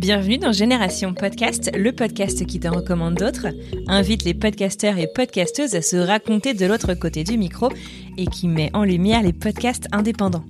Bienvenue 0.00 0.38
dans 0.38 0.50
Génération 0.50 1.12
Podcast, 1.12 1.70
le 1.76 1.92
podcast 1.92 2.46
qui 2.46 2.58
te 2.58 2.68
recommande 2.68 3.16
d'autres, 3.16 3.48
invite 3.86 4.24
les 4.24 4.32
podcasteurs 4.32 4.96
et 4.96 5.06
podcasteuses 5.06 5.74
à 5.74 5.82
se 5.82 5.96
raconter 5.96 6.54
de 6.54 6.64
l'autre 6.64 6.94
côté 6.94 7.22
du 7.22 7.36
micro 7.36 7.68
et 8.16 8.24
qui 8.24 8.48
met 8.48 8.70
en 8.72 8.84
lumière 8.84 9.22
les 9.22 9.34
podcasts 9.34 9.88
indépendants. 9.92 10.46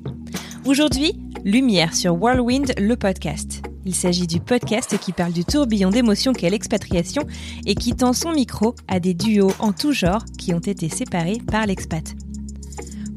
Aujourd'hui, 0.67 1.15
lumière 1.45 1.97
sur 1.97 2.15
Whirlwind, 2.15 2.75
le 2.79 2.95
podcast. 2.95 3.65
Il 3.85 3.97
s'agit 3.97 4.29
du 4.29 4.39
podcast 4.39 4.97
qui 5.01 5.11
parle 5.11 5.33
du 5.33 5.45
tourbillon 5.45 5.91
d'émotions 5.91 6.33
qu'est 6.33 6.51
l'expatriation 6.51 7.25
et 7.67 7.75
qui 7.75 7.97
tend 7.97 8.13
son 8.13 8.31
micro 8.31 8.77
à 8.87 9.01
des 9.01 9.15
duos 9.15 9.53
en 9.59 9.73
tout 9.73 9.91
genre 9.91 10.25
qui 10.39 10.55
ont 10.55 10.61
été 10.61 10.89
séparés 10.89 11.39
par 11.51 11.67
l'expat. 11.67 12.05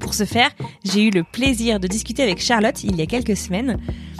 Pour 0.03 0.13
ce 0.13 0.25
faire, 0.25 0.51
j'ai 0.83 1.07
eu 1.07 1.09
le 1.09 1.23
plaisir 1.23 1.79
de 1.79 1.87
discuter 1.87 2.23
avec 2.23 2.39
Charlotte 2.39 2.83
il 2.83 2.95
y 2.97 3.01
a 3.01 3.05
quelques 3.05 3.37
semaines. 3.37 3.79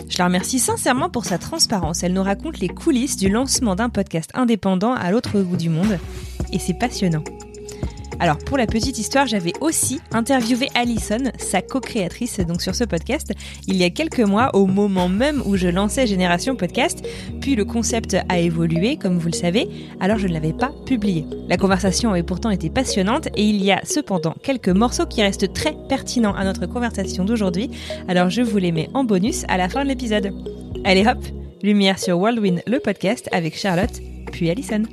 Je 0.09 0.17
la 0.17 0.25
remercie 0.25 0.57
sincèrement 0.57 1.09
pour 1.09 1.25
sa 1.25 1.37
transparence. 1.37 2.03
Elle 2.03 2.13
nous 2.13 2.23
raconte 2.23 2.59
les 2.59 2.69
coulisses 2.69 3.17
du 3.17 3.29
lancement 3.29 3.75
d'un 3.75 3.89
podcast 3.89 4.31
indépendant 4.33 4.93
à 4.93 5.11
l'autre 5.11 5.41
bout 5.41 5.57
du 5.57 5.69
monde. 5.69 5.99
Et 6.53 6.59
c'est 6.59 6.73
passionnant. 6.73 7.23
Alors 8.19 8.38
pour 8.38 8.58
la 8.58 8.67
petite 8.67 8.97
histoire, 8.97 9.28
j'avais 9.28 9.53
aussi 9.61 10.00
interviewé 10.11 10.67
Alison, 10.75 11.31
sa 11.38 11.61
co-créatrice 11.61 12.39
donc 12.39 12.61
sur 12.61 12.75
ce 12.75 12.83
podcast, 12.83 13.33
il 13.67 13.75
y 13.75 13.83
a 13.83 13.89
quelques 13.89 14.19
mois 14.19 14.52
au 14.53 14.66
moment 14.66 15.09
même 15.09 15.42
où 15.45 15.58
je 15.58 15.67
lançais 15.67 16.08
Génération 16.08 16.56
Podcast, 16.56 17.06
puis 17.41 17.56
le 17.56 17.66
concept 17.66 18.16
a 18.30 18.39
évolué 18.39 18.97
comme 18.97 19.17
vous 19.17 19.28
le 19.28 19.34
savez, 19.34 19.67
alors 20.00 20.17
je 20.17 20.28
ne 20.28 20.34
l'avais 20.34 20.53
pas 20.53 20.72
publié. 20.86 21.25
La 21.47 21.58
conversation 21.58 22.11
avait 22.11 22.23
pourtant 22.23 22.50
été 22.50 22.69
passionnante 22.69 23.28
et 23.36 23.44
il 23.44 23.64
y 23.64 23.72
a 23.72 23.81
cependant 23.84 24.36
quelques 24.44 24.69
morceaux 24.69 25.06
qui 25.06 25.22
restent 25.22 25.53
très 25.53 25.75
pertinents 25.89 26.36
à 26.36 26.44
notre 26.44 26.66
conversation 26.66 27.25
d'aujourd'hui, 27.25 27.72
alors 28.08 28.30
je 28.30 28.41
vous 28.41 28.58
les 28.58 28.72
mets 28.72 28.89
en 28.94 29.03
bonus 29.03 29.44
à 29.47 29.58
la 29.58 29.69
fin 29.69 29.84
de 29.84 29.89
l'épisode. 29.89 30.34
Allez 30.86 31.06
hop, 31.06 31.23
lumière 31.61 32.00
sur 32.00 32.17
Whirlwind 32.19 32.61
le 32.67 32.80
podcast 32.80 33.28
avec 33.31 33.58
Charlotte, 33.58 34.02
puis 34.31 34.50
Alison. 34.50 34.84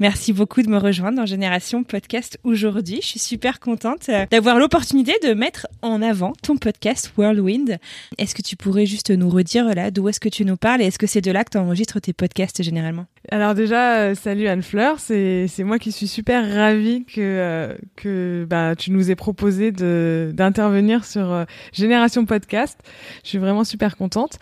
Merci 0.00 0.32
beaucoup 0.32 0.62
de 0.62 0.68
me 0.68 0.78
rejoindre 0.78 1.16
dans 1.16 1.26
Génération 1.26 1.82
Podcast 1.82 2.38
aujourd'hui. 2.44 3.00
Je 3.02 3.08
suis 3.08 3.18
super 3.18 3.58
contente 3.58 4.08
euh, 4.08 4.26
d'avoir 4.30 4.60
l'opportunité 4.60 5.12
de 5.24 5.34
mettre 5.34 5.66
en 5.82 6.00
avant 6.02 6.34
ton 6.40 6.56
podcast 6.56 7.12
Whirlwind. 7.16 7.78
Est-ce 8.16 8.36
que 8.36 8.42
tu 8.42 8.54
pourrais 8.54 8.86
juste 8.86 9.10
nous 9.10 9.28
redire 9.28 9.74
là 9.74 9.90
d'où 9.90 10.08
est-ce 10.08 10.20
que 10.20 10.28
tu 10.28 10.44
nous 10.44 10.56
parles 10.56 10.82
et 10.82 10.84
est-ce 10.84 11.00
que 11.00 11.08
c'est 11.08 11.20
de 11.20 11.32
là 11.32 11.42
que 11.42 11.50
tu 11.50 11.58
enregistres 11.58 12.00
tes 12.00 12.12
podcasts 12.12 12.62
généralement? 12.62 13.06
Alors 13.32 13.54
déjà, 13.54 13.98
euh, 13.98 14.14
salut 14.14 14.46
Anne 14.46 14.62
Fleur, 14.62 15.00
c'est 15.00 15.48
moi 15.64 15.80
qui 15.80 15.90
suis 15.90 16.06
super 16.06 16.48
ravie 16.48 17.04
que, 17.04 17.20
euh, 17.20 17.74
que 17.96 18.46
bah, 18.48 18.76
tu 18.76 18.92
nous 18.92 19.10
aies 19.10 19.16
proposé 19.16 19.72
d'intervenir 19.72 21.04
sur 21.04 21.44
Génération 21.72 22.24
Podcast. 22.24 22.78
Je 23.24 23.30
suis 23.30 23.38
vraiment 23.38 23.64
super 23.64 23.96
contente. 23.96 24.38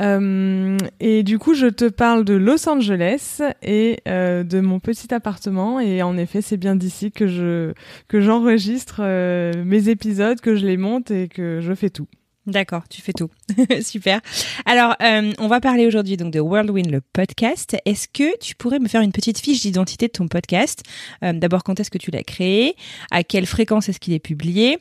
Et 0.00 1.22
du 1.22 1.38
coup, 1.38 1.54
je 1.54 1.68
te 1.68 1.84
parle 1.84 2.24
de 2.24 2.34
Los 2.34 2.68
Angeles 2.68 3.40
et 3.62 4.02
de 4.06 4.60
mon 4.60 4.80
petit 4.80 4.95
appartement 5.12 5.80
et 5.80 6.02
en 6.02 6.16
effet 6.16 6.42
c'est 6.42 6.56
bien 6.56 6.76
d'ici 6.76 7.12
que 7.12 7.26
je 7.26 7.72
que 8.08 8.20
j'enregistre 8.20 9.00
euh, 9.00 9.64
mes 9.64 9.88
épisodes, 9.88 10.40
que 10.40 10.56
je 10.56 10.66
les 10.66 10.76
monte 10.76 11.10
et 11.10 11.28
que 11.28 11.60
je 11.60 11.74
fais 11.74 11.90
tout. 11.90 12.08
D'accord, 12.46 12.84
tu 12.88 13.02
fais 13.02 13.12
tout. 13.12 13.28
Super. 13.82 14.20
Alors, 14.66 14.94
euh, 15.02 15.32
on 15.38 15.48
va 15.48 15.60
parler 15.60 15.84
aujourd'hui 15.84 16.16
donc 16.16 16.32
de 16.32 16.38
Whirlwind, 16.38 16.90
le 16.92 17.00
podcast. 17.00 17.76
Est-ce 17.84 18.06
que 18.06 18.38
tu 18.38 18.54
pourrais 18.54 18.78
me 18.78 18.86
faire 18.86 19.00
une 19.00 19.10
petite 19.10 19.38
fiche 19.40 19.62
d'identité 19.62 20.06
de 20.06 20.12
ton 20.12 20.28
podcast? 20.28 20.84
Euh, 21.24 21.32
D'abord, 21.32 21.64
quand 21.64 21.80
est-ce 21.80 21.90
que 21.90 21.98
tu 21.98 22.12
l'as 22.12 22.22
créé? 22.22 22.76
À 23.10 23.24
quelle 23.24 23.46
fréquence 23.46 23.88
est-ce 23.88 23.98
qu'il 23.98 24.12
est 24.14 24.20
publié? 24.20 24.78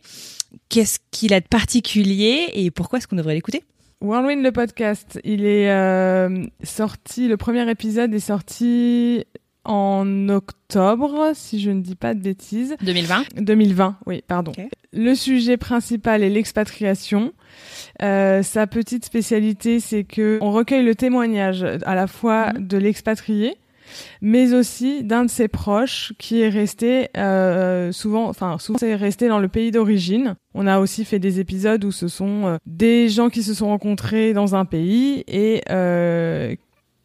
Qu'est-ce 0.69 0.99
qu'il 1.09 1.33
a 1.33 1.39
de 1.39 1.47
particulier? 1.47 2.51
Et 2.53 2.69
pourquoi 2.69 2.99
est-ce 2.99 3.07
qu'on 3.07 3.15
devrait 3.15 3.33
l'écouter? 3.33 3.63
Whirlwind, 3.99 4.43
le 4.43 4.51
podcast, 4.51 5.19
il 5.23 5.43
est 5.45 5.69
sorti, 6.63 7.27
le 7.27 7.37
premier 7.37 7.67
épisode 7.67 8.13
est 8.13 8.19
sorti 8.19 9.25
en 9.65 10.29
octobre, 10.29 11.31
si 11.33 11.59
je 11.59 11.71
ne 11.71 11.81
dis 11.81 11.95
pas 11.95 12.13
de 12.13 12.19
bêtises. 12.21 12.75
2020 12.81 13.23
2020, 13.37 13.97
oui, 14.05 14.23
pardon. 14.27 14.51
Le 14.93 15.15
sujet 15.15 15.57
principal 15.57 16.23
est 16.23 16.29
l'expatriation. 16.29 17.33
Euh, 18.01 18.43
sa 18.43 18.67
petite 18.67 19.05
spécialité, 19.05 19.79
c'est 19.79 20.03
que 20.03 20.37
on 20.41 20.51
recueille 20.51 20.83
le 20.83 20.95
témoignage 20.95 21.63
à 21.63 21.95
la 21.95 22.07
fois 22.07 22.53
mhm. 22.53 22.67
de 22.67 22.77
l'expatrié, 22.77 23.57
mais 24.21 24.53
aussi 24.53 25.03
d'un 25.03 25.25
de 25.25 25.29
ses 25.29 25.47
proches 25.47 26.13
qui 26.17 26.41
est 26.41 26.49
resté 26.49 27.09
euh, 27.17 27.91
souvent, 27.91 28.27
enfin 28.27 28.57
souvent 28.59 28.79
c'est 28.79 28.95
resté 28.95 29.27
dans 29.27 29.39
le 29.39 29.47
pays 29.47 29.71
d'origine. 29.71 30.35
On 30.53 30.67
a 30.67 30.79
aussi 30.79 31.05
fait 31.05 31.19
des 31.19 31.39
épisodes 31.39 31.83
où 31.83 31.91
ce 31.91 32.07
sont 32.07 32.45
euh, 32.45 32.57
des 32.65 33.09
gens 33.09 33.29
qui 33.29 33.43
se 33.43 33.53
sont 33.53 33.67
rencontrés 33.67 34.33
dans 34.33 34.55
un 34.55 34.65
pays 34.65 35.23
et 35.27 35.61
euh, 35.69 36.55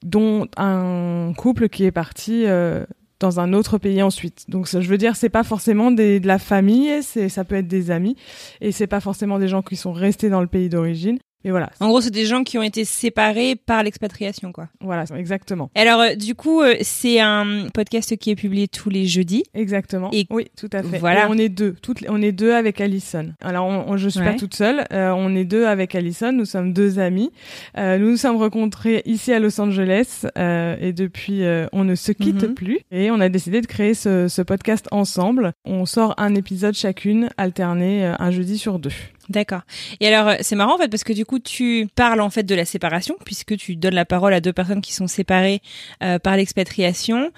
dont 0.03 0.49
un 0.57 1.33
couple 1.37 1.69
qui 1.69 1.85
est 1.85 1.93
parti 1.93 2.45
euh, 2.47 2.85
dans 3.21 3.39
un 3.39 3.53
autre 3.53 3.79
pays 3.79 4.03
ensuite. 4.03 4.47
Donc 4.49 4.69
je 4.69 4.89
veux 4.89 4.99
dire, 4.99 5.15
c'est 5.15 5.29
pas 5.29 5.45
forcément 5.45 5.91
des, 5.91 6.21
de 6.21 6.27
la 6.27 6.39
famille, 6.39 7.03
c'est 7.03 7.29
ça 7.29 7.45
peut 7.45 7.57
être 7.57 7.69
des 7.69 7.91
amis, 7.91 8.17
et 8.61 8.73
c'est 8.73 8.87
pas 8.87 9.01
forcément 9.01 9.39
des 9.39 9.49
gens 9.49 9.63
qui 9.63 9.77
sont 9.77 9.93
restés 9.93 10.31
dans 10.31 10.41
le 10.41 10.47
pays 10.47 10.69
d'origine. 10.69 11.19
Et 11.45 11.51
voilà. 11.51 11.71
En 11.81 11.89
gros, 11.89 12.01
c'est 12.01 12.11
des 12.11 12.27
gens 12.27 12.45
qui 12.45 12.59
ont 12.59 12.63
été 12.63 12.85
séparés 12.85 13.57
par 13.57 13.83
l'expatriation, 13.83 14.53
quoi. 14.53 14.69
Voilà, 14.81 15.05
exactement. 15.17 15.71
Alors, 15.75 16.01
euh, 16.01 16.15
du 16.15 16.35
coup, 16.35 16.61
euh, 16.61 16.75
c'est 16.83 17.19
un 17.21 17.69
podcast 17.73 18.17
qui 18.19 18.31
est 18.31 18.37
publié 18.37 18.69
tous 18.69 18.91
les 18.91 19.07
jeudis. 19.07 19.45
Exactement. 19.55 20.11
Et 20.13 20.27
oui, 20.31 20.49
tout 20.57 20.69
à 20.73 20.83
fait. 20.83 20.99
Voilà. 20.99 21.23
Et 21.25 21.29
on 21.31 21.39
est 21.39 21.49
deux. 21.49 21.75
Toutes, 21.83 22.05
on 22.09 22.21
est 22.21 22.33
deux 22.33 22.53
avec 22.53 22.81
Alison. 22.81 23.33
Alors, 23.41 23.67
on, 23.67 23.97
je 23.97 24.09
suis 24.09 24.21
pas 24.21 24.35
toute 24.35 24.55
seule. 24.55 24.85
Euh, 24.93 25.13
on 25.17 25.35
est 25.35 25.45
deux 25.45 25.65
avec 25.67 25.95
Alison. 25.95 26.33
Nous 26.33 26.45
sommes 26.45 26.73
deux 26.73 26.99
amis. 26.99 27.31
nous 27.77 28.11
nous 28.11 28.17
sommes 28.17 28.37
rencontrés 28.37 29.03
ici 29.07 29.33
à 29.33 29.39
Los 29.39 29.61
Angeles 29.61 30.27
et 30.37 30.93
depuis, 30.93 31.43
on 31.73 31.85
ne 31.85 31.95
se 31.95 32.13
quitte 32.13 32.43
Mhm. 32.43 32.55
plus. 32.55 32.79
Et 32.91 33.11
on 33.11 33.21
a 33.21 33.29
décidé 33.29 33.61
de 33.61 33.67
créer 33.67 33.95
ce, 33.95 34.29
ce 34.29 34.43
podcast 34.43 34.87
ensemble. 34.91 35.53
On 35.65 35.87
sort 35.87 36.15
un 36.19 36.35
épisode 36.35 36.75
chacune, 36.75 37.29
alterné 37.37 38.05
un 38.19 38.31
jeudi 38.31 38.59
sur 38.59 38.79
deux. 38.79 38.91
D'accord. 39.31 39.63
Et 40.01 40.09
alors, 40.09 40.29
euh, 40.29 40.35
c'est 40.41 40.57
marrant 40.57 40.75
en 40.75 40.79
fait 40.79 40.89
parce 40.89 41.05
que 41.05 41.13
du 41.13 41.25
coup, 41.25 41.39
tu 41.39 41.89
parles 41.95 42.21
en 42.21 42.31
fait 42.31 42.43
de 42.43 42.55
la 42.57 42.65
séparation 42.65 43.15
puisque 43.25 43.57
tu 43.57 43.77
donnes 43.77 43.95
la 43.95 44.05
parole 44.05 44.35
à 44.35 44.41
deux 44.41 44.53
personnes 44.53 44.81
qui 44.81 44.93
sont 44.93 45.07
séparées 45.07 45.63
euh, 46.03 46.19
par 46.19 46.37
l'expatriation. 46.37 47.31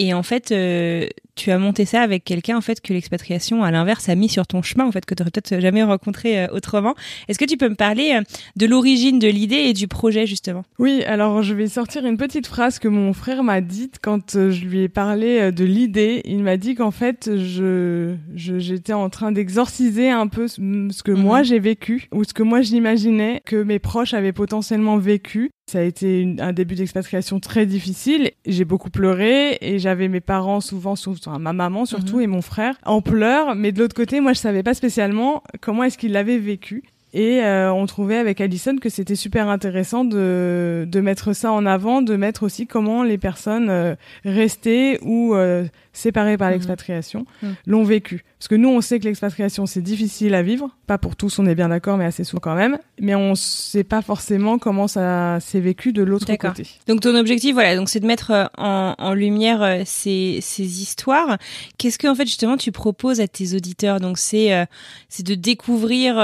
Et 0.00 0.14
en 0.14 0.22
fait, 0.22 0.52
euh, 0.52 1.08
tu 1.34 1.50
as 1.50 1.58
monté 1.58 1.84
ça 1.84 2.02
avec 2.02 2.22
quelqu'un 2.22 2.56
en 2.56 2.60
fait 2.60 2.80
que 2.80 2.92
l'expatriation, 2.92 3.64
à 3.64 3.70
l'inverse, 3.72 4.08
a 4.08 4.14
mis 4.14 4.28
sur 4.28 4.46
ton 4.46 4.62
chemin 4.62 4.86
en 4.86 4.92
fait 4.92 5.04
que 5.04 5.12
tu 5.14 5.22
aurais 5.22 5.30
peut-être 5.32 5.60
jamais 5.60 5.82
rencontré 5.82 6.40
euh, 6.44 6.46
autrement. 6.52 6.94
Est-ce 7.26 7.38
que 7.38 7.44
tu 7.44 7.56
peux 7.56 7.68
me 7.68 7.74
parler 7.74 8.12
euh, 8.14 8.22
de 8.56 8.66
l'origine 8.66 9.18
de 9.18 9.26
l'idée 9.26 9.56
et 9.56 9.72
du 9.72 9.88
projet 9.88 10.24
justement? 10.26 10.62
Oui, 10.78 11.02
alors 11.04 11.42
je 11.42 11.52
vais 11.52 11.66
sortir 11.66 12.06
une 12.06 12.16
petite 12.16 12.46
phrase 12.46 12.78
que 12.78 12.86
mon 12.86 13.12
frère 13.12 13.42
m'a 13.42 13.60
dite 13.60 13.96
quand 14.00 14.36
euh, 14.36 14.50
je 14.52 14.64
lui 14.66 14.82
ai 14.82 14.88
parlé 14.88 15.50
de 15.50 15.64
l'idée. 15.64 16.22
Il 16.24 16.44
m'a 16.44 16.56
dit 16.56 16.76
qu'en 16.76 16.92
fait, 16.92 17.28
je 17.36 18.14
je- 18.36 18.58
j'étais 18.60 18.92
en 18.92 19.10
train 19.10 19.32
d'exorciser 19.32 20.10
un 20.10 20.28
peu 20.28 20.46
ce 20.46 20.60
ce 20.90 21.02
que 21.02 21.10
Mhm. 21.12 21.20
moi 21.20 21.42
j'ai 21.42 21.58
vécu 21.58 22.08
ou 22.12 22.22
ce 22.24 22.32
que 22.32 22.42
moi 22.44 22.60
j'imaginais 22.62 23.42
que 23.44 23.60
mes 23.62 23.78
proches 23.80 24.14
avaient 24.14 24.32
potentiellement 24.32 24.96
vécu. 24.96 25.50
Ça 25.68 25.80
a 25.80 25.82
été 25.82 26.20
une- 26.22 26.40
un 26.40 26.52
début 26.54 26.74
d'expatriation 26.76 27.40
très 27.40 27.66
difficile. 27.66 28.30
J'ai 28.46 28.64
beaucoup 28.64 28.88
pleuré 28.90 29.58
et 29.60 29.78
j'avais 29.78 30.08
mes 30.08 30.20
parents 30.20 30.60
souvent, 30.62 30.96
sou- 30.96 31.14
enfin, 31.18 31.38
ma 31.38 31.52
maman 31.52 31.84
surtout 31.84 32.16
Mhm. 32.16 32.22
et 32.22 32.26
mon 32.26 32.40
frère 32.42 32.74
en 32.86 33.02
pleurs. 33.02 33.54
Mais 33.54 33.70
de 33.72 33.80
l'autre 33.80 33.94
côté, 33.94 34.20
moi 34.20 34.32
je 34.32 34.38
savais 34.38 34.62
pas 34.62 34.72
spécialement 34.72 35.42
comment 35.60 35.84
est-ce 35.84 35.98
qu'ils 35.98 36.12
l'avaient 36.12 36.38
vécu. 36.38 36.84
Et 37.14 37.40
euh, 37.42 37.72
on 37.72 37.86
trouvait 37.86 38.18
avec 38.18 38.40
Alison 38.40 38.76
que 38.76 38.90
c'était 38.90 39.16
super 39.16 39.48
intéressant 39.48 40.04
de, 40.04 40.86
de 40.86 41.00
mettre 41.00 41.32
ça 41.32 41.52
en 41.52 41.64
avant, 41.64 42.02
de 42.02 42.16
mettre 42.16 42.42
aussi 42.42 42.66
comment 42.66 43.02
les 43.02 43.16
personnes 43.16 43.70
euh, 43.70 43.94
restées 44.26 44.98
ou 45.02 45.34
euh, 45.34 45.64
séparées 45.94 46.36
par 46.36 46.48
Mhm. 46.48 46.54
l'expatriation 46.54 47.24
Mhm. 47.42 47.54
l'ont 47.66 47.82
vécu. 47.84 48.24
Parce 48.38 48.48
que 48.48 48.54
nous, 48.54 48.68
on 48.68 48.80
sait 48.82 49.00
que 49.00 49.04
l'expatriation, 49.04 49.64
c'est 49.66 49.80
difficile 49.80 50.34
à 50.34 50.42
vivre. 50.42 50.68
Pas 50.86 50.98
pour 50.98 51.16
tous, 51.16 51.38
on 51.38 51.46
est 51.46 51.54
bien 51.54 51.70
d'accord, 51.70 51.96
mais 51.96 52.04
assez 52.04 52.24
souvent 52.24 52.40
quand 52.40 52.54
même. 52.54 52.78
Mais 53.00 53.14
on 53.14 53.34
sait 53.34 53.84
pas 53.84 54.02
forcément 54.02 54.58
comment 54.58 54.86
ça 54.86 55.38
s'est 55.40 55.58
vécu 55.60 55.92
de 55.92 56.02
l'autre 56.02 56.26
côté. 56.36 56.62
Donc 56.86 57.00
ton 57.00 57.16
objectif, 57.16 57.54
voilà, 57.54 57.74
donc 57.74 57.88
c'est 57.88 58.00
de 58.00 58.06
mettre 58.06 58.30
euh, 58.32 58.44
en, 58.58 58.94
en 58.98 59.14
lumière 59.14 59.62
euh, 59.62 59.82
ces, 59.86 60.38
ces 60.42 60.82
histoires. 60.82 61.38
Qu'est-ce 61.78 61.98
que 61.98 62.06
en 62.06 62.14
fait 62.14 62.26
justement 62.26 62.56
tu 62.58 62.70
proposes 62.70 63.20
à 63.20 63.26
tes 63.26 63.54
auditeurs? 63.54 63.98
Donc 63.98 64.18
c'est 64.18 64.52
euh, 64.54 64.66
c'est 65.08 65.26
de 65.26 65.34
découvrir 65.34 66.16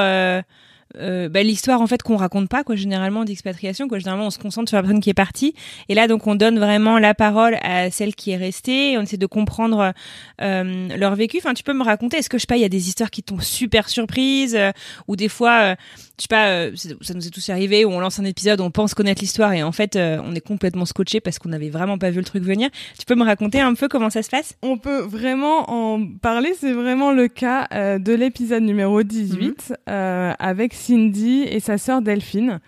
euh, 0.99 1.29
bah, 1.29 1.43
l'histoire 1.43 1.81
en 1.81 1.87
fait 1.87 2.03
qu'on 2.03 2.17
raconte 2.17 2.49
pas 2.49 2.65
quoi 2.65 2.77
généralement 2.77 3.25
d'expatriation 3.25 3.89
quoi. 3.89 3.99
Généralement 3.99 4.27
on 4.27 4.31
se 4.31 4.39
concentre 4.39 4.69
sur 4.69 4.77
la 4.77 4.83
personne 4.83 5.01
qui 5.01 5.11
est 5.11 5.15
partie. 5.15 5.55
Et 5.89 5.95
là 5.95 6.09
donc 6.09 6.27
on 6.27 6.35
donne 6.35 6.59
vraiment 6.59 6.99
la 6.99 7.15
parole 7.15 7.57
à 7.63 7.91
celle 7.91 8.15
qui 8.15 8.31
est 8.31 8.37
restée. 8.37 8.97
On 8.99 9.03
essaie 9.03 9.17
de 9.17 9.27
comprendre 9.27 9.93
euh, 10.41 10.89
leur 10.97 11.15
vécu. 11.15 11.39
Enfin 11.39 11.55
tu 11.55 11.63
peux 11.63 11.73
me 11.73 11.85
raconter 11.85 12.19
est-ce 12.19 12.29
que 12.29 12.39
je 12.39 12.43
sais 12.43 12.47
pas 12.47 12.57
il 12.57 12.63
y 12.63 12.67
a 12.67 12.69
des 12.69 12.89
histoires 12.89 13.11
qui 13.11 13.23
t'ont 13.23 13.41
super 13.41 13.89
surprise 13.89 14.55
euh, 14.55 14.73
ou 15.09 15.17
des 15.17 15.29
fois 15.29 15.61
euh, 15.63 15.75
je 16.19 16.23
sais 16.23 16.29
pas 16.29 16.47
euh, 16.49 16.73
ça 17.01 17.15
nous 17.15 17.27
est 17.27 17.31
tous 17.31 17.49
arrivé 17.51 17.85
où 17.85 17.91
on 17.91 17.99
lance 18.01 18.21
un 18.21 18.25
épisode 18.25 18.61
on 18.61 18.71
pense 18.71 18.95
connaître 18.95 19.21
l'histoire 19.21 19.53
et 19.53 19.63
en 19.63 19.73
fait 19.73 19.97
euh, 19.97 20.21
on 20.25 20.35
est 20.35 20.41
complètement 20.41 20.85
scotché 20.85 21.21
parce 21.21 21.39
qu'on 21.41 21.49
n'avait 21.49 21.71
vraiment 21.71 21.99
pas 21.99 22.11
vu 22.11 22.19
le 22.19 22.25
truc 22.25 22.43
venir 22.45 22.69
tu 22.99 23.05
peux 23.05 23.17
me 23.17 23.25
raconter 23.25 23.61
un 23.61 23.75
peu 23.75 23.89
comment 23.89 24.11
ça 24.11 24.23
se 24.23 24.31
passe? 24.31 24.55
On 24.63 24.79
peut 24.79 25.01
vraiment 25.01 25.71
en 25.71 26.07
parler. 26.23 26.53
C'est 26.59 26.73
vraiment 26.73 27.13
le 27.13 27.29
cas 27.29 27.67
euh, 27.73 27.99
de 27.99 28.13
l'épisode 28.13 28.63
numéro 28.63 29.03
18 29.03 29.75
euh, 29.89 30.33
avec 30.39 30.73
Cindy 30.75 31.43
et 31.43 31.61
sa 31.61 31.79
sœur 31.79 32.01
Delphine. 32.03 32.61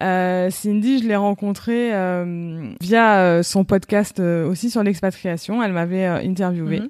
Euh, 0.00 0.50
Cindy, 0.50 1.00
je 1.02 1.08
l'ai 1.08 1.16
rencontrée 1.16 1.94
euh, 1.94 2.72
via 2.80 3.42
son 3.42 3.64
podcast 3.64 4.20
aussi 4.20 4.70
sur 4.70 4.82
l'expatriation. 4.82 5.62
Elle 5.62 5.72
m'avait 5.72 6.06
euh, 6.06 6.16
interviewé 6.16 6.80
Mhm. 6.80 6.88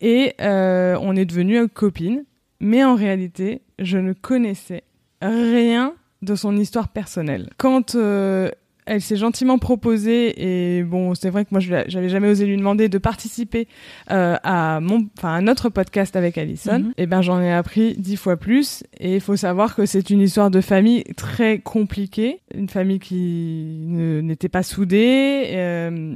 et 0.00 0.34
euh, 0.40 0.96
on 1.00 1.14
est 1.16 1.24
devenues 1.24 1.68
copines. 1.68 2.24
Mais 2.60 2.84
en 2.84 2.94
réalité, 2.94 3.62
je 3.78 3.98
ne 3.98 4.12
connaissais 4.12 4.82
rien 5.28 5.94
de 6.22 6.34
son 6.34 6.56
histoire 6.56 6.88
personnelle. 6.88 7.50
Quand 7.58 7.94
euh, 7.94 8.50
elle 8.86 9.00
s'est 9.00 9.16
gentiment 9.16 9.58
proposée 9.58 10.78
et 10.78 10.82
bon, 10.82 11.14
c'est 11.14 11.30
vrai 11.30 11.44
que 11.44 11.50
moi 11.52 11.60
j'avais 11.60 12.08
jamais 12.08 12.28
osé 12.28 12.46
lui 12.46 12.56
demander 12.56 12.88
de 12.88 12.98
participer 12.98 13.68
euh, 14.10 14.36
à 14.42 14.80
mon, 14.80 15.06
enfin 15.18 15.34
à 15.34 15.40
notre 15.40 15.68
podcast 15.68 16.16
avec 16.16 16.38
Alison. 16.38 16.80
Mhm. 16.80 16.92
Et 16.98 17.06
ben 17.06 17.22
j'en 17.22 17.40
ai 17.40 17.52
appris 17.52 17.94
dix 17.98 18.16
fois 18.16 18.36
plus. 18.36 18.84
Et 18.98 19.14
il 19.16 19.20
faut 19.20 19.36
savoir 19.36 19.74
que 19.74 19.86
c'est 19.86 20.10
une 20.10 20.20
histoire 20.20 20.50
de 20.50 20.60
famille 20.60 21.04
très 21.16 21.58
compliquée, 21.58 22.40
une 22.54 22.68
famille 22.68 22.98
qui 23.00 23.86
n'était 23.88 24.48
pas 24.48 24.62
soudée. 24.62 25.50
euh, 25.54 26.14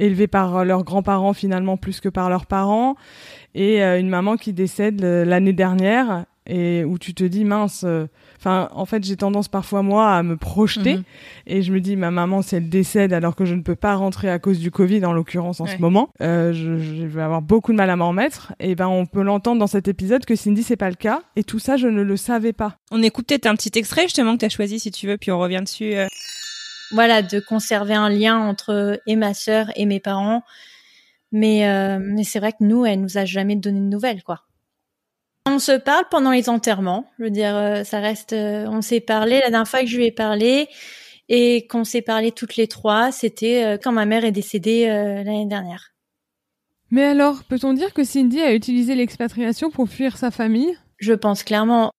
élevée 0.00 0.26
par 0.26 0.64
leurs 0.64 0.82
grands-parents 0.82 1.34
finalement 1.34 1.76
plus 1.76 2.00
que 2.00 2.08
par 2.08 2.30
leurs 2.30 2.46
parents 2.46 2.96
et 3.54 3.82
euh, 3.82 4.00
une 4.00 4.08
maman 4.08 4.36
qui 4.36 4.52
décède 4.52 5.04
euh, 5.04 5.24
l'année 5.24 5.52
dernière 5.52 6.24
et 6.52 6.84
où 6.84 6.98
tu 6.98 7.14
te 7.14 7.22
dis 7.22 7.44
mince 7.44 7.84
euh, 7.86 8.06
en 8.44 8.84
fait 8.84 9.04
j'ai 9.04 9.16
tendance 9.16 9.46
parfois 9.48 9.82
moi 9.82 10.10
à 10.14 10.22
me 10.22 10.36
projeter 10.36 10.96
Mhm. 10.96 11.02
et 11.46 11.62
je 11.62 11.72
me 11.72 11.80
dis 11.80 11.94
ma 11.96 12.10
maman 12.10 12.42
si 12.42 12.56
elle 12.56 12.68
décède 12.68 13.12
alors 13.12 13.36
que 13.36 13.44
je 13.44 13.54
ne 13.54 13.62
peux 13.62 13.76
pas 13.76 13.94
rentrer 13.94 14.28
à 14.28 14.38
cause 14.38 14.58
du 14.58 14.70
Covid 14.70 15.04
en 15.04 15.12
l'occurrence 15.12 15.60
en 15.60 15.64
Ouais. 15.66 15.76
ce 15.76 15.80
moment 15.80 16.10
euh, 16.22 16.52
je, 16.52 16.78
je 16.78 17.04
vais 17.06 17.22
avoir 17.22 17.40
beaucoup 17.42 17.70
de 17.72 17.76
mal 17.76 17.88
à 17.88 17.96
m'en 17.96 18.08
remettre 18.08 18.52
et 18.58 18.74
ben 18.74 18.88
on 18.88 19.06
peut 19.06 19.22
l'entendre 19.22 19.60
dans 19.60 19.66
cet 19.68 19.86
épisode 19.88 20.24
que 20.24 20.34
Cindy 20.34 20.62
c'est 20.64 20.76
pas 20.76 20.90
le 20.90 20.96
cas 20.96 21.22
et 21.36 21.44
tout 21.44 21.58
ça 21.60 21.76
je 21.76 21.86
ne 21.86 22.02
le 22.02 22.16
savais 22.16 22.52
pas 22.52 22.76
on 22.90 23.02
écoute 23.02 23.26
peut-être 23.28 23.46
un 23.46 23.54
petit 23.54 23.78
extrait 23.78 24.02
justement 24.02 24.34
que 24.34 24.40
tu 24.40 24.44
as 24.46 24.48
choisi 24.50 24.80
si 24.80 24.90
tu 24.90 25.06
veux 25.06 25.18
puis 25.18 25.30
on 25.30 25.38
revient 25.38 25.60
dessus 25.62 25.94
euh. 25.94 26.06
voilà, 26.92 27.22
de 27.22 27.38
conserver 27.38 27.94
un 27.94 28.08
lien 28.08 28.36
entre 28.38 28.98
et 29.06 29.14
ma 29.14 29.32
sœur 29.34 29.66
et 29.76 29.86
mes 29.86 30.00
parents. 30.00 30.42
Mais, 31.32 31.68
euh, 31.68 32.00
mais 32.02 32.24
c'est 32.24 32.40
vrai 32.40 32.50
que 32.50 32.64
nous, 32.64 32.84
elle 32.84 33.00
nous 33.00 33.16
a 33.16 33.24
jamais 33.24 33.54
donné 33.54 33.78
de 33.78 33.84
nouvelles, 33.84 34.24
quoi. 34.24 34.40
On 35.46 35.58
se 35.58 35.72
parle 35.72 36.04
pendant 36.10 36.30
les 36.30 36.48
enterrements. 36.48 37.10
Je 37.18 37.24
veux 37.24 37.30
dire, 37.30 37.56
euh, 37.56 37.84
ça 37.84 38.00
reste. 38.00 38.32
euh, 38.32 38.66
on 38.68 38.82
s'est 38.82 39.00
parlé 39.00 39.40
la 39.40 39.50
dernière 39.50 39.68
fois 39.68 39.80
que 39.80 39.86
je 39.86 39.96
lui 39.96 40.06
ai 40.06 40.12
parlé 40.12 40.68
et 41.28 41.66
qu'on 41.66 41.84
s'est 41.84 42.02
parlé 42.02 42.32
toutes 42.32 42.56
les 42.56 42.66
trois, 42.68 43.12
c'était 43.12 43.64
euh, 43.64 43.78
quand 43.82 43.92
ma 43.92 44.04
mère 44.04 44.24
est 44.24 44.32
décédée 44.32 44.86
l'année 44.86 45.46
dernière. 45.46 45.92
mais 46.90 47.04
alors 47.04 47.44
peut-on 47.44 47.72
dire 47.72 47.94
que 47.94 48.04
Cindy 48.04 48.40
a 48.40 48.52
utilisé 48.52 48.94
l'expatriation 48.94 49.70
pour 49.70 49.88
fuir 49.88 50.16
sa 50.16 50.30
famille? 50.30 50.76
Je 50.98 51.14
pense 51.14 51.42
clairement. 51.44 51.90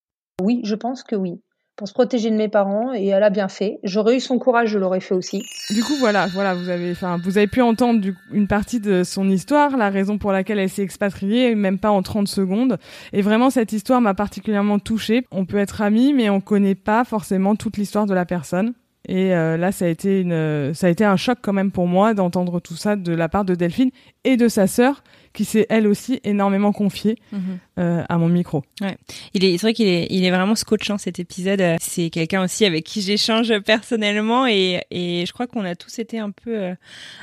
Oui, 0.41 0.61
je 0.63 0.75
pense 0.75 1.03
que 1.03 1.15
oui. 1.15 1.41
Pour 1.81 1.87
se 1.87 1.93
protéger 1.93 2.29
de 2.29 2.35
mes 2.35 2.47
parents, 2.47 2.93
et 2.93 3.07
elle 3.07 3.23
a 3.23 3.31
bien 3.31 3.47
fait. 3.47 3.79
J'aurais 3.81 4.17
eu 4.17 4.19
son 4.19 4.37
courage, 4.37 4.69
je 4.69 4.77
l'aurais 4.77 4.99
fait 4.99 5.15
aussi. 5.15 5.41
Du 5.71 5.83
coup, 5.83 5.95
voilà, 5.99 6.27
voilà, 6.27 6.53
vous 6.53 6.69
avez, 6.69 6.91
enfin, 6.91 7.19
vous 7.23 7.39
avez 7.39 7.47
pu 7.47 7.59
entendre 7.59 8.05
une 8.31 8.47
partie 8.47 8.79
de 8.79 9.03
son 9.03 9.27
histoire, 9.27 9.75
la 9.77 9.89
raison 9.89 10.19
pour 10.19 10.31
laquelle 10.31 10.59
elle 10.59 10.69
s'est 10.69 10.83
expatriée, 10.83 11.55
même 11.55 11.79
pas 11.79 11.89
en 11.89 12.03
30 12.03 12.27
secondes. 12.27 12.77
Et 13.13 13.23
vraiment, 13.23 13.49
cette 13.49 13.73
histoire 13.73 13.99
m'a 13.99 14.13
particulièrement 14.13 14.77
touchée. 14.77 15.25
On 15.31 15.47
peut 15.47 15.57
être 15.57 15.81
amis, 15.81 16.13
mais 16.13 16.29
on 16.29 16.39
connaît 16.39 16.75
pas 16.75 17.03
forcément 17.03 17.55
toute 17.55 17.77
l'histoire 17.77 18.05
de 18.05 18.13
la 18.13 18.25
personne. 18.25 18.73
Et 19.07 19.33
euh, 19.33 19.57
là, 19.57 19.71
ça 19.71 19.85
a 19.85 19.87
été 19.87 20.21
une, 20.21 20.73
ça 20.73 20.87
a 20.87 20.89
été 20.89 21.03
un 21.03 21.17
choc 21.17 21.39
quand 21.41 21.53
même 21.53 21.71
pour 21.71 21.87
moi 21.87 22.13
d'entendre 22.13 22.59
tout 22.59 22.75
ça 22.75 22.95
de 22.95 23.13
la 23.13 23.29
part 23.29 23.45
de 23.45 23.55
Delphine 23.55 23.89
et 24.23 24.37
de 24.37 24.47
sa 24.47 24.67
sœur, 24.67 25.03
qui 25.33 25.43
s'est 25.43 25.65
elle 25.69 25.87
aussi 25.87 26.19
énormément 26.23 26.71
confiée 26.71 27.17
euh, 27.79 28.03
à 28.07 28.17
mon 28.17 28.29
micro. 28.29 28.63
Il 29.33 29.43
est, 29.43 29.53
c'est 29.57 29.61
vrai 29.65 29.73
qu'il 29.73 29.87
est, 29.87 30.05
il 30.11 30.23
est 30.23 30.29
vraiment 30.29 30.55
scotchant 30.55 30.99
cet 30.99 31.19
épisode. 31.19 31.61
Euh, 31.61 31.77
C'est 31.79 32.09
quelqu'un 32.11 32.43
aussi 32.43 32.63
avec 32.63 32.83
qui 32.83 33.01
j'échange 33.01 33.51
personnellement 33.61 34.45
et, 34.45 34.81
et 34.91 35.25
je 35.25 35.33
crois 35.33 35.47
qu'on 35.47 35.65
a 35.65 35.75
tous 35.75 35.97
été 35.97 36.19
un 36.19 36.29
peu, 36.29 36.55
euh, 36.55 36.75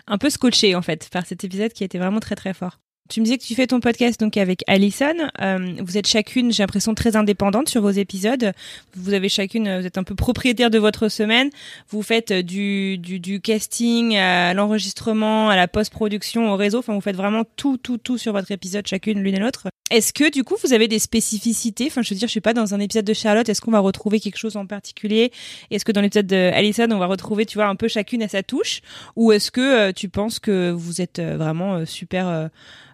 un 0.09 0.19
peu 0.19 0.31
scotchés 0.31 0.75
en 0.75 0.83
fait 0.83 1.09
par 1.13 1.27
cet 1.27 1.45
épisode 1.45 1.73
qui 1.73 1.85
était 1.85 1.99
vraiment 1.99 2.21
très 2.21 2.35
très 2.35 2.55
fort. 2.55 2.81
Tu 3.09 3.21
me 3.21 3.25
disais 3.25 3.39
que 3.39 3.43
tu 3.45 3.55
fais 3.55 3.67
ton 3.67 3.81
podcast 3.81 4.21
donc 4.21 4.37
avec 4.37 4.63
Alison. 4.67 5.15
Euh, 5.41 5.77
vous 5.81 5.97
êtes 5.97 6.07
chacune, 6.07 6.53
j'ai 6.53 6.63
l'impression, 6.63 6.95
très 6.95 7.17
indépendante 7.17 7.69
sur 7.71 7.81
vos 7.81 7.91
épisodes. 7.91 8.53
Vous 8.95 9.15
avez 9.15 9.31
chacune, 9.31 9.81
vous 9.81 9.87
êtes 9.87 9.97
un 9.97 10.03
peu 10.03 10.15
propriétaire 10.15 10.69
de 10.69 10.79
votre 10.79 11.09
semaine. 11.09 11.49
Vous 11.89 12.03
faites 12.03 12.33
euh, 12.33 12.43
du, 12.43 12.99
du, 12.99 13.19
du 13.19 13.41
casting 13.41 14.15
à 14.17 14.53
l'enregistrement, 14.53 15.49
à 15.49 15.57
la 15.57 15.69
post-production, 15.69 16.53
au 16.53 16.57
réseau. 16.57 16.81
Enfin, 16.81 16.93
vous 16.93 17.01
faites 17.01 17.17
vraiment 17.17 17.45
tout, 17.57 17.79
tout, 17.79 17.97
tout 17.97 18.19
sur 18.19 18.35
votre 18.35 18.53
épisode, 18.53 18.87
chacune 18.87 19.23
l'une 19.23 19.37
et 19.37 19.41
l'autre. 19.41 19.69
Est-ce 19.91 20.13
que 20.13 20.31
du 20.31 20.45
coup 20.45 20.57
vous 20.63 20.75
avez 20.75 20.87
des 20.87 20.99
spécificités? 20.99 21.87
Enfin, 21.87 22.03
je 22.03 22.13
veux 22.13 22.19
dire, 22.19 22.29
je 22.29 22.33
suis 22.33 22.43
pas 22.43 22.53
dans 22.53 22.75
un 22.75 22.81
épisode 22.81 23.07
de 23.07 23.15
Charlotte. 23.15 23.49
Est-ce 23.49 23.63
qu'on 23.63 23.71
va 23.71 23.79
retrouver 23.79 24.21
quelque 24.21 24.37
chose 24.37 24.57
en 24.57 24.67
particulier? 24.67 25.33
Est-ce 25.71 25.87
que 25.87 25.93
dans 25.93 26.03
l'épisode 26.03 26.27
de 26.27 26.51
Alison, 26.53 26.89
on 26.91 26.99
va 26.99 27.07
retrouver, 27.07 27.47
tu 27.47 27.57
vois, 27.57 27.69
un 27.69 27.75
peu 27.77 27.89
chacune 27.89 28.23
à 28.23 28.29
sa 28.29 28.43
touche? 28.43 28.83
Ou 29.17 29.33
est-ce 29.33 29.51
que 29.51 29.61
euh, 29.89 29.93
tu 29.93 30.11
penses 30.11 30.41
que 30.41 30.71
vous 30.71 31.01
êtes 31.01 31.21
euh, 31.21 31.39
vraiment 31.39 31.77
euh, 31.77 31.85
super 31.87 32.29
euh, 32.29 32.49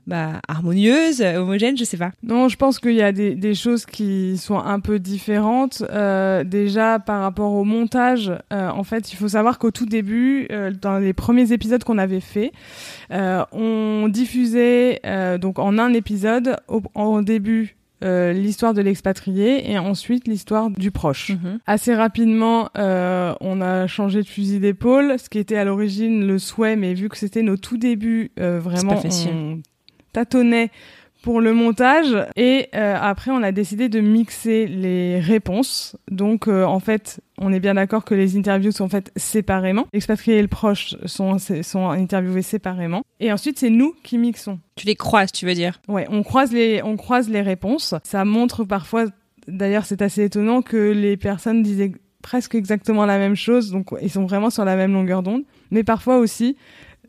bah, 0.06 0.40
harmonieuse, 0.48 1.20
euh, 1.20 1.36
homogène 1.38 1.76
Je 1.76 1.84
sais 1.84 1.96
pas. 1.96 2.12
Non, 2.22 2.48
je 2.48 2.56
pense 2.56 2.78
qu'il 2.78 2.94
y 2.94 3.02
a 3.02 3.12
des, 3.12 3.34
des 3.34 3.54
choses 3.54 3.86
qui 3.86 4.36
sont 4.36 4.58
un 4.58 4.80
peu 4.80 4.98
différentes. 4.98 5.82
Euh, 5.90 6.44
déjà, 6.44 6.98
par 6.98 7.20
rapport 7.22 7.52
au 7.52 7.64
montage, 7.64 8.32
euh, 8.52 8.68
en 8.68 8.84
fait, 8.84 9.12
il 9.12 9.16
faut 9.16 9.28
savoir 9.28 9.58
qu'au 9.58 9.70
tout 9.70 9.86
début, 9.86 10.46
euh, 10.50 10.70
dans 10.70 10.98
les 10.98 11.12
premiers 11.12 11.52
épisodes 11.52 11.82
qu'on 11.84 11.98
avait 11.98 12.20
fait, 12.20 12.52
euh, 13.10 13.44
on 13.52 14.08
diffusait 14.08 15.00
euh, 15.06 15.38
donc 15.38 15.58
en 15.58 15.78
un 15.78 15.92
épisode 15.92 16.56
au, 16.68 16.82
en 16.94 17.22
début 17.22 17.76
euh, 18.02 18.32
l'histoire 18.32 18.74
de 18.74 18.82
l'expatrié 18.82 19.70
et 19.70 19.78
ensuite 19.78 20.28
l'histoire 20.28 20.68
du 20.68 20.90
proche. 20.90 21.32
Assez 21.66 21.94
rapidement, 21.94 22.68
euh, 22.76 23.32
on 23.40 23.62
a 23.62 23.86
changé 23.86 24.20
de 24.20 24.26
fusil 24.26 24.58
d'épaule, 24.60 25.18
ce 25.18 25.30
qui 25.30 25.38
était 25.38 25.56
à 25.56 25.64
l'origine 25.64 26.26
le 26.26 26.38
souhait, 26.38 26.76
mais 26.76 26.92
vu 26.92 27.08
que 27.08 27.16
c'était 27.16 27.42
nos 27.42 27.56
tout 27.56 27.78
débuts, 27.78 28.30
euh, 28.38 28.60
vraiment, 28.60 29.00
on 29.02 29.60
tâtonnait 30.14 30.70
pour 31.24 31.40
le 31.40 31.54
montage 31.54 32.14
et 32.36 32.68
euh, 32.74 32.96
après 33.00 33.30
on 33.30 33.42
a 33.42 33.50
décidé 33.50 33.88
de 33.88 34.00
mixer 34.00 34.66
les 34.66 35.18
réponses. 35.20 35.96
Donc 36.10 36.48
euh, 36.48 36.64
en 36.64 36.80
fait, 36.80 37.20
on 37.38 37.50
est 37.50 37.60
bien 37.60 37.74
d'accord 37.74 38.04
que 38.04 38.14
les 38.14 38.36
interviews 38.36 38.72
sont 38.72 38.90
faites 38.90 39.10
séparément. 39.16 39.86
L'expatrié 39.94 40.38
et 40.38 40.42
le 40.42 40.48
proche 40.48 40.96
sont 41.06 41.38
sont 41.38 41.88
interviewés 41.88 42.42
séparément 42.42 43.04
et 43.20 43.32
ensuite 43.32 43.58
c'est 43.58 43.70
nous 43.70 43.94
qui 44.02 44.18
mixons. 44.18 44.60
Tu 44.76 44.86
les 44.86 44.96
croises, 44.96 45.32
tu 45.32 45.46
veux 45.46 45.54
dire? 45.54 45.80
Ouais, 45.88 46.06
on 46.10 46.22
croise 46.22 46.52
les 46.52 46.82
on 46.82 46.96
croise 46.96 47.30
les 47.30 47.40
réponses. 47.40 47.94
Ça 48.04 48.26
montre 48.26 48.64
parfois 48.64 49.06
d'ailleurs 49.48 49.86
c'est 49.86 50.02
assez 50.02 50.24
étonnant 50.24 50.60
que 50.60 50.92
les 50.92 51.16
personnes 51.16 51.62
disaient 51.62 51.92
presque 52.20 52.54
exactement 52.54 53.04
la 53.06 53.18
même 53.18 53.36
chose 53.36 53.70
donc 53.70 53.88
ils 54.00 54.10
sont 54.10 54.24
vraiment 54.24 54.48
sur 54.48 54.64
la 54.64 54.76
même 54.76 54.94
longueur 54.94 55.22
d'onde 55.22 55.42
mais 55.70 55.84
parfois 55.84 56.16
aussi 56.16 56.56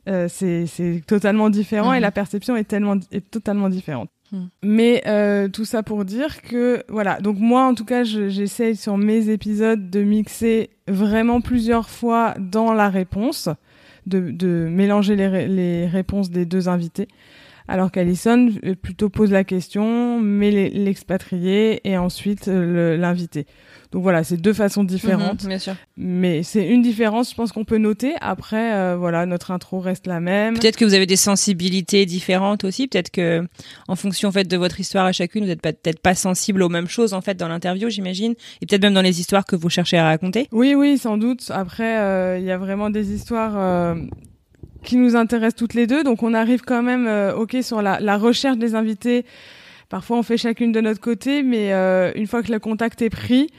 euh, 0.07 0.27
c'est 0.29 0.65
totalement 1.07 1.49
différent 1.49 1.93
et 1.93 1.97
Mhm. 1.97 2.01
la 2.03 2.11
perception 2.11 2.55
est 2.55 2.63
tellement 2.65 2.95
est 3.11 3.29
totalement 3.31 3.69
différente. 3.69 4.09
Mhm. 4.31 4.49
Mais 4.63 5.03
euh, 5.07 5.47
tout 5.49 5.65
ça 5.65 5.83
pour 5.83 6.03
dire 6.05 6.41
que 6.41 6.83
voilà 6.89 7.19
donc 7.21 7.37
moi 7.39 7.63
en 7.65 7.73
tout 7.75 7.85
cas 7.85 8.03
je- 8.03 8.27
j'essaye 8.29 8.75
sur 8.75 8.97
mes 8.97 9.29
épisodes 9.29 9.89
de 9.89 10.01
mixer 10.03 10.69
vraiment 10.87 11.41
plusieurs 11.41 11.89
fois 11.89 12.33
dans 12.39 12.73
la 12.73 12.89
réponse 12.89 13.49
de, 14.07 14.31
de 14.31 14.67
mélanger 14.69 15.15
les, 15.15 15.47
les 15.47 15.87
réponses 15.87 16.29
des 16.29 16.45
deux 16.45 16.69
invités 16.69 17.07
alors 17.67 17.91
qu'Alison 17.91 18.49
euh, 18.63 18.75
plutôt 18.75 19.09
pose 19.09 19.31
la 19.31 19.43
question, 19.43 20.19
met 20.21 20.51
l'expatrié 20.69 21.81
et 21.83 21.97
ensuite 21.97 22.47
euh, 22.47 22.95
l'invité. 22.97 23.47
Donc 23.95 24.03
voilà, 24.03 24.25
c'est 24.25 24.35
deux 24.35 24.51
façons 24.51 24.83
différentes. 24.83 25.43
Mhm, 25.43 25.47
bien 25.47 25.57
sûr. 25.57 25.73
Mais 25.95 26.43
c'est 26.43 26.67
une 26.67 26.81
différence, 26.81 27.29
je 27.29 27.35
pense 27.35 27.53
qu'on 27.53 27.63
peut 27.63 27.77
noter. 27.77 28.13
Après, 28.19 28.73
euh, 28.73 28.97
voilà, 28.97 29.25
notre 29.25 29.51
intro 29.51 29.79
reste 29.79 30.05
la 30.05 30.19
même. 30.19 30.59
Peut-être 30.59 30.75
que 30.75 30.83
vous 30.83 30.95
avez 30.95 31.05
des 31.05 31.15
sensibilités 31.15 32.05
différentes 32.05 32.65
aussi. 32.65 32.89
Peut-être 32.89 33.09
que, 33.09 33.47
en 33.87 33.95
fonction 33.95 34.27
en 34.27 34.31
fait 34.33 34.49
de 34.49 34.57
votre 34.57 34.81
histoire 34.81 35.05
à 35.05 35.13
chacune, 35.13 35.43
vous 35.43 35.47
n'êtes 35.47 35.61
peut-être 35.61 36.01
pas 36.01 36.13
sensible 36.13 36.61
aux 36.61 36.67
mêmes 36.67 36.89
choses 36.89 37.13
en 37.13 37.21
fait 37.21 37.35
dans 37.35 37.47
l'interview, 37.47 37.89
j'imagine, 37.89 38.35
et 38.61 38.65
peut-être 38.65 38.81
même 38.81 38.95
dans 38.95 39.01
les 39.01 39.21
histoires 39.21 39.45
que 39.45 39.55
vous 39.55 39.69
cherchez 39.69 39.97
à 39.97 40.03
raconter. 40.03 40.49
Oui, 40.51 40.75
oui, 40.75 40.97
sans 40.97 41.17
doute. 41.17 41.49
Après, 41.51 41.97
euh, 41.97 42.37
il 42.37 42.43
y 42.43 42.51
a 42.51 42.57
vraiment 42.57 42.89
des 42.89 43.13
histoires. 43.13 43.53
Euh, 43.55 43.95
qui 44.83 44.97
nous 44.97 45.15
intéressent 45.15 45.55
toutes 45.55 45.73
les 45.73 45.87
deux, 45.87 46.03
donc 46.03 46.21
on 46.21 46.33
arrive 46.33 46.61
quand 46.61 46.83
même, 46.83 47.09
ok, 47.37 47.57
sur 47.61 47.81
la, 47.81 47.99
la 48.01 48.17
recherche 48.17 48.57
des 48.57 48.75
invités. 48.75 49.25
Parfois, 49.89 50.17
on 50.17 50.21
fait 50.21 50.37
chacune 50.37 50.71
de 50.71 50.81
notre 50.81 50.99
côté, 50.99 51.41
mais 51.41 51.71
une 52.15 52.27
fois 52.27 52.43
que 52.43 52.51
le 52.51 52.59
contact 52.59 53.01
est 53.01 53.09
pris, 53.09 53.49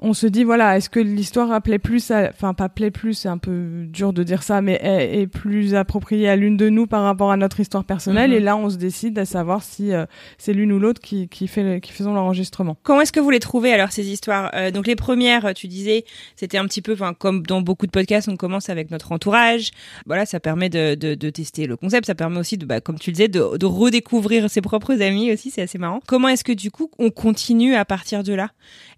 on 0.00 0.14
se 0.14 0.26
dit 0.26 0.44
voilà 0.44 0.76
est-ce 0.76 0.88
que 0.88 1.00
l'histoire 1.00 1.50
appelait 1.50 1.80
plus 1.80 2.12
enfin 2.12 2.54
pas 2.54 2.68
plaît 2.68 2.92
plus 2.92 3.14
c'est 3.14 3.28
un 3.28 3.38
peu 3.38 3.84
dur 3.88 4.12
de 4.12 4.22
dire 4.22 4.44
ça 4.44 4.62
mais 4.62 4.78
est, 4.82 5.26
plus 5.26 5.74
appropriée 5.74 6.28
à 6.28 6.36
l'une 6.36 6.56
de 6.56 6.68
nous 6.68 6.86
par 6.86 7.02
rapport 7.02 7.32
à 7.32 7.36
notre 7.36 7.58
histoire 7.58 7.84
personnelle. 7.84 8.30
Mhm. 8.30 8.36
et 8.36 8.40
là 8.40 8.56
on 8.56 8.70
se 8.70 8.76
décide 8.76 9.18
à 9.18 9.24
savoir 9.24 9.62
si 9.62 9.92
euh, 9.92 10.06
c'est 10.38 10.52
l'une 10.52 10.72
ou 10.72 10.78
l'autre 10.78 11.00
qui, 11.00 11.28
qui 11.28 11.48
fait 11.48 11.80
qui 11.80 11.92
faisons 11.92 12.14
l'enregistrement. 12.14 12.76
Comment 12.84 13.00
est-ce 13.00 13.12
que 13.12 13.18
vous 13.20 13.30
les 13.30 13.40
trouvez 13.40 13.72
alors 13.72 13.90
ces 13.90 14.08
histoires? 14.08 14.50
Euh, 14.54 14.70
donc 14.70 14.86
les 14.86 14.94
premières 14.94 15.52
tu 15.54 15.66
disais 15.66 16.04
c'était 16.36 16.58
un 16.58 16.66
petit 16.66 16.82
peu 16.82 16.92
enfin 16.92 17.12
comme 17.12 17.42
dans 17.42 17.60
beaucoup 17.60 17.86
de 17.86 17.90
podcasts 17.90 18.28
on 18.28 18.36
commence 18.36 18.68
avec 18.68 18.92
notre 18.92 19.10
entourage. 19.10 19.72
Voilà 20.06 20.26
ça 20.26 20.38
permet 20.38 20.68
de, 20.68 20.94
de, 20.94 21.14
de 21.14 21.30
tester 21.30 21.66
le 21.66 21.76
concept. 21.76 22.06
Ça 22.06 22.14
permet 22.14 22.38
aussi 22.38 22.56
de 22.56 22.66
bah, 22.66 22.80
comme 22.80 22.98
tu 22.98 23.10
le 23.10 23.14
disais 23.14 23.28
de, 23.28 23.56
de 23.56 23.66
redécouvrir 23.66 24.48
ses 24.48 24.60
propres 24.60 25.02
amis 25.02 25.32
aussi. 25.32 25.50
C'est 25.50 25.62
assez 25.62 25.78
marrant. 25.78 26.00
Comment 26.06 26.28
est-ce 26.28 26.44
que 26.44 26.52
du 26.52 26.70
coup 26.70 26.90
on 27.00 27.10
continue 27.10 27.74
à 27.74 27.84
partir 27.84 28.22
de 28.22 28.32
là? 28.32 28.50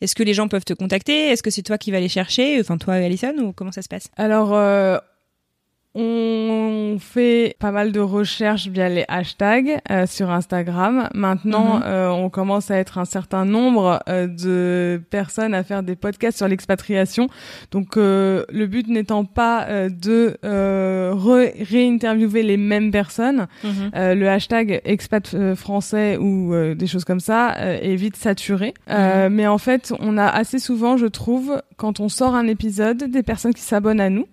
Est-ce 0.02 0.14
que 0.14 0.22
les 0.22 0.34
gens 0.34 0.48
peuvent 0.48 0.64
te 0.64 0.74
est-ce 0.92 1.42
que 1.42 1.50
c'est 1.50 1.62
toi 1.62 1.78
qui 1.78 1.90
vas 1.90 2.00
les 2.00 2.08
chercher? 2.08 2.60
Enfin, 2.60 2.78
toi, 2.78 2.94
Alison, 2.94 3.34
ou 3.38 3.52
comment 3.52 3.72
ça 3.72 3.82
se 3.82 3.88
passe? 3.88 4.08
Euh, 4.18 4.98
on 5.94 6.98
fait 7.00 7.56
pas 7.58 7.72
mal 7.72 7.90
de 7.90 7.98
recherches 7.98 8.68
via 8.68 8.88
les 8.88 9.04
hashtags 9.08 9.80
euh, 9.90 10.06
sur 10.06 10.30
Instagram. 10.30 11.08
Maintenant, 11.14 11.78
mhm. 11.78 11.82
euh, 11.84 12.10
on 12.10 12.30
commence 12.30 12.70
à 12.70 12.76
être 12.76 12.98
un 12.98 13.04
certain 13.04 13.44
nombre 13.44 14.00
euh, 14.08 14.28
de 14.28 15.02
personnes 15.10 15.52
à 15.52 15.64
faire 15.64 15.82
des 15.82 15.96
podcasts 15.96 16.36
sur 16.36 16.46
l'expatriation. 16.46 17.28
Donc, 17.72 17.96
le 17.96 18.66
but 18.66 18.86
n'étant 18.88 19.24
pas 19.24 19.66
de 19.88 20.36
réinterviewer 20.42 22.42
les 22.42 22.56
mêmes 22.56 22.90
personnes, 22.90 23.46
mhm. 23.64 23.90
le 23.94 24.28
hashtag 24.28 24.80
expat 24.84 25.54
français 25.54 26.16
ou 26.16 26.54
des 26.74 26.86
choses 26.86 27.04
comme 27.04 27.20
ça 27.20 27.54
est 27.58 27.96
vite 27.96 28.16
saturé. 28.16 28.74
Mhm. 28.88 29.32
mais 29.32 29.46
en 29.46 29.58
fait, 29.58 29.92
on 29.98 30.18
a 30.18 30.26
assez 30.26 30.58
souvent, 30.58 30.96
je 30.96 31.06
trouve, 31.06 31.60
quand 31.76 32.00
on 32.00 32.08
sort 32.08 32.34
un 32.34 32.46
épisode, 32.46 33.04
des 33.04 33.22
personnes 33.22 33.54
qui 33.54 33.62
s'abonnent 33.62 34.00
à 34.00 34.10
nous. 34.10 34.26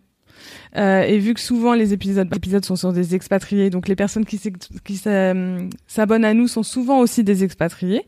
Euh, 0.75 1.01
et 1.01 1.17
vu 1.17 1.33
que 1.33 1.39
souvent 1.39 1.73
les 1.73 1.93
épisodes, 1.93 2.33
épisodes 2.35 2.65
sont 2.65 2.75
sur 2.75 2.93
des 2.93 3.15
expatriés, 3.15 3.69
donc 3.69 3.87
les 3.87 3.95
personnes 3.95 4.25
qui 4.25 4.37
s'abonnent 4.97 6.25
à 6.25 6.33
nous 6.33 6.47
sont 6.47 6.63
souvent 6.63 6.99
aussi 6.99 7.23
des 7.23 7.43
expatriés, 7.43 8.05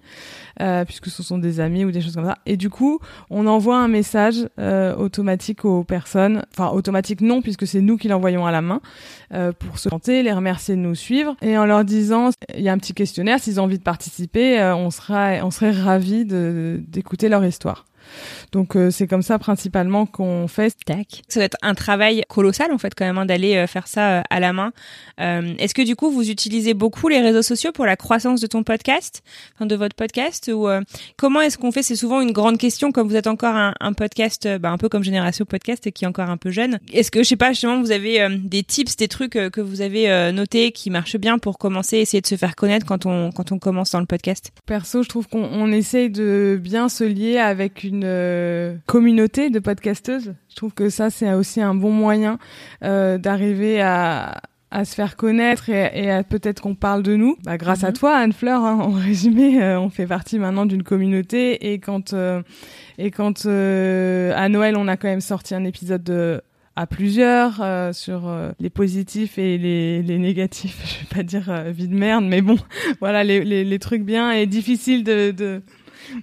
euh, 0.62 0.86
puisque 0.86 1.08
ce 1.08 1.24
sont 1.24 1.38
des 1.38 1.60
amis 1.60 1.86
ou 1.86 1.92
des 1.92 2.02
choses 2.02 2.16
comme 2.16 2.26
ça. 2.26 2.38
Et 2.46 2.58
du 2.58 2.70
coup, 2.70 3.00
on 3.30 3.48
envoie 3.48 3.78
un 3.78 3.88
message 3.88 4.48
euh, 4.60 4.96
automatique 4.96 5.66
aux 5.66 5.84
personnes, 5.84 6.44
enfin 6.54 6.70
automatique 6.70 7.22
non, 7.22 7.42
puisque 7.42 7.66
c'est 7.66 7.82
nous 7.82 7.98
qui 7.98 8.08
l'envoyons 8.08 8.46
à 8.46 8.52
la 8.52 8.62
main, 8.62 8.82
euh, 9.34 9.52
pour 9.52 9.80
se 9.80 9.90
chanter, 9.90 10.24
les 10.24 10.34
remercier 10.34 10.76
de 10.76 10.82
nous 10.82 10.96
suivre, 10.96 11.36
et 11.42 11.58
en 11.58 11.66
leur 11.66 11.86
disant, 11.86 12.30
il 12.56 12.64
y 12.64 12.70
a 12.70 12.74
un 12.74 12.78
petit 12.78 12.94
questionnaire, 12.94 13.40
s'ils 13.40 13.60
ont 13.60 13.64
envie 13.64 13.78
de 13.78 13.84
participer, 13.84 14.60
euh, 14.60 14.76
on 14.76 14.92
sera, 14.92 15.36
on 15.44 15.52
serait 15.52 15.72
ravis 15.72 16.26
d'écouter 16.26 17.30
leur 17.30 17.44
histoire. 17.46 17.86
Donc 18.52 18.76
euh, 18.76 18.92
c'est 18.92 19.08
comme 19.08 19.22
ça 19.22 19.40
principalement 19.40 20.06
qu'on 20.06 20.48
fait. 20.48 20.74
Tac. 20.86 21.24
Ça 21.28 21.40
doit 21.40 21.46
être 21.46 21.58
un 21.62 21.76
travail 21.76 22.24
colossal 22.30 22.72
en 22.72 22.78
fait 22.78 22.94
quand 22.96 23.06
même 23.06 23.18
hein, 23.18 23.26
d'aller 23.26 23.56
euh, 23.56 23.68
faire 23.68 23.88
ça 23.88 24.10
euh, 24.10 24.22
à 24.30 24.40
la 24.40 24.54
main. 24.54 24.72
Est-ce 25.18 25.74
que 25.74 25.82
du 25.82 25.96
coup 25.96 26.10
vous 26.12 26.30
utilisez 26.30 26.74
beaucoup 26.74 27.10
les 27.10 27.20
réseaux 27.20 27.42
sociaux 27.42 27.72
pour 27.74 27.86
la 27.86 27.98
croissance 27.98 28.40
de 28.40 28.48
ton 28.48 28.64
podcast, 28.64 29.22
enfin, 29.56 29.66
de 29.66 29.76
votre 29.76 29.94
podcast 29.94 30.50
ou 30.54 30.70
comment 31.18 31.42
est-ce 31.42 31.58
qu'on 31.58 31.74
fait? 31.74 31.84
C'est 31.84 31.98
souvent 31.98 32.22
une 32.22 32.32
grande 32.32 32.58
question 32.58 32.94
comme 32.94 33.10
vous 33.10 33.18
êtes 33.18 33.28
encore 33.28 33.56
un, 33.56 33.74
un 33.82 33.92
podcast, 33.92 34.48
bah, 34.60 34.70
un 34.70 34.78
peu 34.78 34.88
comme 34.88 35.04
Génération 35.04 35.44
Podcast 35.44 35.92
qui 35.92 36.06
est 36.06 36.08
encore 36.08 36.30
un 36.30 36.38
peu 36.38 36.52
jeune. 36.52 36.80
Est-ce 36.94 37.12
que 37.12 37.22
je 37.22 37.28
sais 37.28 37.36
pas 37.36 37.50
justement 37.50 37.82
vous 37.82 37.92
avez 37.92 38.26
des 38.40 38.64
tips, 38.64 38.96
des 38.96 39.10
trucs 39.10 39.32
que 39.32 39.60
vous 39.60 39.82
avez 39.82 40.32
notés 40.32 40.72
qui 40.72 40.90
marchent 40.90 41.18
bien 41.18 41.38
pour 41.38 41.58
commencer, 41.58 41.98
essayer 41.98 42.22
de 42.22 42.28
se 42.28 42.36
faire 42.36 42.56
connaître 42.56 42.86
quand 42.86 43.06
on 43.06 43.32
quand 43.32 43.52
on 43.52 43.60
commence 43.60 43.92
dans 43.92 44.00
le 44.00 44.06
podcast? 44.06 44.52
Perso, 44.66 45.04
je 45.04 45.10
trouve 45.10 45.28
qu'on 45.28 45.72
essaye 45.72 46.10
de 46.10 46.58
bien 46.62 46.88
se 46.88 47.04
lier 47.04 47.38
avec 47.38 47.84
une 47.84 47.99
euh, 48.04 48.76
communauté 48.86 49.50
de 49.50 49.60
podcasteuses. 49.60 50.34
Je 50.50 50.56
trouve 50.56 50.74
que 50.74 50.90
ça, 50.90 51.10
c'est 51.10 51.34
aussi 51.34 51.62
un 51.62 51.76
bon 51.76 51.92
moyen 51.92 52.40
euh, 52.84 53.18
d'arriver 53.18 53.82
à, 53.82 54.42
à 54.72 54.86
se 54.86 54.96
faire 54.96 55.16
connaître 55.16 55.70
et, 55.70 55.90
et 55.94 56.12
à 56.12 56.24
peut-être 56.24 56.62
qu'on 56.62 56.76
parle 56.76 57.04
de 57.04 57.16
nous. 57.16 57.38
Bah, 57.44 57.58
grâce 57.58 57.84
à 57.84 57.90
mhm. 57.90 57.94
toi, 57.94 58.16
Anne 58.16 58.34
Fleur, 58.34 58.64
hein, 58.64 58.80
en 58.82 58.92
résumé, 58.92 59.62
euh, 59.62 59.80
on 59.80 59.90
fait 59.90 60.08
partie 60.08 60.40
maintenant 60.40 60.66
d'une 60.66 60.84
communauté 60.84 61.72
et 61.72 61.80
quand 61.80 62.14
et 62.98 63.12
quand 63.12 63.46
à 63.46 64.50
Noël, 64.50 64.76
on 64.78 64.88
a 64.88 64.98
quand 64.98 65.08
même 65.08 65.22
sorti 65.22 65.56
un 65.56 65.66
épisode 65.66 66.04
de 66.04 66.42
à 66.76 66.88
plusieurs 66.88 67.62
sur 67.94 68.34
les 68.60 68.70
positifs 68.70 69.38
et 69.38 69.58
les, 69.58 70.02
les 70.02 70.18
négatifs. 70.18 70.82
Je 70.86 71.00
vais 71.00 71.16
pas 71.16 71.24
dire 71.24 71.64
vie 71.72 71.90
de 71.90 71.96
merde, 71.96 72.24
mais 72.26 72.42
bon, 72.42 72.58
voilà 73.02 73.24
les, 73.24 73.44
les, 73.44 73.66
les 73.66 73.80
trucs 73.80 74.04
bien 74.04 74.32
et 74.32 74.46
difficiles 74.46 75.04
de, 75.04 75.32
de 75.32 75.62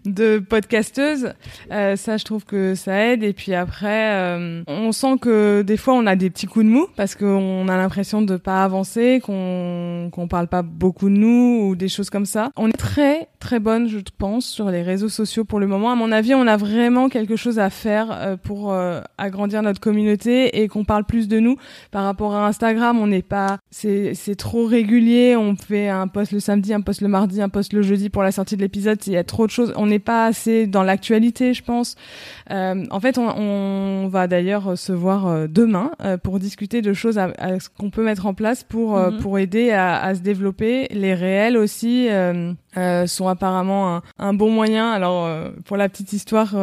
de 0.05 0.39
podcasteuse. 0.39 1.33
Euh, 1.71 1.97
ça, 1.97 2.17
je 2.17 2.25
trouve 2.25 2.45
que 2.45 2.75
ça 2.75 3.07
aide. 3.07 3.23
Et 3.23 3.33
puis 3.33 3.55
après, 3.55 4.15
euh, 4.15 4.63
on 4.67 4.93
sent 4.93 5.19
que 5.21 5.63
des 5.63 5.77
fois, 5.77 5.95
on 5.95 6.07
a 6.07 6.17
des 6.17 6.31
petits 6.31 6.47
coups 6.47 6.65
de 6.65 6.71
mou 6.71 6.87
parce 6.97 7.15
qu'on 7.15 7.69
a 7.69 7.77
l'impression 7.77 8.23
de 8.23 8.37
pas 8.37 8.65
avancer, 8.65 9.21
qu'on 9.25 10.11
qu'on 10.13 10.29
parle 10.29 10.49
pas 10.49 10.63
beaucoup 10.63 11.09
de 11.09 11.15
nous 11.15 11.69
ou 11.69 11.77
des 11.77 11.89
choses 11.89 12.11
comme 12.11 12.27
ça. 12.27 12.51
On 12.57 12.69
est 12.69 12.73
très 12.73 13.29
très 13.47 13.61
bonne, 13.61 13.89
je 13.89 13.99
pense, 14.19 14.45
sur 14.45 14.71
les 14.71 14.83
réseaux 14.83 15.09
sociaux 15.09 15.45
pour 15.45 15.61
le 15.61 15.69
moment. 15.69 15.93
À 15.93 15.95
mon 15.95 16.11
avis, 16.11 16.35
on 16.35 16.49
a 16.49 16.57
vraiment 16.57 17.09
quelque 17.09 17.37
chose 17.37 17.61
à 17.61 17.71
faire 17.71 18.09
euh, 18.11 18.37
pour 18.37 18.75
agrandir 19.19 19.63
notre 19.63 19.81
communauté 19.81 20.63
et 20.63 20.69
qu'on 20.69 20.85
parle 20.85 21.05
plus 21.05 21.29
de 21.29 21.39
nous 21.39 21.57
par 21.93 22.03
rapport 22.03 22.35
à 22.35 22.47
Instagram. 22.47 22.99
On 22.99 23.07
n'est 23.07 23.23
pas, 23.23 23.59
c'est 23.71 24.15
c'est 24.15 24.35
trop 24.35 24.67
régulier. 24.67 25.37
On 25.37 25.55
fait 25.55 25.89
un 25.89 26.09
post 26.09 26.33
le 26.33 26.41
samedi, 26.41 26.75
un 26.75 26.81
post 26.81 27.01
le 27.01 27.09
mardi, 27.09 27.41
un 27.41 27.49
post 27.49 27.73
le 27.73 27.83
jeudi 27.83 28.11
pour 28.11 28.23
la 28.23 28.33
sortie 28.33 28.57
de 28.57 28.63
l'épisode. 28.63 28.99
Il 29.07 29.13
y 29.13 29.17
a 29.17 29.25
trop 29.25 29.47
de 29.47 29.53
choses 29.53 29.73
on 29.77 29.87
n'est 29.87 29.99
pas 29.99 30.27
assez 30.27 30.67
dans 30.67 30.83
l'actualité, 30.83 31.55
je 31.55 31.63
pense. 31.63 31.97
Euh, 32.51 32.85
en 32.91 33.01
fait, 33.01 33.19
on, 33.19 34.09
va 34.09 34.27
d'ailleurs 34.27 34.79
se 34.79 34.93
voir 34.93 35.27
euh, 35.27 35.47
demain 35.49 35.91
euh, 36.03 36.17
pour 36.17 36.39
discuter 36.39 36.83
de 36.83 36.93
choses 36.93 37.19
à, 37.19 37.33
qu'on 37.79 37.91
peut 37.91 38.05
mettre 38.05 38.27
en 38.27 38.35
place 38.35 38.65
pour 38.65 38.99
mhm. 38.99 39.19
pour 39.19 39.39
aider 39.39 39.71
à, 39.71 40.15
se 40.15 40.21
développer. 40.21 40.87
Les 40.91 41.15
réels 41.15 41.57
aussi 41.57 42.09
sont 43.07 43.29
apparemment 43.29 44.01
un, 44.19 44.35
bon 44.35 44.51
moyen. 44.51 44.91
Alors, 44.91 45.51
pour 45.65 45.77
la 45.77 45.89
petite 45.89 46.13
histoire, 46.13 46.55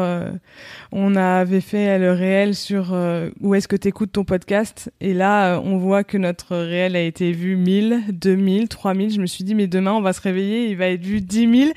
on 0.92 1.16
avait 1.16 1.62
fait 1.62 1.98
le 1.98 2.12
réel 2.12 2.56
sur 2.56 2.96
où 3.40 3.56
est-ce 3.56 3.68
que 3.68 3.76
tu 3.76 3.88
écoutes 3.88 4.12
ton 4.12 4.24
podcast, 4.24 4.92
et 5.02 5.14
là, 5.14 5.60
on 5.60 5.78
voit 5.78 6.04
que 6.04 6.18
notre 6.18 6.56
réel 6.56 6.96
a 6.96 7.02
été 7.02 7.32
vu 7.32 7.56
1000, 7.56 8.04
2000, 8.12 8.68
3000. 8.68 9.12
Je 9.12 9.22
me 9.22 9.26
suis 9.26 9.44
dit, 9.44 9.56
mais 9.56 9.68
demain, 9.68 9.94
on 9.94 10.02
va 10.02 10.14
se 10.14 10.22
réveiller, 10.22 10.70
il 10.70 10.78
va 10.78 10.88
être 10.88 11.04
vu 11.04 11.22
10 11.22 11.60
000. 11.66 11.72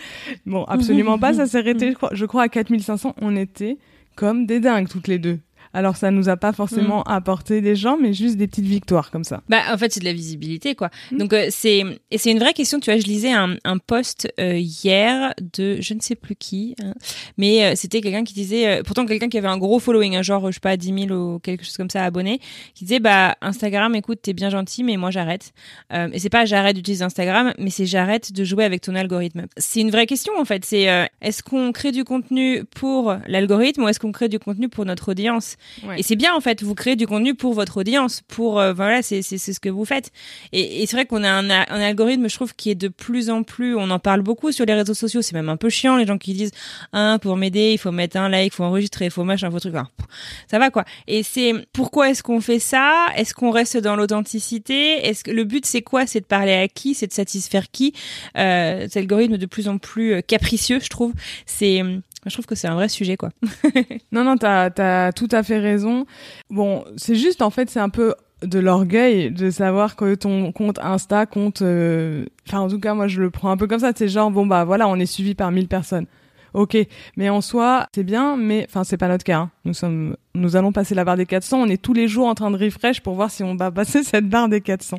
Bon, 0.46 0.64
absolument 0.64 1.18
pas 1.18 1.34
ça 1.34 1.46
s'est 1.46 1.58
arrêté, 1.58 1.90
je 1.90 1.94
crois, 1.94 2.10
je 2.12 2.24
crois, 2.24 2.42
à 2.42 2.48
4500. 2.48 3.14
On 3.20 3.36
était 3.36 3.78
comme 4.14 4.46
des 4.46 4.60
dingues 4.60 4.88
toutes 4.88 5.08
les 5.08 5.18
deux. 5.18 5.38
Alors 5.72 5.96
ça 5.96 6.10
nous 6.10 6.28
a 6.28 6.36
pas 6.36 6.52
forcément 6.52 7.00
mm. 7.00 7.10
apporté 7.10 7.60
des 7.60 7.76
gens, 7.76 7.96
mais 8.00 8.12
juste 8.12 8.36
des 8.36 8.46
petites 8.46 8.66
victoires 8.66 9.10
comme 9.10 9.24
ça. 9.24 9.42
Bah 9.48 9.62
en 9.72 9.78
fait 9.78 9.92
c'est 9.92 10.00
de 10.00 10.04
la 10.04 10.12
visibilité 10.12 10.74
quoi. 10.74 10.90
Mm. 11.12 11.18
Donc 11.18 11.32
euh, 11.32 11.46
c'est 11.50 11.84
et 12.10 12.18
c'est 12.18 12.30
une 12.30 12.38
vraie 12.38 12.52
question. 12.52 12.80
Tu 12.80 12.90
vois, 12.90 13.00
je 13.00 13.06
lisais 13.06 13.32
un, 13.32 13.56
un 13.64 13.78
post 13.78 14.28
euh, 14.40 14.56
hier 14.56 15.34
de 15.54 15.80
je 15.80 15.94
ne 15.94 16.00
sais 16.00 16.14
plus 16.14 16.36
qui, 16.36 16.74
hein, 16.82 16.94
mais 17.36 17.64
euh, 17.64 17.72
c'était 17.74 18.00
quelqu'un 18.00 18.24
qui 18.24 18.34
disait 18.34 18.82
pourtant 18.84 19.06
quelqu'un 19.06 19.28
qui 19.28 19.38
avait 19.38 19.48
un 19.48 19.58
gros 19.58 19.78
following, 19.78 20.16
hein, 20.16 20.22
genre 20.22 20.50
je 20.50 20.54
sais 20.54 20.60
pas 20.60 20.76
10 20.76 21.06
000 21.08 21.10
ou 21.10 21.38
quelque 21.38 21.64
chose 21.64 21.76
comme 21.76 21.90
ça 21.90 22.04
abonnés, 22.04 22.40
qui 22.74 22.84
disait 22.84 23.00
bah 23.00 23.36
Instagram, 23.40 23.94
écoute 23.94 24.20
t'es 24.22 24.32
bien 24.32 24.50
gentil, 24.50 24.84
mais 24.84 24.96
moi 24.96 25.10
j'arrête. 25.10 25.52
et 25.92 26.18
c'est 26.18 26.30
pas 26.30 26.44
j'arrête 26.44 26.76
d'utiliser 26.76 27.04
Instagram, 27.04 27.52
mais 27.58 27.70
c'est 27.70 27.86
j'arrête 27.86 28.32
de 28.32 28.44
jouer 28.44 28.64
avec 28.64 28.80
ton 28.80 28.94
algorithme. 28.94 29.46
C'est 29.56 29.80
une 29.80 29.90
vraie 29.90 30.06
question 30.06 30.32
en 30.38 30.44
fait. 30.44 30.64
C'est 30.64 30.86
est-ce 31.20 31.42
qu'on 31.42 31.72
crée 31.72 31.92
du 31.92 32.04
contenu 32.04 32.64
pour 32.64 33.16
l'algorithme 33.26 33.84
ou 33.84 33.88
est-ce 33.88 34.00
qu'on 34.00 34.12
crée 34.12 34.28
du 34.28 34.38
contenu 34.38 34.68
pour 34.68 34.84
notre 34.84 35.10
audience? 35.10 35.55
Et 35.96 36.02
c'est 36.02 36.16
bien 36.16 36.34
en 36.34 36.40
fait, 36.40 36.62
vous 36.62 36.74
créez 36.74 36.96
du 36.96 37.06
contenu 37.06 37.34
pour 37.34 37.52
votre 37.54 37.78
audience, 37.78 38.22
pour 38.28 38.60
euh, 38.60 38.72
voilà, 38.72 39.02
c'est 39.02 39.22
c'est 39.22 39.38
ce 39.38 39.60
que 39.60 39.68
vous 39.68 39.84
faites. 39.84 40.10
Et, 40.52 40.82
et 40.82 40.86
c'est 40.86 40.96
vrai 40.96 41.06
qu'on 41.06 41.24
a 41.24 41.30
un, 41.30 41.50
un 41.50 41.80
algorithme, 41.80 42.28
je 42.28 42.34
trouve, 42.34 42.54
qui 42.54 42.70
est 42.70 42.74
de 42.74 42.88
plus 42.88 43.30
en 43.30 43.42
plus, 43.42 43.76
on 43.76 43.90
en 43.90 43.98
parle 43.98 44.22
beaucoup 44.22 44.52
sur 44.52 44.64
les 44.64 44.74
réseaux 44.74 44.94
sociaux. 44.94 45.22
C'est 45.22 45.34
même 45.34 45.48
un 45.48 45.56
peu 45.56 45.68
chiant 45.68 45.96
les 45.96 46.06
gens 46.06 46.18
qui 46.18 46.34
disent, 46.34 46.52
ah, 46.92 47.18
pour 47.20 47.36
m'aider, 47.36 47.72
il 47.72 47.78
faut 47.78 47.92
mettre 47.92 48.16
un 48.16 48.28
like, 48.28 48.52
il 48.52 48.56
faut 48.56 48.64
enregistrer, 48.64 49.06
il 49.06 49.10
faut 49.10 49.24
machin, 49.24 49.48
il 49.48 49.52
faut 49.52 49.60
truc. 49.60 49.74
Pff, 49.74 50.06
ça 50.50 50.58
va 50.58 50.70
quoi. 50.70 50.84
Et 51.06 51.22
c'est 51.22 51.52
pourquoi 51.72 52.10
est-ce 52.10 52.22
qu'on 52.22 52.40
fait 52.40 52.58
ça? 52.58 53.06
Est-ce 53.16 53.34
qu'on 53.34 53.50
reste 53.50 53.76
dans 53.76 53.96
l'authenticité? 53.96 55.06
Est-ce 55.06 55.24
que 55.24 55.30
le 55.30 55.44
but 55.44 55.66
c'est 55.66 55.82
quoi? 55.82 56.06
C'est 56.06 56.20
de 56.20 56.26
parler 56.26 56.54
à 56.54 56.68
qui? 56.68 56.94
C'est 56.94 57.06
de 57.08 57.12
satisfaire 57.12 57.70
qui? 57.70 57.92
Euh, 58.36 58.82
Cet 58.82 58.96
algorithme 58.98 59.36
de 59.36 59.46
plus 59.46 59.68
en 59.68 59.78
plus 59.78 60.14
euh, 60.14 60.20
capricieux, 60.20 60.80
je 60.80 60.88
trouve. 60.88 61.12
C'est 61.44 61.82
je 62.26 62.34
trouve 62.34 62.46
que 62.46 62.54
c'est 62.54 62.68
un 62.68 62.74
vrai 62.74 62.88
sujet, 62.88 63.16
quoi. 63.16 63.30
Non, 64.12 64.24
non, 64.24 64.36
t'as 64.36 64.70
as 64.78 65.12
tout 65.12 65.28
à 65.32 65.42
fait 65.42 65.58
raison. 65.58 66.06
Bon, 66.50 66.84
c'est 66.96 67.14
juste, 67.16 67.42
en 67.42 67.50
fait, 67.50 67.70
c'est 67.70 67.80
un 67.80 67.88
peu 67.88 68.14
de 68.42 68.58
l'orgueil 68.58 69.30
de 69.30 69.50
savoir 69.50 69.96
que 69.96 70.14
ton 70.14 70.52
compte 70.52 70.78
Insta 70.80 71.26
compte... 71.26 71.62
euh, 71.62 72.24
Enfin, 72.46 72.60
en 72.60 72.68
tout 72.68 72.78
cas, 72.80 72.94
moi, 72.94 73.08
je 73.08 73.20
le 73.22 73.30
prends 73.30 73.50
un 73.50 73.56
peu 73.56 73.66
comme 73.66 73.80
ça. 73.80 73.92
C'est 73.96 74.08
genre, 74.08 74.30
bon, 74.30 74.46
bah 74.46 74.64
voilà, 74.64 74.86
on 74.88 74.96
est 74.96 75.06
suivi 75.06 75.34
par 75.34 75.50
1000 75.50 75.68
personnes. 75.68 76.06
Ok, 76.54 76.76
mais 77.16 77.28
en 77.28 77.40
soi, 77.42 77.86
c'est 77.94 78.04
bien, 78.04 78.36
mais 78.36 78.66
enfin, 78.68 78.82
c'est 78.84 78.96
pas 78.96 79.08
notre 79.08 79.24
cas. 79.24 79.38
hein. 79.38 79.50
Nous 79.66 79.74
sommes, 79.74 80.16
nous 80.36 80.56
allons 80.56 80.72
passer 80.72 80.94
la 80.94 81.04
barre 81.04 81.16
des 81.16 81.26
400. 81.26 81.60
On 81.62 81.66
est 81.68 81.80
tous 81.82 81.92
les 81.94 82.08
jours 82.08 82.26
en 82.28 82.34
train 82.34 82.50
de 82.50 82.56
refresh 82.56 83.00
pour 83.00 83.14
voir 83.14 83.30
si 83.30 83.42
on 83.42 83.56
va 83.56 83.70
passer 83.70 84.02
cette 84.04 84.28
barre 84.28 84.48
des 84.48 84.60
400. 84.60 84.98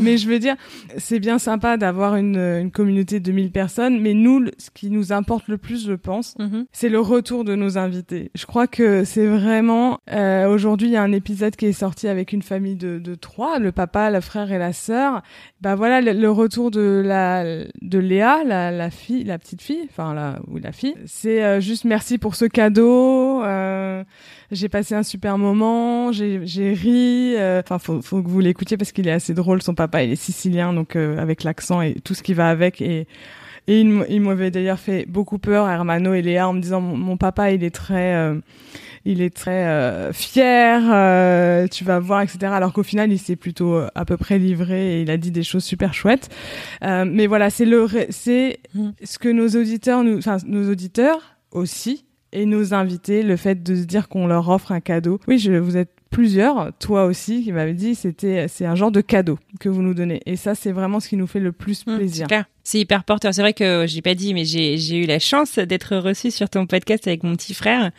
Mais 0.00 0.16
je 0.18 0.28
veux 0.28 0.38
dire, 0.38 0.56
c'est 0.98 1.18
bien 1.18 1.38
sympa 1.38 1.76
d'avoir 1.76 2.16
une, 2.16 2.36
une 2.36 2.70
communauté 2.70 3.20
de 3.20 3.32
1000 3.32 3.50
personnes, 3.50 4.00
mais 4.00 4.14
nous, 4.14 4.44
ce 4.58 4.70
qui 4.70 4.90
nous 4.90 5.12
importe 5.12 5.48
le 5.48 5.58
plus, 5.58 5.86
je 5.86 5.92
pense, 5.94 6.34
Mhm. 6.38 6.66
c'est 6.72 6.88
le 6.88 7.00
retour 7.00 7.44
de 7.44 7.54
nos 7.54 7.78
invités. 7.78 8.30
Je 8.34 8.46
crois 8.46 8.66
que 8.66 9.04
c'est 9.04 9.26
vraiment 9.26 9.98
euh, 10.12 10.46
aujourd'hui 10.48 10.88
il 10.88 10.92
y 10.92 10.96
a 10.96 11.02
un 11.02 11.12
épisode 11.12 11.56
qui 11.56 11.66
est 11.66 11.72
sorti 11.72 12.08
avec 12.08 12.32
une 12.32 12.42
famille 12.42 12.76
de, 12.76 12.98
de 12.98 13.14
trois, 13.14 13.58
le 13.58 13.72
papa, 13.72 14.10
le 14.10 14.20
frère 14.20 14.52
et 14.52 14.58
la 14.58 14.72
sœur. 14.72 15.22
Bah 15.60 15.74
voilà 15.74 16.00
le, 16.00 16.12
le 16.12 16.30
retour 16.30 16.70
de 16.70 17.02
la 17.04 17.44
de 17.80 17.98
Léa, 17.98 18.44
la, 18.44 18.70
la 18.70 18.90
fille, 18.90 19.24
la 19.24 19.38
petite 19.38 19.62
fille, 19.62 19.86
enfin 19.90 20.12
la 20.14 20.38
oui 20.48 20.60
la 20.62 20.72
fille. 20.72 20.94
C'est 21.06 21.42
euh, 21.44 21.60
juste 21.60 21.84
merci 21.84 22.18
pour 22.18 22.34
ce 22.34 22.44
cadeau. 22.44 23.42
euh, 23.44 24.02
j'ai 24.50 24.68
passé 24.68 24.94
un 24.94 25.02
super 25.02 25.38
moment, 25.38 26.12
j'ai 26.12 26.38
ri. 26.74 27.34
euh, 27.36 27.60
Enfin 27.64 27.78
faut 27.78 28.02
faut 28.02 28.22
que 28.22 28.28
vous 28.28 28.40
l'écoutiez 28.40 28.76
parce 28.76 28.92
qu'il 28.92 29.08
est 29.08 29.12
assez 29.12 29.34
drôle. 29.34 29.62
Son 29.62 29.74
papa 29.74 30.02
il 30.02 30.12
est 30.12 30.16
sicilien 30.16 30.72
donc 30.72 30.96
euh, 30.96 31.18
avec 31.18 31.42
l'accent 31.44 31.80
et 31.82 31.94
tout 32.04 32.14
ce 32.14 32.22
qui 32.22 32.34
va 32.34 32.48
avec 32.48 32.80
et 32.80 33.06
et 33.66 33.80
il, 33.80 34.20
m'avait 34.20 34.50
d'ailleurs 34.50 34.78
fait 34.78 35.06
beaucoup 35.08 35.38
peur, 35.38 35.66
Hermano 35.66 36.12
et 36.12 36.20
Léa, 36.20 36.46
en 36.46 36.52
me 36.52 36.60
disant 36.60 36.82
mon, 36.82 36.98
mon 36.98 37.16
papa, 37.16 37.50
il 37.50 37.64
est 37.64 37.74
très, 37.74 38.14
euh, 38.14 38.34
il 39.06 39.22
est 39.22 39.34
très 39.34 39.64
euh, 39.66 40.12
fier, 40.12 40.82
euh, 40.92 41.66
tu 41.68 41.82
vas 41.82 41.98
voir, 41.98 42.20
etc. 42.20 42.52
Alors 42.52 42.74
qu'au 42.74 42.82
final, 42.82 43.10
il 43.10 43.18
s'est 43.18 43.36
plutôt 43.36 43.74
euh, 43.76 43.88
à 43.94 44.04
peu 44.04 44.18
près 44.18 44.38
livré 44.38 44.98
et 44.98 45.00
il 45.00 45.10
a 45.10 45.16
dit 45.16 45.30
des 45.30 45.42
choses 45.42 45.64
super 45.64 45.94
chouettes. 45.94 46.28
Euh, 46.82 47.06
mais 47.08 47.26
voilà, 47.26 47.48
c'est 47.48 47.64
le, 47.64 47.86
c'est 48.10 48.60
Mm. 48.74 48.90
ce 49.02 49.18
que 49.18 49.30
nos 49.30 49.48
auditeurs, 49.48 50.04
nous, 50.04 50.18
enfin 50.18 50.36
nos 50.46 50.70
auditeurs 50.70 51.36
aussi 51.50 52.03
et 52.34 52.46
nos 52.46 52.74
invités, 52.74 53.22
le 53.22 53.36
fait 53.36 53.62
de 53.62 53.74
se 53.76 53.84
dire 53.84 54.08
qu'on 54.08 54.26
leur 54.26 54.48
offre 54.48 54.72
un 54.72 54.80
cadeau. 54.80 55.18
Oui, 55.28 55.38
je, 55.38 55.52
vous 55.52 55.76
êtes 55.76 55.90
plusieurs, 56.10 56.72
toi 56.78 57.06
aussi, 57.06 57.42
qui 57.42 57.52
m'avait 57.52 57.74
dit 57.74 57.94
c'était 57.94 58.46
c'est 58.48 58.66
un 58.66 58.74
genre 58.74 58.92
de 58.92 59.00
cadeau 59.00 59.38
que 59.60 59.68
vous 59.68 59.82
nous 59.82 59.94
donnez. 59.94 60.20
Et 60.26 60.36
ça, 60.36 60.54
c'est 60.54 60.72
vraiment 60.72 61.00
ce 61.00 61.08
qui 61.08 61.16
nous 61.16 61.26
fait 61.26 61.40
le 61.40 61.52
plus 61.52 61.86
Mmh, 61.86 61.96
plaisir. 61.96 62.26
C'est 62.64 62.80
hyper 62.80 63.04
porteur. 63.04 63.34
C'est 63.34 63.42
vrai 63.42 63.52
que 63.52 63.84
j'ai 63.86 64.00
pas 64.00 64.14
dit, 64.14 64.32
mais 64.32 64.44
j'ai 64.44 64.96
eu 64.96 65.04
la 65.04 65.18
chance 65.18 65.58
d'être 65.58 65.96
reçue 65.96 66.30
sur 66.30 66.48
ton 66.48 66.66
podcast 66.66 67.06
avec 67.06 67.22
mon 67.22 67.36
petit 67.36 67.52
frère. 67.52 67.90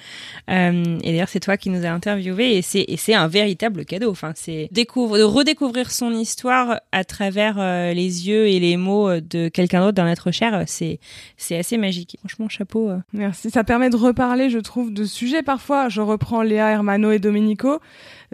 Euh, 0.50 0.98
et 1.04 1.12
d'ailleurs, 1.12 1.30
c'est 1.30 1.40
toi 1.40 1.56
qui 1.56 1.70
nous 1.70 1.86
as 1.86 1.92
interviewé 1.92 2.58
et 2.58 2.62
c'est 2.98 3.14
un 3.14 3.28
véritable 3.28 3.86
cadeau. 3.86 4.10
Enfin, 4.10 4.34
c'est 4.36 4.68
découvre 4.72 5.18
de 5.20 5.24
redécouvrir 5.24 5.92
son 5.92 6.12
histoire 6.12 6.80
à 6.92 7.04
travers 7.04 7.58
euh, 7.60 7.94
les 7.94 8.28
yeux 8.28 8.48
et 8.48 8.60
les 8.60 8.76
mots 8.76 9.20
de 9.20 9.50
quelqu'un 9.50 9.82
d'autre 9.82 9.94
d'un 9.96 10.08
être 10.08 10.32
cher. 10.32 10.64
C'est 10.66 11.00
c'est 11.38 11.58
assez 11.58 11.78
magique. 11.78 12.18
Franchement, 12.20 12.50
chapeau. 12.50 12.90
euh. 12.90 12.98
Merci. 13.14 13.52
Ça 13.52 13.64
permet 13.64 13.92
de 13.92 13.98
reparler, 13.98 14.50
je 14.50 14.60
trouve, 14.60 14.92
de 14.92 15.06
sujets 15.06 15.44
parfois. 15.44 15.90
Je 15.90 16.02
reprends 16.02 16.42
Léa, 16.42 16.72
Hermano 16.72 17.12
et 17.12 17.20
Domenico. 17.20 17.80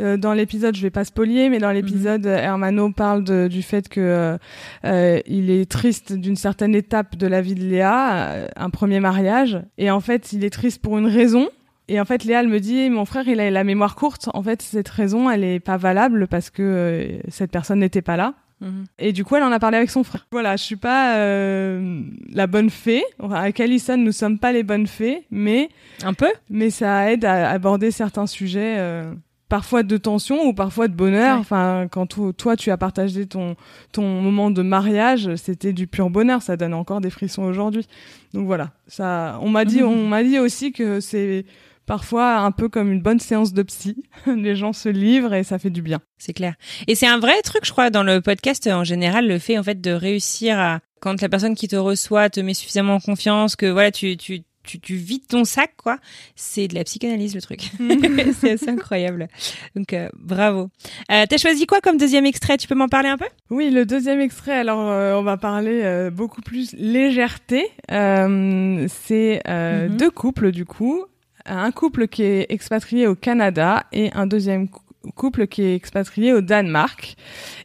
Euh, 0.01 0.17
dans 0.17 0.33
l'épisode, 0.33 0.75
je 0.75 0.81
vais 0.81 0.89
pas 0.89 1.05
spolier, 1.05 1.49
mais 1.49 1.59
dans 1.59 1.71
l'épisode, 1.71 2.25
euh, 2.25 2.35
Hermano 2.37 2.91
parle 2.91 3.23
de- 3.23 3.47
du 3.47 3.61
fait 3.61 3.87
que 3.87 3.99
euh, 4.01 4.37
euh, 4.85 5.19
il 5.27 5.49
est 5.51 5.69
triste 5.69 6.11
d'une 6.13 6.35
certaine 6.35 6.73
étape 6.75 7.15
de 7.15 7.27
la 7.27 7.41
vie 7.41 7.55
de 7.55 7.63
Léa, 7.63 8.21
euh, 8.31 8.47
un 8.55 8.69
premier 8.69 8.99
mariage, 8.99 9.61
et 9.77 9.91
en 9.91 9.99
fait, 9.99 10.33
il 10.33 10.43
est 10.43 10.49
triste 10.49 10.81
pour 10.81 10.97
une 10.97 11.07
raison. 11.07 11.49
Et 11.87 11.99
en 11.99 12.05
fait, 12.05 12.23
Léa, 12.23 12.39
elle 12.41 12.47
me 12.47 12.59
dit, 12.59 12.89
mon 12.89 13.05
frère, 13.05 13.27
il 13.27 13.39
a 13.39 13.51
la 13.51 13.63
mémoire 13.63 13.95
courte. 13.95 14.29
En 14.33 14.41
fait, 14.41 14.61
cette 14.61 14.87
raison, 14.89 15.29
elle 15.29 15.43
est 15.43 15.59
pas 15.59 15.77
valable 15.77 16.27
parce 16.27 16.49
que 16.49 16.61
euh, 16.63 17.19
cette 17.27 17.51
personne 17.51 17.79
n'était 17.79 18.01
pas 18.01 18.15
là. 18.17 18.33
Mhm. 18.61 18.85
Et 18.99 19.11
du 19.11 19.25
coup, 19.25 19.35
elle 19.35 19.43
en 19.43 19.51
a 19.51 19.59
parlé 19.59 19.77
avec 19.77 19.89
son 19.89 20.03
frère. 20.03 20.25
Voilà, 20.31 20.55
je 20.55 20.63
suis 20.63 20.75
pas 20.77 21.17
euh, 21.17 22.01
la 22.31 22.47
bonne 22.47 22.69
fée. 22.69 23.03
Enfin, 23.19 23.35
avec 23.35 23.59
Alison, 23.59 23.97
nous 23.97 24.11
sommes 24.11 24.39
pas 24.39 24.51
les 24.53 24.63
bonnes 24.63 24.87
fées, 24.87 25.23
mais 25.31 25.69
Un 26.03 26.13
peu. 26.13 26.29
mais 26.49 26.69
ça 26.69 27.11
aide 27.11 27.25
à 27.25 27.49
aborder 27.49 27.91
certains 27.91 28.27
sujets, 28.27 28.75
euh, 28.77 29.11
parfois 29.51 29.83
de 29.83 29.97
tension 29.97 30.45
ou 30.45 30.53
parfois 30.53 30.87
de 30.87 30.93
bonheur. 30.93 31.35
Ouais. 31.35 31.41
Enfin, 31.41 31.87
quand 31.91 32.07
to- 32.07 32.31
toi 32.31 32.55
tu 32.55 32.71
as 32.71 32.77
partagé 32.77 33.25
ton 33.25 33.57
ton 33.91 34.21
moment 34.21 34.49
de 34.49 34.61
mariage, 34.61 35.35
c'était 35.35 35.73
du 35.73 35.87
pur 35.87 36.09
bonheur. 36.09 36.41
Ça 36.41 36.55
donne 36.55 36.73
encore 36.73 37.01
des 37.01 37.09
frissons 37.09 37.43
aujourd'hui. 37.43 37.85
Donc 38.33 38.45
voilà, 38.45 38.71
ça. 38.87 39.37
On 39.41 39.49
m'a 39.49 39.65
dit, 39.65 39.83
on 39.83 40.07
m'a 40.07 40.23
dit 40.23 40.39
aussi 40.39 40.71
que 40.71 41.01
c'est 41.01 41.43
parfois 41.85 42.37
un 42.37 42.51
peu 42.51 42.69
comme 42.69 42.93
une 42.93 43.01
bonne 43.01 43.19
séance 43.19 43.51
de 43.51 43.61
psy. 43.63 44.03
Les 44.25 44.55
gens 44.55 44.71
se 44.71 44.87
livrent 44.87 45.33
et 45.33 45.43
ça 45.43 45.59
fait 45.59 45.69
du 45.69 45.81
bien. 45.81 45.99
C'est 46.17 46.31
clair. 46.33 46.53
Et 46.87 46.95
c'est 46.95 47.07
un 47.07 47.19
vrai 47.19 47.41
truc, 47.43 47.65
je 47.65 47.71
crois, 47.73 47.89
dans 47.89 48.03
le 48.03 48.21
podcast 48.21 48.65
en 48.67 48.85
général, 48.85 49.27
le 49.27 49.37
fait 49.37 49.57
en 49.57 49.63
fait 49.63 49.81
de 49.81 49.91
réussir 49.91 50.57
à 50.57 50.79
quand 51.01 51.19
la 51.21 51.27
personne 51.27 51.55
qui 51.55 51.67
te 51.67 51.75
reçoit 51.75 52.29
te 52.29 52.39
met 52.39 52.53
suffisamment 52.53 52.95
en 52.95 52.99
confiance, 53.01 53.57
que 53.57 53.65
voilà, 53.65 53.91
tu 53.91 54.15
tu 54.15 54.43
tu, 54.63 54.79
tu 54.79 54.95
vides 54.95 55.27
ton 55.27 55.43
sac, 55.43 55.71
quoi. 55.77 55.97
C'est 56.35 56.67
de 56.67 56.75
la 56.75 56.83
psychanalyse 56.83 57.35
le 57.35 57.41
truc. 57.41 57.71
c'est 58.39 58.51
assez 58.51 58.69
incroyable. 58.69 59.27
Donc 59.75 59.93
euh, 59.93 60.09
bravo. 60.17 60.69
Euh, 61.11 61.25
T'as 61.29 61.37
choisi 61.37 61.65
quoi 61.65 61.81
comme 61.81 61.97
deuxième 61.97 62.25
extrait? 62.25 62.57
Tu 62.57 62.67
peux 62.67 62.75
m'en 62.75 62.87
parler 62.87 63.09
un 63.09 63.17
peu? 63.17 63.25
Oui, 63.49 63.69
le 63.69 63.85
deuxième 63.85 64.19
extrait, 64.21 64.53
alors 64.53 64.89
euh, 64.89 65.15
on 65.15 65.23
va 65.23 65.37
parler 65.37 65.81
euh, 65.83 66.09
beaucoup 66.11 66.41
plus 66.41 66.73
légèreté. 66.73 67.67
Euh, 67.91 68.87
c'est 68.89 69.41
euh, 69.47 69.87
Mhm. 69.89 69.97
deux 69.97 70.11
couples 70.11 70.51
du 70.51 70.65
coup. 70.65 71.05
Un 71.45 71.71
couple 71.71 72.07
qui 72.07 72.21
est 72.23 72.45
expatrié 72.49 73.07
au 73.07 73.15
Canada 73.15 73.85
et 73.91 74.11
un 74.13 74.27
deuxième 74.27 74.69
cou- 74.69 74.81
couple 75.15 75.47
qui 75.47 75.63
est 75.63 75.75
expatrié 75.75 76.33
au 76.33 76.41
Danemark. 76.41 77.15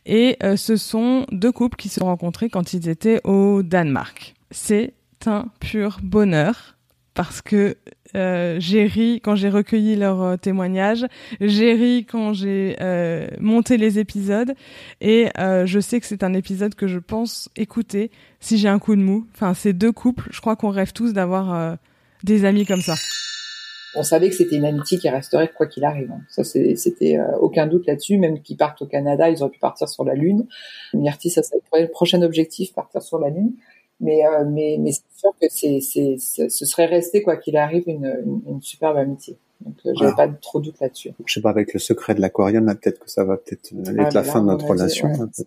Et 0.07 0.37
euh, 0.43 0.57
ce 0.57 0.77
sont 0.77 1.27
deux 1.31 1.53
couples 1.53 1.77
qui 1.77 1.89
se 1.91 2.01
sont 2.01 2.07
rencontrés 2.07 2.49
quand 2.49 2.73
ils 2.73 2.89
étaient 2.89 3.21
au 3.25 3.63
Danemark. 3.63 4.35
C'est 4.51 4.95
un 5.27 5.47
pur 5.61 5.99
bonheur 6.03 6.76
parce 7.17 7.41
que 7.41 7.77
euh, 8.15 8.57
j'ai 8.61 8.85
ri 8.85 9.21
quand 9.25 9.35
j'ai 9.35 9.49
recueilli 9.49 9.97
leurs 9.97 10.23
euh, 10.23 10.37
témoignages, 10.37 11.07
j'ai 11.41 11.73
ri 11.73 12.07
quand 12.09 12.33
j'ai 12.35 12.77
euh, 12.81 13.27
monté 13.41 13.79
les 13.79 13.99
épisodes 13.99 14.53
et 15.01 15.29
je 15.37 15.81
sais 15.81 15.99
que 15.99 16.07
c'est 16.07 16.23
un 16.23 16.35
épisode 16.35 16.75
que 16.75 16.87
je 16.87 16.99
pense 16.99 17.49
écouter 17.57 18.11
si 18.39 18.59
j'ai 18.59 18.69
un 18.69 18.79
coup 18.79 18.95
de 18.95 19.01
mou. 19.01 19.27
Enfin, 19.35 19.55
ces 19.55 19.73
deux 19.73 19.93
couples, 19.93 20.29
je 20.31 20.41
crois 20.41 20.55
qu'on 20.55 20.69
rêve 20.69 20.93
tous 20.93 21.15
d'avoir 21.15 21.79
des 22.23 22.45
amis 22.45 22.67
comme 22.67 22.83
ça. 22.83 22.95
on 23.95 24.03
savait 24.03 24.29
que 24.29 24.35
c'était 24.35 24.57
une 24.57 24.67
amitié 24.67 24.99
qui 24.99 25.09
resterait 25.09 25.51
quoi 25.57 25.67
qu'il 25.67 25.85
arrive. 25.85 26.11
hein. 26.13 26.21
Ça, 26.29 26.45
c'était 26.45 27.19
aucun 27.41 27.67
doute 27.67 27.87
là-dessus. 27.87 28.19
Même 28.19 28.43
qu'ils 28.43 28.59
partent 28.59 28.83
au 28.83 28.87
Canada, 28.87 29.31
ils 29.31 29.43
auraient 29.43 29.51
pu 29.51 29.59
partir 29.59 29.89
sur 29.89 30.05
la 30.05 30.15
Lune. 30.15 30.47
Myrti, 30.93 31.31
ça 31.31 31.43
serait 31.43 31.61
le 31.81 31.89
prochain 31.89 32.21
objectif, 32.21 32.75
partir 32.75 33.03
sur 33.03 33.19
la 33.19 33.31
Lune. 33.31 33.55
Mais, 34.01 34.27
euh, 34.27 34.45
mais, 34.47 34.77
mais 34.79 34.93
c'est 34.93 35.03
sûr 35.17 35.31
que 35.41 35.47
c'est, 35.49 35.81
c'est, 35.81 36.19
ce 36.19 36.65
serait 36.67 36.87
resté 36.87 37.23
quoi 37.23 37.37
qu'il 37.37 37.57
arrive 37.57 37.85
une, 37.87 38.05
une, 38.27 38.43
une 38.47 38.63
superbe 38.63 38.97
amitié. 38.99 39.37
Donc, 39.63 39.75
euh, 39.87 39.93
j'avais 39.99 40.13
Voilà. 40.13 40.29
pas 40.33 40.39
trop 40.43 40.61
de 40.61 40.67
doute 40.67 40.81
là-dessus. 40.81 41.13
Je 41.25 41.33
sais 41.33 41.41
pas, 41.41 41.49
avec 41.51 41.73
le 41.73 41.79
secret 41.81 42.15
de 42.15 42.21
l'aquarium, 42.21 42.67
là, 42.67 42.75
peut-être 42.75 42.99
que 43.01 43.11
ça 43.11 43.25
va 43.25 43.39
peut-être 43.39 43.73
euh, 43.73 43.81
être 43.81 43.89
Ah, 43.89 43.93
la 43.93 44.05
bah 44.05 44.11
là, 44.13 44.23
fin 44.23 44.41
de 44.43 44.47
notre 44.47 44.67
relation. 44.67 45.09
ouais. 45.09 45.17
peu. 45.19 45.45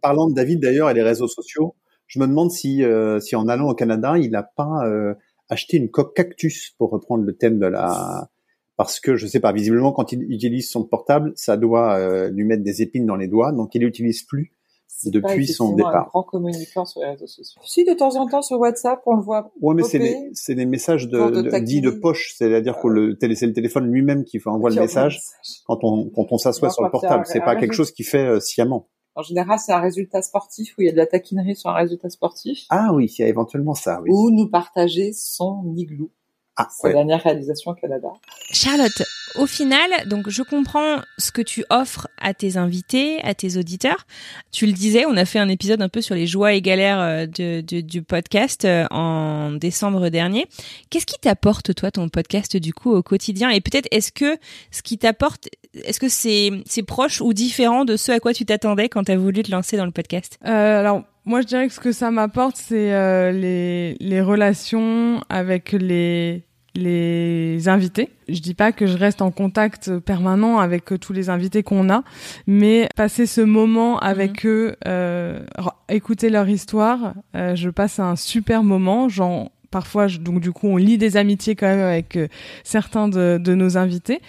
Parlant 0.00 0.28
de 0.28 0.34
David 0.34 0.60
d'ailleurs 0.60 0.90
et 0.90 0.94
les 0.94 1.02
réseaux 1.02 1.26
sociaux, 1.28 1.74
je 2.06 2.20
me 2.20 2.26
demande 2.26 2.52
si, 2.52 2.84
euh, 2.84 3.18
si 3.20 3.34
en 3.34 3.48
allant 3.48 3.68
au 3.70 3.74
Canada, 3.74 4.16
il 4.16 4.30
n'a 4.30 4.42
pas 4.44 4.86
euh, 4.86 5.14
acheté 5.48 5.76
une 5.78 5.90
coque 5.90 6.14
cactus 6.14 6.74
pour 6.78 6.90
reprendre 6.90 7.24
le 7.24 7.34
thème 7.34 7.58
de 7.58 7.66
la. 7.66 8.28
Parce 8.76 9.00
que 9.00 9.16
je 9.16 9.26
sais 9.26 9.40
pas, 9.40 9.52
visiblement 9.52 9.92
quand 9.92 10.12
il 10.12 10.22
utilise 10.32 10.70
son 10.70 10.82
portable, 10.84 11.32
ça 11.36 11.56
doit 11.56 11.96
euh, 11.98 12.30
lui 12.30 12.44
mettre 12.44 12.62
des 12.62 12.80
épines 12.82 13.06
dans 13.06 13.16
les 13.16 13.28
doigts, 13.28 13.52
donc 13.52 13.74
il 13.74 13.82
l'utilise 13.82 14.22
plus 14.22 14.52
C'est 14.94 15.10
pas 15.10 15.28
depuis 15.28 15.46
son 15.46 15.64
effectivement 15.64 15.88
un 15.88 15.90
départ. 15.90 16.08
grand 16.10 16.22
communicant 16.22 16.84
sur 16.84 17.00
les 17.00 17.08
réseaux 17.08 17.26
sociaux. 17.26 17.60
Si, 17.64 17.84
de 17.84 17.92
temps 17.92 18.14
en 18.16 18.26
temps 18.28 18.42
sur 18.42 18.60
WhatsApp, 18.60 19.00
on 19.06 19.16
le 19.16 19.22
voit. 19.22 19.50
Ouais, 19.60 19.74
mais 19.74 19.82
c'est 19.82 19.98
des, 19.98 20.30
c'est 20.32 20.54
des 20.54 20.66
messages 20.66 21.08
de, 21.08 21.30
de 21.30 21.58
dits 21.58 21.80
de 21.80 21.90
poche, 21.90 22.34
c'est-à-dire 22.36 22.78
que 22.80 22.88
le 22.88 23.16
télé, 23.18 23.34
c'est 23.34 23.46
le 23.46 23.52
téléphone 23.52 23.90
lui-même 23.90 24.24
qui 24.24 24.38
fait 24.38 24.50
envoie 24.50 24.70
le 24.70 24.74
Qui 24.74 24.80
message 24.80 25.20
quand 25.66 25.78
on 25.82 26.10
quand 26.10 26.26
on 26.30 26.38
s'assoit 26.38 26.70
sur 26.70 26.84
le 26.84 26.90
portable. 26.90 27.24
C'est 27.26 27.40
pas 27.40 27.56
quelque 27.56 27.74
chose 27.74 27.90
qu'il 27.90 28.06
fait 28.06 28.26
euh, 28.26 28.40
sciemment. 28.40 28.88
En 29.14 29.22
général, 29.22 29.58
c'est 29.58 29.72
un 29.72 29.80
résultat 29.80 30.22
sportif 30.22 30.74
où 30.78 30.82
il 30.82 30.86
y 30.86 30.88
a 30.88 30.92
de 30.92 30.96
la 30.96 31.06
taquinerie 31.06 31.54
sur 31.54 31.68
un 31.68 31.74
résultat 31.74 32.08
sportif. 32.08 32.64
Ah 32.70 32.92
oui, 32.94 33.12
il 33.18 33.22
y 33.22 33.24
a 33.24 33.28
éventuellement 33.28 33.74
ça, 33.74 34.00
oui. 34.02 34.08
Ou 34.10 34.30
nous 34.30 34.48
partager 34.48 35.12
son 35.12 35.74
igloo. 35.76 36.10
Ah, 36.56 36.68
Sa 36.70 36.86
ouais. 36.88 36.92
dernière 36.94 37.22
réalisation 37.22 37.70
au 37.70 37.74
Canada. 37.74 38.08
Charlotte, 38.52 39.02
au 39.36 39.46
final, 39.46 39.88
donc 40.06 40.28
je 40.28 40.42
comprends 40.42 41.00
ce 41.16 41.30
que 41.32 41.40
tu 41.40 41.64
offres 41.70 42.08
à 42.20 42.34
tes 42.34 42.58
invités, 42.58 43.20
à 43.22 43.34
tes 43.34 43.56
auditeurs. 43.56 44.06
Tu 44.50 44.66
le 44.66 44.72
disais, 44.72 45.06
on 45.06 45.16
a 45.16 45.24
fait 45.24 45.38
un 45.38 45.48
épisode 45.48 45.80
un 45.80 45.88
peu 45.88 46.02
sur 46.02 46.14
les 46.14 46.26
joies 46.26 46.52
et 46.52 46.60
galères 46.60 47.00
euh, 47.00 47.26
de, 47.26 47.62
de- 47.62 47.80
du 47.80 48.02
podcast 48.02 48.66
euh, 48.66 48.86
en 48.90 49.52
décembre 49.52 50.10
dernier. 50.10 50.46
Qu'est-ce 50.90 51.06
qui 51.06 51.18
t'apporte 51.18 51.74
toi 51.74 51.90
ton 51.90 52.10
podcast 52.10 52.56
du 52.58 52.74
coup 52.74 52.92
au 52.92 53.02
quotidien? 53.02 53.48
Et 53.48 53.62
peut-être 53.62 53.88
est-ce 53.90 54.12
que 54.12 54.36
ce 54.70 54.82
qui 54.82 54.98
t'apporte, 54.98 55.48
est-ce 55.84 55.98
que 56.00 56.08
c'est 56.10 56.50
c'est 56.66 56.82
proche 56.82 57.22
ou 57.22 57.32
différent 57.32 57.86
de 57.86 57.96
ce 57.96 58.12
à 58.12 58.20
quoi 58.20 58.34
tu 58.34 58.44
t'attendais 58.44 58.90
quand 58.90 59.04
tu 59.04 59.12
as 59.12 59.16
voulu 59.16 59.42
te 59.42 59.50
lancer 59.50 59.78
dans 59.78 59.86
le 59.86 59.92
podcast? 59.92 60.38
Euh, 60.44 60.80
alors, 60.80 61.02
moi, 61.24 61.40
je 61.40 61.46
dirais 61.46 61.68
que 61.68 61.74
ce 61.74 61.80
que 61.80 61.92
ça 61.92 62.10
m'apporte, 62.10 62.56
c'est 62.56 62.92
euh, 62.92 63.30
les, 63.30 63.96
les 64.00 64.20
relations 64.20 65.22
avec 65.28 65.72
les, 65.72 66.44
les 66.74 67.68
invités. 67.68 68.10
Je 68.28 68.40
dis 68.40 68.54
pas 68.54 68.72
que 68.72 68.86
je 68.86 68.96
reste 68.96 69.22
en 69.22 69.30
contact 69.30 69.98
permanent 69.98 70.58
avec 70.58 70.90
euh, 70.92 70.98
tous 70.98 71.12
les 71.12 71.30
invités 71.30 71.62
qu'on 71.62 71.90
a, 71.90 72.02
mais 72.46 72.88
passer 72.96 73.26
ce 73.26 73.40
moment 73.40 73.98
avec 73.98 74.46
eux, 74.46 74.74
euh, 74.86 75.44
écouter 75.88 76.30
leur 76.30 76.48
histoire, 76.48 77.14
euh, 77.36 77.54
je 77.54 77.70
passe 77.70 77.98
un 77.98 78.16
super 78.16 78.64
moment. 78.64 79.08
J'en 79.08 79.51
Parfois, 79.72 80.06
je- 80.06 80.18
donc 80.18 80.38
du 80.40 80.52
coup, 80.52 80.68
on 80.68 80.76
lit 80.76 80.98
des 80.98 81.16
amitiés 81.16 81.56
quand 81.56 81.66
même 81.66 81.80
avec 81.80 82.14
euh, 82.16 82.28
certains 82.62 83.08
de, 83.08 83.38
de 83.42 83.54
nos 83.56 83.76
invités. 83.76 84.20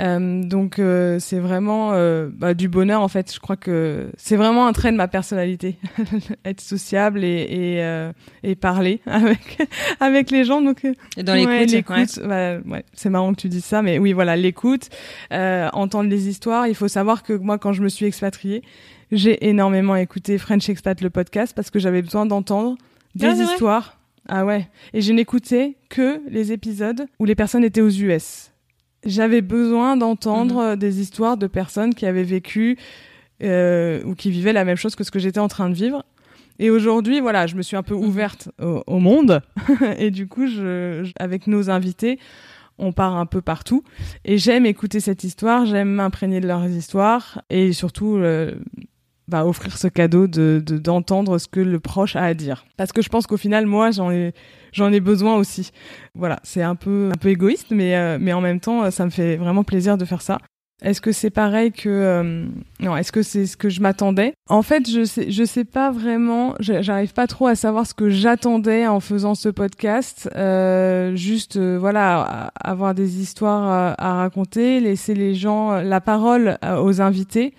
Euh, 0.00 0.42
donc, 0.42 0.78
euh, 0.78 1.18
c'est 1.18 1.38
vraiment 1.38 1.92
euh, 1.94 2.28
bah, 2.30 2.52
du 2.52 2.68
bonheur 2.68 3.00
en 3.00 3.08
fait. 3.08 3.32
Je 3.32 3.40
crois 3.40 3.56
que 3.56 4.10
c'est 4.18 4.36
vraiment 4.36 4.66
un 4.66 4.72
trait 4.74 4.92
de 4.92 4.96
ma 4.96 5.08
personnalité, 5.08 5.76
être 6.44 6.60
sociable 6.60 7.24
et 7.24 7.30
et, 7.50 7.82
euh, 7.82 8.12
et 8.42 8.54
parler 8.56 9.00
avec 9.06 9.58
avec 10.00 10.30
les 10.30 10.44
gens. 10.44 10.60
Donc, 10.60 10.84
euh, 10.84 10.92
Dans 11.22 11.34
ouais, 11.46 11.66
l'écoute, 11.76 12.20
bah, 12.26 12.58
ouais, 12.58 12.84
c'est 12.92 13.08
marrant 13.10 13.32
que 13.32 13.40
tu 13.40 13.48
dises 13.48 13.64
ça, 13.64 13.80
mais 13.82 13.98
oui, 13.98 14.12
voilà, 14.12 14.36
l'écoute, 14.36 14.88
euh, 15.32 15.68
entendre 15.72 16.10
les 16.10 16.28
histoires. 16.28 16.66
Il 16.66 16.74
faut 16.74 16.88
savoir 16.88 17.22
que 17.22 17.32
moi, 17.32 17.58
quand 17.58 17.72
je 17.72 17.82
me 17.82 17.88
suis 17.88 18.06
expatriée, 18.06 18.62
j'ai 19.12 19.48
énormément 19.48 19.94
écouté 19.96 20.36
French 20.38 20.68
Expat 20.68 21.00
le 21.00 21.10
podcast 21.10 21.52
parce 21.54 21.70
que 21.70 21.78
j'avais 21.78 22.02
besoin 22.02 22.26
d'entendre 22.26 22.76
des 23.14 23.26
Ah, 23.26 23.34
vrai 23.34 23.44
histoires. 23.44 23.99
Ah 24.32 24.44
ouais. 24.46 24.68
Et 24.94 25.00
je 25.00 25.12
n'écoutais 25.12 25.76
que 25.88 26.20
les 26.30 26.52
épisodes 26.52 27.06
où 27.18 27.24
les 27.24 27.34
personnes 27.34 27.64
étaient 27.64 27.80
aux 27.80 27.90
US. 27.90 28.52
J'avais 29.04 29.40
besoin 29.40 29.96
d'entendre 29.96 30.70
Mhm. 30.70 30.76
des 30.76 31.00
histoires 31.00 31.36
de 31.36 31.46
personnes 31.48 31.94
qui 31.94 32.06
avaient 32.06 32.22
vécu 32.22 32.78
euh, 33.42 34.02
ou 34.04 34.14
qui 34.14 34.30
vivaient 34.30 34.52
la 34.52 34.64
même 34.64 34.76
chose 34.76 34.94
que 34.94 35.02
ce 35.02 35.10
que 35.10 35.18
j'étais 35.18 35.40
en 35.40 35.48
train 35.48 35.68
de 35.68 35.74
vivre. 35.74 36.04
Et 36.58 36.68
aujourd'hui, 36.70 37.20
voilà, 37.20 37.46
je 37.46 37.56
me 37.56 37.62
suis 37.62 37.76
un 37.76 37.82
peu 37.82 37.94
ouverte 37.94 38.50
au, 38.62 38.82
au 38.86 38.98
monde. 38.98 39.40
et 39.98 40.10
du 40.10 40.28
coup, 40.28 40.46
je, 40.46 41.02
je- 41.04 41.12
avec 41.18 41.46
nos 41.46 41.70
invités, 41.70 42.18
on 42.78 42.92
part 42.92 43.16
un 43.16 43.24
peu 43.26 43.40
partout. 43.40 43.82
Et 44.26 44.36
j'aime 44.38 44.66
écouter 44.66 45.00
cette 45.00 45.24
histoire, 45.24 45.64
j'aime 45.66 45.88
m'imprégner 45.90 46.40
de 46.40 46.46
leurs 46.46 46.68
histoires 46.68 47.42
et 47.50 47.72
surtout 47.72 48.16
euh, 48.18 48.54
bah, 49.30 49.46
offrir 49.46 49.76
ce 49.78 49.88
cadeau 49.88 50.26
de 50.26 50.62
de- 50.64 50.78
d'entendre 50.78 51.38
ce 51.38 51.48
que 51.48 51.60
le 51.60 51.80
proche 51.80 52.16
a 52.16 52.22
à 52.24 52.34
dire. 52.34 52.64
Parce 52.76 52.92
que 52.92 53.02
je 53.02 53.08
pense 53.08 53.26
qu'au 53.26 53.36
final, 53.36 53.66
moi, 53.66 53.90
j'en 53.90 54.10
ai 54.10 54.32
j'en 54.72 54.92
ai 54.92 55.00
besoin 55.00 55.36
aussi. 55.36 55.70
Voilà, 56.14 56.38
c'est 56.42 56.62
un 56.62 56.74
peu 56.74 57.10
un 57.12 57.18
peu 57.18 57.28
égoïste, 57.28 57.68
mais 57.70 57.96
euh, 57.96 58.18
mais 58.20 58.32
en 58.32 58.40
même 58.40 58.60
temps, 58.60 58.90
ça 58.90 59.04
me 59.04 59.10
fait 59.10 59.36
vraiment 59.36 59.64
plaisir 59.64 59.96
de 59.96 60.04
faire 60.04 60.22
ça. 60.22 60.38
Est-ce 60.82 61.02
que 61.02 61.12
c'est 61.12 61.28
pareil 61.30 61.72
que 61.72 61.90
euh, 61.90 62.46
non 62.80 62.96
Est-ce 62.96 63.12
que 63.12 63.22
c'est 63.22 63.44
ce 63.44 63.58
que 63.58 63.68
je 63.68 63.82
m'attendais? 63.82 64.32
En 64.48 64.62
fait, 64.62 64.88
je 64.90 65.04
sais 65.04 65.30
je 65.30 65.44
sais 65.44 65.64
pas 65.66 65.90
vraiment. 65.90 66.54
J'arrive 66.58 67.12
pas 67.12 67.26
trop 67.26 67.48
à 67.48 67.54
savoir 67.54 67.86
ce 67.86 67.92
que 67.92 68.08
j'attendais 68.08 68.86
en 68.86 68.98
faisant 69.00 69.34
ce 69.34 69.50
podcast. 69.50 70.30
Euh, 70.36 71.14
juste 71.16 71.56
euh, 71.56 71.76
voilà, 71.78 72.50
avoir 72.58 72.94
des 72.94 73.20
histoires 73.20 73.94
à, 73.98 74.14
raconter, 74.14 74.80
laisser 74.80 75.12
les 75.14 75.34
gens 75.34 75.82
la 75.82 76.00
parole 76.00 76.56
euh, 76.64 76.80
aux 76.80 77.02
invités. 77.02 77.52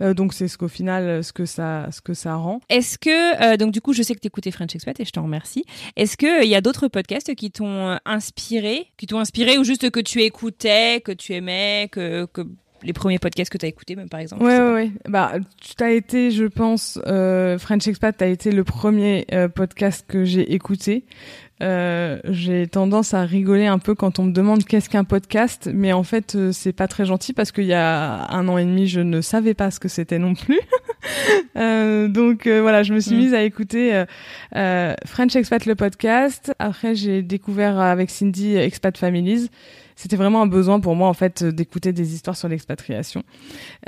Euh, 0.00 0.14
donc 0.14 0.32
c'est 0.34 0.48
ce 0.48 0.58
qu'au 0.58 0.68
final 0.68 1.04
euh, 1.04 1.22
ce 1.22 1.32
que 1.32 1.46
ça 1.46 1.88
ce 1.90 2.00
que 2.00 2.14
ça 2.14 2.34
rend. 2.34 2.60
Est-ce 2.68 2.98
que 2.98 3.42
euh, 3.42 3.56
donc 3.56 3.72
du 3.72 3.80
coup 3.80 3.92
je 3.92 4.02
sais 4.02 4.14
que 4.14 4.20
tu 4.20 4.26
écoutais 4.26 4.50
French 4.50 4.74
Expat 4.74 4.98
et 5.00 5.04
je 5.04 5.10
t'en 5.10 5.22
remercie. 5.22 5.64
Est-ce 5.96 6.16
que 6.16 6.44
il 6.44 6.48
y 6.48 6.54
a 6.54 6.60
d'autres 6.60 6.88
podcasts 6.88 7.34
qui 7.34 7.50
t'ont 7.50 7.90
euh, 7.90 7.96
inspiré, 8.04 8.86
qui 8.96 9.06
t'ont 9.06 9.20
inspiré 9.20 9.58
ou 9.58 9.64
juste 9.64 9.90
que 9.90 10.00
tu 10.00 10.22
écoutais, 10.22 11.00
que 11.00 11.12
tu 11.12 11.34
aimais, 11.34 11.88
que, 11.90 12.26
que 12.26 12.42
les 12.84 12.92
premiers 12.92 13.18
podcasts 13.18 13.50
que 13.50 13.58
tu 13.58 13.66
as 13.66 13.68
écoutés 13.68 13.96
même 13.96 14.08
par 14.08 14.20
exemple 14.20 14.44
Ouais, 14.44 14.58
ouais, 14.58 14.72
ouais. 14.72 14.90
Bah, 15.08 15.32
tu 15.60 15.74
t'as 15.74 15.90
été, 15.90 16.30
je 16.30 16.44
pense, 16.44 16.98
euh, 17.06 17.58
French 17.58 17.88
Expat, 17.88 18.14
t'as 18.16 18.28
été 18.28 18.52
le 18.52 18.62
premier 18.62 19.26
euh, 19.32 19.48
podcast 19.48 20.04
que 20.06 20.24
j'ai 20.24 20.52
écouté. 20.52 21.04
Euh, 21.62 22.18
j'ai 22.24 22.66
tendance 22.66 23.14
à 23.14 23.22
rigoler 23.22 23.66
un 23.66 23.78
peu 23.78 23.94
quand 23.94 24.18
on 24.18 24.24
me 24.24 24.32
demande 24.32 24.64
qu'est-ce 24.64 24.90
qu'un 24.90 25.04
podcast, 25.04 25.70
mais 25.72 25.92
en 25.92 26.02
fait, 26.02 26.34
euh, 26.34 26.50
c'est 26.52 26.72
pas 26.72 26.88
très 26.88 27.04
gentil 27.04 27.32
parce 27.32 27.52
qu'il 27.52 27.64
y 27.64 27.72
a 27.74 28.26
un 28.30 28.48
an 28.48 28.58
et 28.58 28.64
demi, 28.64 28.88
je 28.88 29.00
ne 29.00 29.20
savais 29.20 29.54
pas 29.54 29.70
ce 29.70 29.78
que 29.80 29.88
c'était 29.88 30.18
non 30.18 30.34
plus. 30.34 30.60
Euh, 31.56 32.08
donc 32.08 32.46
euh, 32.46 32.62
voilà, 32.62 32.82
je 32.82 32.94
me 32.94 32.98
suis 32.98 33.14
Mm. 33.14 33.18
mise 33.18 33.34
à 33.34 33.42
écouter 33.42 34.04
French 34.54 35.36
Expat 35.36 35.66
le 35.66 35.74
podcast. 35.74 36.52
Après, 36.58 36.94
j'ai 36.94 37.20
découvert 37.20 37.78
avec 37.78 38.08
Cindy 38.08 38.56
Expat 38.56 38.96
Families. 38.96 39.50
C'était 39.96 40.16
vraiment 40.16 40.42
un 40.42 40.46
besoin 40.46 40.80
pour 40.80 40.96
moi 40.96 41.08
en 41.08 41.14
fait 41.14 41.44
d'écouter 41.44 41.92
des 41.92 42.14
histoires 42.14 42.36
sur 42.36 42.48
l'expatriation. 42.48 43.22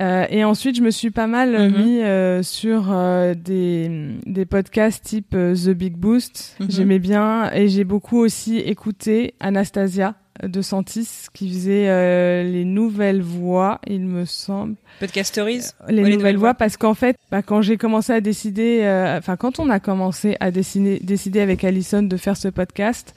Euh, 0.01 0.25
et 0.31 0.45
ensuite, 0.45 0.77
je 0.77 0.83
me 0.83 0.91
suis 0.91 1.11
pas 1.11 1.27
mal 1.27 1.55
euh, 1.55 1.69
Mhm. 1.69 1.85
mis 1.85 2.03
euh, 2.03 2.43
sur 2.43 2.93
euh, 2.93 3.35
des, 3.35 4.13
des 4.25 4.47
podcasts 4.47 5.05
type 5.05 5.35
euh, 5.35 5.55
The 5.55 5.71
Big 5.71 5.97
Boost. 5.97 6.57
Mhm. 6.61 6.67
J'aimais 6.71 6.99
bien 7.01 7.51
et 7.53 7.69
j'ai 7.69 7.85
beaucoup 7.85 8.19
aussi 8.19 8.59
écouté 8.59 9.35
Anastasia 9.41 10.15
de 10.43 10.63
Santis 10.63 11.09
qui 11.33 11.49
faisait 11.49 11.89
euh, 11.89 12.43
les 12.43 12.65
nouvelles 12.65 13.23
voix, 13.23 13.81
il 13.87 14.03
me 14.07 14.25
semble. 14.25 14.77
Podcast 15.01 15.33
Stories. 15.33 15.63
les, 15.89 16.03
Ouais, 16.03 16.11
nouvelles, 16.17 16.37
voix. 16.39 16.55
parce 16.55 16.77
qu'en 16.77 16.95
fait 16.95 17.17
bah, 17.31 17.43
quand 17.43 17.61
j'ai 17.61 17.77
commencé 17.77 18.13
à 18.13 18.21
décider 18.21 18.81
euh, 18.83 19.19
enfin 19.19 19.37
quand 19.37 19.59
on 19.59 19.69
a 19.69 19.79
commencé 19.81 20.37
à 20.41 20.51
dessiner, 20.51 20.99
décider 21.01 21.41
avec 21.41 21.65
Alison 21.65 22.03
de 22.03 22.17
faire 22.17 22.37
ce 22.37 22.49
podcast 22.49 23.15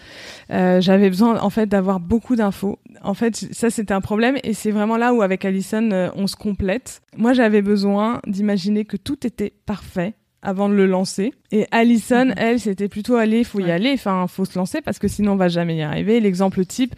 euh, 0.51 0.81
j'avais 0.81 1.09
besoin 1.09 1.39
en 1.39 1.49
fait 1.49 1.67
d'avoir 1.67 1.99
beaucoup 1.99 2.35
d'infos. 2.35 2.79
En 3.01 3.13
fait 3.13 3.35
ça 3.53 3.69
c'était 3.69 3.93
un 3.93 4.01
problème 4.01 4.37
et 4.43 4.53
c'est 4.53 4.71
vraiment 4.71 4.97
là 4.97 5.13
où 5.13 5.21
avec 5.21 5.45
Alison 5.45 5.89
euh, 5.91 6.09
on 6.15 6.27
se 6.27 6.35
complète. 6.35 7.01
Moi 7.15 7.33
j'avais 7.33 7.61
besoin 7.61 8.19
d'imaginer 8.27 8.83
que 8.85 8.97
tout 8.97 9.25
était 9.25 9.53
parfait 9.65 10.15
avant 10.41 10.69
de 10.69 10.73
le 10.73 10.85
lancer. 10.85 11.33
Et 11.51 11.67
Alison, 11.71 12.31
elle, 12.37 12.59
c'était 12.59 12.87
plutôt 12.87 13.15
aller, 13.15 13.43
faut 13.43 13.59
y 13.59 13.71
aller, 13.71 13.91
enfin, 13.93 14.25
faut 14.27 14.45
se 14.45 14.57
lancer 14.57 14.81
parce 14.81 14.99
que 14.99 15.07
sinon 15.07 15.33
on 15.33 15.35
va 15.35 15.47
jamais 15.49 15.75
y 15.75 15.81
arriver. 15.81 16.19
L'exemple 16.19 16.65
type, 16.65 16.95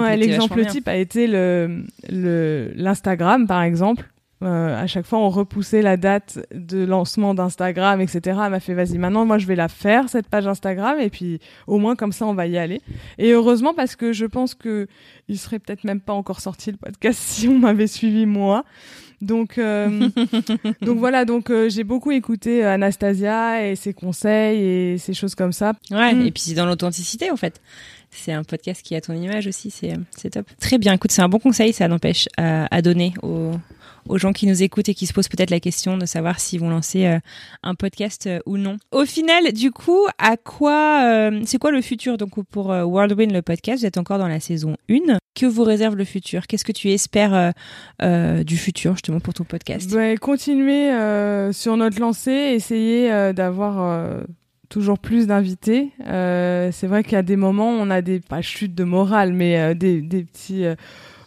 Ouais, 0.00 0.16
l'exemple 0.16 0.64
type 0.66 0.88
a 0.88 0.96
été 0.96 1.26
le 1.26 1.82
le 2.08 2.72
l'Instagram 2.76 3.46
par 3.46 3.62
exemple. 3.62 4.08
Euh, 4.42 4.76
à 4.78 4.86
chaque 4.86 5.06
fois, 5.06 5.18
on 5.18 5.30
repoussait 5.30 5.80
la 5.80 5.96
date 5.96 6.38
de 6.54 6.84
lancement 6.84 7.32
d'Instagram, 7.32 8.02
etc. 8.02 8.20
Elle 8.44 8.50
m'a 8.50 8.60
fait 8.60 8.74
vas-y, 8.74 8.98
maintenant 8.98 9.24
moi 9.24 9.38
je 9.38 9.46
vais 9.46 9.56
la 9.56 9.68
faire 9.68 10.10
cette 10.10 10.28
page 10.28 10.46
Instagram 10.46 11.00
et 11.00 11.08
puis 11.08 11.40
au 11.66 11.78
moins 11.78 11.96
comme 11.96 12.12
ça 12.12 12.26
on 12.26 12.34
va 12.34 12.46
y 12.46 12.58
aller. 12.58 12.82
Et 13.16 13.30
heureusement 13.32 13.72
parce 13.72 13.96
que 13.96 14.12
je 14.12 14.26
pense 14.26 14.54
que 14.54 14.88
il 15.28 15.38
serait 15.38 15.58
peut-être 15.58 15.84
même 15.84 16.00
pas 16.00 16.12
encore 16.12 16.40
sorti 16.40 16.70
le 16.70 16.76
podcast 16.76 17.18
si 17.22 17.48
on 17.48 17.58
m'avait 17.58 17.86
suivi 17.86 18.26
moi. 18.26 18.64
Donc 19.22 19.56
euh, 19.56 20.10
donc 20.82 20.98
voilà, 20.98 21.24
donc 21.24 21.48
euh, 21.48 21.70
j'ai 21.70 21.84
beaucoup 21.84 22.10
écouté 22.12 22.62
Anastasia 22.62 23.66
et 23.66 23.74
ses 23.74 23.94
conseils 23.94 24.60
et 24.62 24.98
ces 24.98 25.14
choses 25.14 25.34
comme 25.34 25.52
ça. 25.52 25.72
Ouais, 25.90 26.12
Mm. 26.14 26.26
et 26.26 26.30
puis 26.30 26.42
c'est 26.42 26.54
dans 26.54 26.66
l'authenticité 26.66 27.30
en 27.30 27.36
fait. 27.36 27.62
C'est 28.10 28.32
un 28.32 28.44
podcast 28.44 28.82
qui 28.82 28.94
a 28.94 29.00
ton 29.00 29.14
image 29.14 29.46
aussi, 29.46 29.70
c'est 29.70 29.94
c'est 30.10 30.30
top. 30.30 30.46
Très 30.60 30.76
bien, 30.76 30.92
écoute, 30.92 31.10
c'est 31.10 31.22
un 31.22 31.28
bon 31.30 31.38
conseil, 31.38 31.72
ça 31.72 31.88
n'empêche 31.88 32.28
à, 32.36 32.66
à 32.74 32.82
donner 32.82 33.14
aux, 33.22 33.52
aux 34.08 34.18
gens 34.18 34.32
qui 34.32 34.46
nous 34.46 34.62
écoutent 34.62 34.88
et 34.88 34.94
qui 34.94 35.06
se 35.06 35.12
posent 35.12 35.28
peut-être 35.28 35.50
la 35.50 35.60
question 35.60 35.96
de 35.96 36.06
savoir 36.06 36.40
s'ils 36.40 36.60
vont 36.60 36.70
lancer 36.70 37.06
euh, 37.06 37.18
un 37.62 37.74
podcast 37.74 38.26
euh, 38.26 38.38
ou 38.46 38.56
non. 38.56 38.76
Au 38.92 39.04
final, 39.04 39.52
du 39.52 39.70
coup, 39.70 40.06
à 40.18 40.36
quoi, 40.36 41.02
euh, 41.04 41.40
c'est 41.44 41.58
quoi 41.58 41.70
le 41.70 41.80
futur 41.80 42.16
donc 42.16 42.44
pour 42.50 42.66
Whirlwind 42.66 43.32
le 43.32 43.42
podcast? 43.42 43.80
Vous 43.80 43.86
êtes 43.86 43.98
encore 43.98 44.18
dans 44.18 44.28
la 44.28 44.40
saison 44.40 44.76
1. 44.90 45.18
Que 45.34 45.46
vous 45.46 45.64
réserve 45.64 45.96
le 45.96 46.04
futur? 46.04 46.46
Qu'est-ce 46.46 46.64
que 46.64 46.72
tu 46.72 46.90
espères 46.90 47.52
du 48.00 48.56
futur 48.56 48.92
justement 48.92 49.20
pour 49.20 49.34
ton 49.34 49.44
podcast? 49.44 49.92
Ouais, 49.92 50.16
continuer 50.16 50.90
sur 51.52 51.76
notre 51.76 52.00
lancée, 52.00 52.30
essayer 52.30 53.10
d'avoir 53.34 54.22
toujours 54.70 54.98
plus 54.98 55.26
d'invités. 55.26 55.90
C'est 56.00 56.86
vrai 56.86 57.04
a 57.14 57.22
des 57.22 57.36
moments 57.36 57.68
on 57.68 57.90
a 57.90 58.00
des 58.00 58.20
pas 58.20 58.40
chutes 58.40 58.74
de 58.74 58.84
morale, 58.84 59.34
mais 59.34 59.74
des, 59.74 60.00
petits 60.00 60.64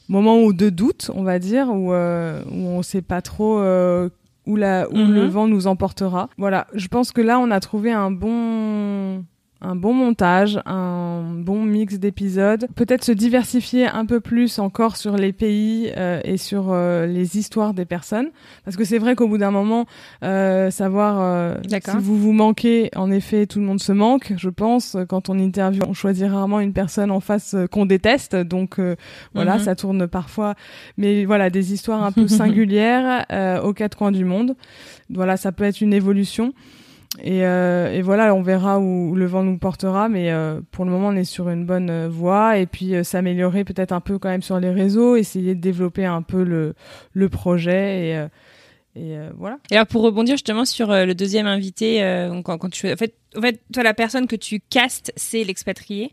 moments 0.09 0.41
où 0.43 0.51
de 0.53 0.69
doute, 0.69 1.09
on 1.15 1.23
va 1.23 1.39
dire, 1.39 1.69
où, 1.69 1.93
euh, 1.93 2.41
où 2.51 2.67
on 2.67 2.81
sait 2.81 3.01
pas 3.01 3.21
trop 3.21 3.59
euh, 3.59 4.09
où, 4.45 4.55
la, 4.55 4.89
où 4.89 4.97
Mhm. 4.97 5.13
le 5.13 5.25
vent 5.27 5.47
nous 5.47 5.67
emportera. 5.67 6.29
Voilà, 6.37 6.67
je 6.73 6.87
pense 6.87 7.11
que 7.11 7.21
là, 7.21 7.39
on 7.39 7.51
a 7.51 7.59
trouvé 7.59 7.91
un 7.91 8.09
bon 8.11 9.23
un 9.61 9.75
bon 9.75 9.93
montage, 9.93 10.59
un 10.65 11.21
bon 11.35 11.63
mix 11.63 11.99
d'épisodes, 11.99 12.67
peut-être 12.75 13.03
se 13.03 13.11
diversifier 13.11 13.87
un 13.87 14.05
peu 14.05 14.19
plus 14.21 14.57
encore 14.59 14.95
sur 14.95 15.17
les 15.17 15.33
pays 15.33 15.91
euh, 15.97 16.21
et 16.23 16.37
sur 16.37 16.67
euh, 16.71 17.05
les 17.05 17.37
histoires 17.37 17.73
des 17.73 17.83
personnes, 17.85 18.29
parce 18.63 18.77
que 18.77 18.85
c'est 18.85 18.99
vrai 18.99 19.15
qu'au 19.15 19.27
bout 19.27 19.37
d'un 19.37 19.51
moment, 19.51 19.85
euh, 20.23 20.71
savoir 20.71 21.17
euh, 21.19 21.55
si 21.97 21.97
vous 22.01 22.17
vous 22.17 22.31
manquez, 22.31 22.89
en 22.95 23.11
effet, 23.11 23.47
tout 23.47 23.59
le 23.59 23.65
monde 23.65 23.81
se 23.81 23.91
manque, 23.91 24.33
je 24.37 24.49
pense. 24.49 24.95
Quand 25.09 25.29
on 25.29 25.37
interviewe, 25.37 25.83
on 25.87 25.93
choisit 25.93 26.29
rarement 26.29 26.59
une 26.61 26.73
personne 26.73 27.11
en 27.11 27.19
face 27.19 27.53
euh, 27.53 27.67
qu'on 27.67 27.85
déteste, 27.85 28.35
donc 28.35 28.79
euh, 28.79 28.95
voilà, 29.33 29.55
Mhm. 29.57 29.59
ça 29.63 29.75
tourne 29.75 30.07
parfois, 30.07 30.55
mais 30.97 31.25
voilà, 31.25 31.49
des 31.49 31.73
histoires 31.73 32.03
un 32.03 32.11
peu 32.11 32.27
singulières 32.29 33.25
euh, 33.31 33.61
aux 33.61 33.73
quatre 33.73 33.97
coins 33.97 34.11
du 34.13 34.23
monde. 34.25 34.55
Voilà, 35.09 35.37
ça 35.37 35.51
peut 35.51 35.63
être 35.65 35.81
une 35.81 35.93
évolution. 35.93 36.53
Et, 37.17 37.43
euh, 37.43 37.91
et 37.91 38.01
voilà, 38.03 38.35
on 38.35 38.43
verra 38.43 38.79
où, 38.79 39.15
le 39.15 39.25
vent 39.25 39.43
nous 39.43 39.57
portera, 39.57 40.09
mais 40.09 40.31
euh, 40.31 40.61
pour 40.71 40.85
le 40.85 40.91
moment, 40.91 41.07
on 41.07 41.15
est 41.15 41.23
sur 41.23 41.49
une 41.49 41.65
bonne 41.65 41.89
euh, 41.89 42.07
voie. 42.07 42.59
Et 42.59 42.67
puis 42.67 42.93
s'améliorer 43.03 43.63
peut-être 43.63 43.91
un 43.91 43.99
peu 43.99 44.19
quand 44.19 44.29
même 44.29 44.43
sur 44.43 44.59
les 44.59 44.69
réseaux, 44.69 45.15
essayer 45.15 45.55
de 45.55 45.61
développer 45.61 46.05
un 46.05 46.21
peu 46.21 46.43
le, 46.43 47.29
projet 47.29 48.27
et, 48.95 49.17
voilà. 49.37 49.57
Et 49.71 49.75
alors 49.75 49.87
pour 49.87 50.01
rebondir 50.01 50.33
justement 50.33 50.65
sur 50.65 50.89
le 50.89 51.13
deuxième 51.13 51.47
invité, 51.47 51.99
quand 52.43 52.69
tu 52.69 52.91
en 52.91 52.97
fait, 52.97 53.15
en 53.37 53.41
fait, 53.41 53.61
toi 53.71 53.83
la 53.83 53.93
personne 53.93 54.27
que 54.27 54.35
tu 54.35 54.59
castes, 54.59 55.13
c'est 55.15 55.43
l'expatrié 55.43 56.11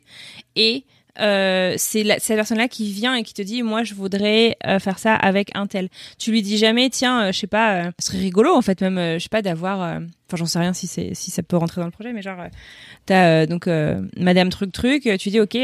et 0.54 0.85
euh, 1.20 1.74
c'est 1.79 2.02
la- 2.02 2.18
personne-là 2.18 2.68
qui 2.68 2.92
vient 2.92 3.14
et 3.14 3.22
qui 3.22 3.35
te 3.35 3.42
dit 3.42 3.62
moi 3.62 3.83
je 3.85 3.94
voudrais 3.94 4.57
euh, 4.66 4.79
faire 4.79 4.98
ça 4.98 5.14
avec 5.14 5.50
un 5.55 5.66
tel. 5.66 5.88
Tu 6.18 6.31
lui 6.31 6.42
dis 6.42 6.59
jamais 6.59 6.90
tiens 6.90 7.26
euh, 7.29 7.33
je 7.33 7.38
sais 7.38 7.46
pas, 7.46 7.85
ce 7.98 8.09
serait 8.09 8.18
rigolo 8.18 8.55
en 8.55 8.62
fait 8.62 8.81
même 8.81 8.98
je 9.18 9.22
sais 9.22 9.29
pas 9.29 9.42
d'avoir, 9.42 9.81
enfin 9.81 10.37
j'en 10.37 10.46
sais 10.46 10.59
rien 10.59 10.72
si 10.72 10.87
c'est 10.87 11.14
si 11.14 11.31
ça 11.31 11.42
peut 11.42 11.57
rentrer 11.57 11.81
dans 11.81 11.87
le 11.87 11.92
projet 11.92 12.12
mais 12.12 12.22
genre 12.22 12.38
t'as 13.07 13.46
donc 13.46 13.68
Madame 14.16 14.50
truc 14.50 14.72
truc, 14.72 15.09
tu 15.18 15.31
dis 15.31 15.40
ok. 15.40 15.57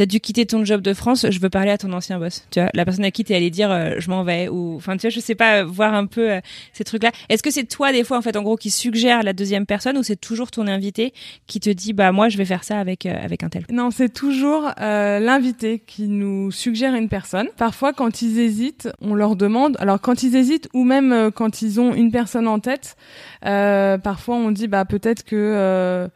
T'as 0.00 0.06
dû 0.06 0.18
quitter 0.18 0.46
ton 0.46 0.64
job 0.64 0.80
de 0.80 0.94
France, 0.94 1.26
je 1.28 1.38
veux 1.40 1.50
parler 1.50 1.70
à 1.70 1.76
ton 1.76 1.92
ancien 1.92 2.18
boss. 2.18 2.46
Tu 2.50 2.58
vois, 2.58 2.70
la 2.72 2.86
personne 2.86 3.04
à 3.04 3.10
qui 3.10 3.22
t'es 3.22 3.34
allé 3.34 3.50
dire 3.50 3.70
euh, 3.70 3.96
je 3.98 4.08
m'en 4.08 4.24
vais 4.24 4.48
ou 4.48 4.76
enfin 4.76 4.96
tu 4.96 5.02
vois, 5.02 5.10
je 5.10 5.20
sais 5.20 5.34
pas 5.34 5.56
euh, 5.56 5.64
voir 5.66 5.92
un 5.92 6.06
peu 6.06 6.30
euh, 6.30 6.40
ces 6.72 6.84
trucs-là. 6.84 7.10
Est-ce 7.28 7.42
que 7.42 7.50
c'est 7.50 7.64
toi 7.64 7.92
des 7.92 8.02
fois 8.02 8.16
en 8.16 8.22
fait 8.22 8.34
en 8.34 8.42
gros 8.42 8.56
qui 8.56 8.70
suggère 8.70 9.22
la 9.22 9.34
deuxième 9.34 9.66
personne 9.66 9.98
ou 9.98 10.02
c'est 10.02 10.16
toujours 10.16 10.50
ton 10.50 10.66
invité 10.68 11.12
qui 11.46 11.60
te 11.60 11.68
dit 11.68 11.92
bah 11.92 12.12
moi 12.12 12.30
je 12.30 12.38
vais 12.38 12.46
faire 12.46 12.64
ça 12.64 12.80
avec 12.80 13.04
euh, 13.04 13.14
avec 13.22 13.42
un 13.42 13.50
tel? 13.50 13.66
Non, 13.70 13.90
c'est 13.90 14.08
toujours 14.08 14.70
l'invité 14.78 15.82
qui 15.86 16.08
nous 16.08 16.50
suggère 16.50 16.94
une 16.94 17.10
personne. 17.10 17.48
Parfois, 17.58 17.92
quand 17.92 18.22
ils 18.22 18.38
hésitent, 18.38 18.88
on 19.02 19.14
leur 19.14 19.36
demande. 19.36 19.76
Alors, 19.80 20.00
quand 20.00 20.22
ils 20.22 20.34
hésitent 20.34 20.70
ou 20.72 20.84
même 20.84 21.30
quand 21.34 21.60
ils 21.60 21.78
ont 21.78 21.92
une 21.92 22.10
personne 22.10 22.48
en 22.48 22.58
tête, 22.58 22.96
parfois 23.42 24.36
on 24.36 24.50
dit 24.50 24.66
bah 24.66 24.86
peut-être 24.86 25.24
que 25.24 26.08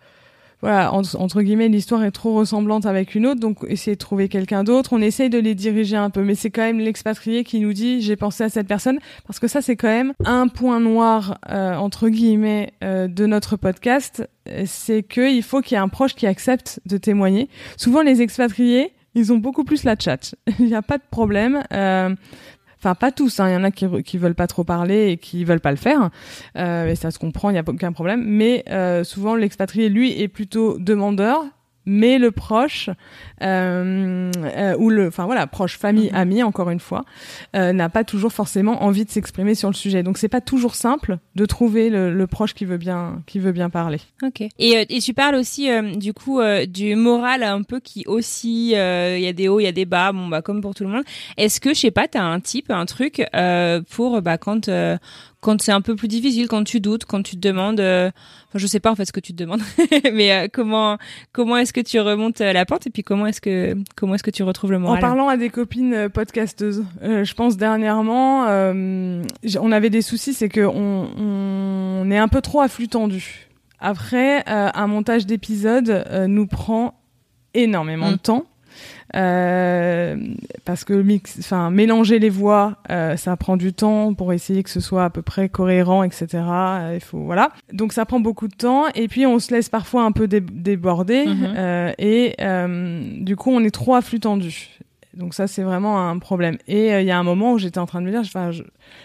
voilà 0.64 0.94
entre, 0.94 1.42
guillemets 1.42 1.68
l'histoire 1.68 2.02
est 2.04 2.10
trop 2.10 2.32
ressemblante 2.32 2.86
avec 2.86 3.14
une 3.14 3.26
autre, 3.26 3.38
donc 3.38 3.58
essayer 3.68 3.96
de 3.96 3.98
trouver 3.98 4.30
quelqu'un 4.30 4.64
d'autre. 4.64 4.94
On 4.94 5.02
essaye 5.02 5.28
de 5.28 5.38
les 5.38 5.54
diriger 5.54 5.98
un 5.98 6.08
peu, 6.08 6.22
mais 6.22 6.34
c'est 6.34 6.48
quand 6.48 6.62
même 6.62 6.78
l'expatrié 6.78 7.44
qui 7.44 7.60
nous 7.60 7.74
dit 7.74 8.00
j'ai 8.00 8.16
pensé 8.16 8.44
à 8.44 8.48
cette 8.48 8.66
personne 8.66 8.98
parce 9.26 9.38
que 9.38 9.46
ça 9.46 9.60
c'est 9.60 9.76
quand 9.76 9.88
même 9.88 10.14
un 10.24 10.48
point 10.48 10.80
noir 10.80 11.36
euh, 11.50 11.74
entre 11.74 12.08
guillemets 12.08 12.72
euh, 12.82 13.08
de 13.08 13.26
notre 13.26 13.58
podcast, 13.58 14.26
euh, 14.48 14.62
c'est 14.64 15.02
que 15.02 15.30
il 15.30 15.42
faut 15.42 15.60
qu'il 15.60 15.74
y 15.74 15.78
ait 15.78 15.82
un 15.82 15.88
proche 15.88 16.14
qui 16.14 16.26
accepte 16.26 16.80
de 16.86 16.96
témoigner. 16.96 17.50
Souvent 17.76 18.00
les 18.00 18.22
expatriés, 18.22 18.94
ils 19.14 19.32
ont 19.32 19.38
beaucoup 19.38 19.64
plus 19.64 19.84
la 19.84 19.96
chat. 19.98 20.34
Il 20.58 20.66
n'y 20.66 20.74
a 20.74 20.82
pas 20.82 20.98
de 20.98 21.04
problème. 21.10 21.62
Euh, 21.72 22.14
Enfin, 22.84 22.94
pas 22.94 23.12
tous. 23.12 23.40
hein. 23.40 23.48
Il 23.48 23.52
y 23.54 23.56
en 23.56 23.64
a 23.64 23.70
qui, 23.70 23.86
qui 24.02 24.18
veulent 24.18 24.34
pas 24.34 24.46
trop 24.46 24.62
parler 24.62 25.12
et 25.12 25.16
qui 25.16 25.42
veulent 25.44 25.60
pas 25.60 25.70
le 25.70 25.78
faire. 25.78 26.10
Euh, 26.58 26.88
et 26.88 26.96
ça 26.96 27.10
se 27.10 27.18
comprend, 27.18 27.48
il 27.48 27.56
y 27.56 27.58
a 27.58 27.64
aucun 27.66 27.92
problème. 27.92 28.22
Mais 28.26 28.62
euh, 28.68 29.04
souvent, 29.04 29.34
l'expatrié, 29.36 29.88
lui, 29.88 30.20
est 30.20 30.28
plutôt 30.28 30.78
demandeur. 30.78 31.44
Mais 31.86 32.18
le 32.18 32.30
proche 32.30 32.88
euh, 33.42 34.30
euh, 34.36 34.76
ou 34.78 34.90
le, 34.90 35.08
enfin 35.08 35.26
voilà, 35.26 35.46
proche, 35.46 35.76
famille, 35.78 36.08
Mhm. 36.10 36.16
ami, 36.16 36.42
encore 36.42 36.70
une 36.70 36.80
fois, 36.80 37.04
euh, 37.56 37.72
n'a 37.72 37.88
pas 37.88 38.04
toujours 38.04 38.32
forcément 38.32 38.82
envie 38.84 39.04
de 39.04 39.10
s'exprimer 39.10 39.54
sur 39.54 39.68
le 39.68 39.74
sujet. 39.74 40.02
Donc 40.02 40.18
c'est 40.18 40.28
pas 40.28 40.40
toujours 40.40 40.74
simple 40.74 41.18
de 41.34 41.46
trouver 41.46 41.90
le, 41.90 42.12
le 42.12 42.26
proche 42.26 42.54
qui 42.54 42.64
veut 42.64 42.78
bien, 42.78 43.22
qui 43.26 43.38
veut 43.38 43.52
bien 43.52 43.70
parler. 43.70 43.98
Ok. 44.22 44.40
Et, 44.40 44.76
euh, 44.76 44.84
et 44.88 45.00
tu 45.00 45.12
parles 45.14 45.34
aussi 45.34 45.70
euh, 45.70 45.94
du 45.96 46.12
coup 46.12 46.40
euh, 46.40 46.66
du 46.66 46.94
moral 46.96 47.42
un 47.42 47.62
peu 47.62 47.80
qui 47.80 48.04
aussi 48.06 48.72
euh, 48.74 49.16
il 49.18 49.24
y 49.24 49.28
a 49.28 49.32
des 49.32 49.48
hauts, 49.48 49.60
il 49.60 49.64
y 49.64 49.68
a 49.68 49.72
des 49.72 49.84
bas, 49.84 50.12
bon 50.12 50.28
bah 50.28 50.42
comme 50.42 50.60
pour 50.60 50.74
tout 50.74 50.84
le 50.84 50.90
monde. 50.90 51.04
Est-ce 51.36 51.60
que 51.60 51.74
je 51.74 51.80
sais 51.80 51.90
pas, 51.90 52.08
t'as 52.08 52.22
un 52.22 52.40
type, 52.40 52.70
un 52.70 52.86
truc 52.86 53.22
euh, 53.34 53.80
pour 53.90 54.20
bah 54.22 54.38
quand 54.38 54.68
euh, 54.68 54.96
quand 55.44 55.60
c'est 55.60 55.72
un 55.72 55.82
peu 55.82 55.94
plus 55.94 56.08
difficile, 56.08 56.48
quand 56.48 56.64
tu 56.64 56.80
doutes, 56.80 57.04
quand 57.04 57.22
tu 57.22 57.36
te 57.36 57.40
demandes, 57.46 57.78
euh, 57.78 58.08
enfin 58.48 58.58
je 58.58 58.66
sais 58.66 58.80
pas 58.80 58.90
en 58.90 58.94
fait 58.94 59.04
ce 59.04 59.12
que 59.12 59.20
tu 59.20 59.32
te 59.34 59.38
demandes, 59.42 59.60
mais 60.14 60.32
euh, 60.32 60.48
comment 60.50 60.96
comment 61.32 61.58
est-ce 61.58 61.74
que 61.74 61.82
tu 61.82 62.00
remontes 62.00 62.40
euh, 62.40 62.54
la 62.54 62.64
pente 62.64 62.86
et 62.86 62.90
puis 62.90 63.02
comment 63.02 63.26
est-ce 63.26 63.42
que 63.42 63.76
comment 63.94 64.14
est-ce 64.14 64.22
que 64.22 64.30
tu 64.30 64.42
retrouves 64.42 64.72
le 64.72 64.78
moral? 64.78 64.98
En 64.98 65.00
parlant 65.00 65.28
à 65.28 65.36
des 65.36 65.50
copines 65.50 65.92
euh, 65.92 66.08
podcasteuses, 66.08 66.82
euh, 67.02 67.24
je 67.24 67.34
pense 67.34 67.58
dernièrement, 67.58 68.46
on 68.46 69.72
avait 69.72 69.90
des 69.90 70.00
soucis, 70.02 70.32
c'est 70.32 70.48
que 70.48 70.62
on, 70.62 71.10
on 71.18 72.10
est 72.10 72.18
un 72.18 72.28
peu 72.28 72.40
trop 72.40 72.62
à 72.62 72.68
flux 72.68 72.88
tendu. 72.88 73.48
Après, 73.80 74.42
un 74.46 74.86
montage 74.86 75.26
d'épisodes 75.26 75.90
euh, 75.90 76.26
nous 76.26 76.46
prend 76.46 76.94
énormément 77.52 78.08
Mm. 78.08 78.12
de 78.12 78.16
temps. 78.18 78.44
Euh, 79.14 80.16
parce 80.64 80.84
que 80.84 80.92
mix, 80.94 81.36
enfin 81.38 81.70
mélanger 81.70 82.18
les 82.18 82.28
voix, 82.30 82.76
euh, 82.90 83.16
ça 83.16 83.36
prend 83.36 83.56
du 83.56 83.72
temps 83.72 84.14
pour 84.14 84.32
essayer 84.32 84.62
que 84.62 84.70
ce 84.70 84.80
soit 84.80 85.04
à 85.04 85.10
peu 85.10 85.22
près 85.22 85.48
cohérent, 85.48 86.02
etc. 86.02 86.26
Euh, 86.34 86.92
Il 86.94 87.00
faut 87.00 87.18
voilà. 87.20 87.50
Donc 87.72 87.92
ça 87.92 88.04
prend 88.04 88.20
beaucoup 88.20 88.48
de 88.48 88.54
temps 88.56 88.84
et 88.94 89.08
puis 89.08 89.26
on 89.26 89.38
se 89.38 89.52
laisse 89.52 89.68
parfois 89.68 90.02
un 90.04 90.12
peu 90.12 90.26
dé- 90.28 90.40
déborder 90.40 91.26
Mhm. 91.26 91.54
euh, 91.56 91.92
et 91.98 92.34
euh, 92.40 93.02
du 93.20 93.36
coup 93.36 93.50
on 93.50 93.60
est 93.64 93.70
trop 93.74 93.94
à 93.94 94.02
flux 94.02 94.20
tendu. 94.20 94.68
Donc 95.14 95.32
ça 95.34 95.46
c'est 95.46 95.62
vraiment 95.62 96.08
un 96.10 96.18
problème. 96.18 96.56
Et 96.66 96.92
euh, 96.92 97.00
il 97.00 97.06
y 97.06 97.10
a 97.12 97.18
un 97.18 97.22
moment 97.22 97.52
où 97.52 97.58
j'étais 97.58 97.78
en 97.78 97.86
train 97.86 98.00
de 98.00 98.06
me 98.06 98.10
dire, 98.10 98.20
enfin, 98.20 98.50
je, 98.50 98.62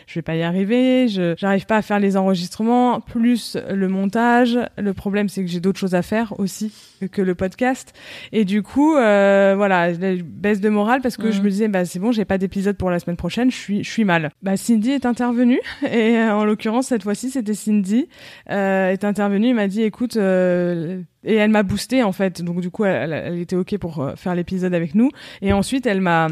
je 0.07 0.15
vais 0.15 0.21
pas 0.21 0.35
y 0.35 0.43
arriver, 0.43 1.07
je 1.07 1.35
j'arrive 1.37 1.65
pas 1.65 1.77
à 1.77 1.81
faire 1.81 1.99
les 1.99 2.17
enregistrements, 2.17 2.99
plus 3.01 3.57
le 3.69 3.87
montage. 3.87 4.57
Le 4.77 4.93
problème 4.93 5.29
c'est 5.29 5.41
que 5.43 5.49
j'ai 5.49 5.59
d'autres 5.59 5.79
choses 5.79 5.95
à 5.95 6.01
faire 6.01 6.33
aussi 6.39 6.73
que 7.11 7.21
le 7.21 7.35
podcast. 7.35 7.93
Et 8.31 8.43
du 8.45 8.61
coup, 8.63 8.95
euh, 8.95 9.53
voilà, 9.55 9.91
baisse 9.93 10.59
de 10.61 10.69
morale 10.69 11.01
parce 11.01 11.15
que 11.17 11.31
je 11.31 11.41
me 11.41 11.49
disais, 11.49 11.67
bah 11.67 11.85
c'est 11.85 11.99
bon, 11.99 12.11
j'ai 12.11 12.25
pas 12.25 12.37
d'épisode 12.37 12.75
pour 12.77 12.89
la 12.89 12.99
semaine 12.99 13.17
prochaine, 13.17 13.51
je 13.51 13.55
suis 13.55 13.83
je 13.83 13.89
suis 13.89 14.03
mal. 14.05 14.31
Bah 14.41 14.57
Cindy 14.57 14.91
est 14.91 15.05
intervenue 15.05 15.59
et 15.83 16.17
euh, 16.17 16.33
en 16.35 16.43
l'occurrence 16.45 16.87
cette 16.87 17.03
fois-ci 17.03 17.29
c'était 17.29 17.53
Cindy 17.53 18.07
euh, 18.49 18.89
est 18.89 19.03
intervenue, 19.03 19.47
il 19.49 19.55
m'a 19.55 19.67
dit, 19.67 19.83
écoute. 19.83 20.17
euh, 20.17 21.01
et 21.25 21.35
elle 21.35 21.51
m'a 21.51 21.63
boosté 21.63 22.01
en 22.01 22.13
fait, 22.13 22.41
donc 22.41 22.61
du 22.61 22.69
coup 22.71 22.85
elle, 22.85 23.11
elle- 23.11 23.23
elle 23.33 23.39
était 23.39 23.55
ok 23.57 23.77
pour 23.77 23.99
euh, 23.99 24.15
faire 24.15 24.35
l'épisode 24.35 24.73
avec 24.73 24.95
nous. 24.95 25.09
Et 25.41 25.51
ensuite 25.51 25.85
elle 25.85 25.99
m'a 26.01 26.27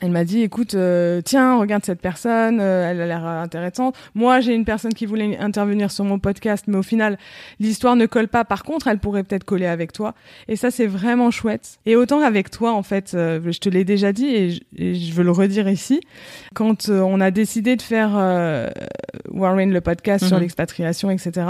elle 0.00 0.10
m'a 0.10 0.24
dit 0.24 0.42
écoute 0.42 0.74
euh, 0.74 1.20
tiens 1.24 1.56
regarde 1.56 1.84
cette 1.84 2.00
personne 2.00 2.58
euh, 2.60 2.90
elle 2.90 3.00
a 3.00 3.06
l'air 3.06 3.24
intéressante. 3.24 3.96
Moi 4.14 4.40
j'ai 4.40 4.52
une 4.52 4.64
personne 4.64 4.92
qui 4.92 5.06
voulait 5.06 5.38
intervenir 5.38 5.90
sur 5.92 6.04
mon 6.04 6.18
podcast 6.18 6.64
mais 6.66 6.76
au 6.76 6.82
final 6.82 7.16
l'histoire 7.60 7.94
ne 7.94 8.04
colle 8.06 8.26
pas. 8.28 8.44
Par 8.44 8.64
contre 8.64 8.88
elle 8.88 8.98
pourrait 8.98 9.22
peut-être 9.22 9.44
coller 9.44 9.66
avec 9.66 9.92
toi. 9.92 10.14
Et 10.48 10.56
ça 10.56 10.70
c'est 10.72 10.88
vraiment 10.88 11.30
chouette. 11.30 11.78
Et 11.86 11.94
autant 11.96 12.20
avec 12.22 12.50
toi 12.50 12.72
en 12.72 12.82
fait 12.82 13.14
euh, 13.14 13.40
je 13.50 13.58
te 13.60 13.68
l'ai 13.68 13.84
déjà 13.84 14.12
dit 14.12 14.26
et 14.26 14.50
je, 14.50 14.60
et 14.76 14.94
je 14.96 15.12
veux 15.14 15.22
le 15.22 15.30
redire 15.30 15.68
ici. 15.68 16.00
Quand 16.54 16.88
euh, 16.88 17.00
on 17.00 17.20
a 17.20 17.30
décidé 17.30 17.76
de 17.76 17.82
faire 17.82 18.10
euh, 18.16 18.68
Warren 19.30 19.72
le 19.72 19.80
podcast 19.80 20.26
sur 20.26 20.36
Mhm. 20.36 20.42
l'expatriation 20.42 21.10
etc 21.10 21.46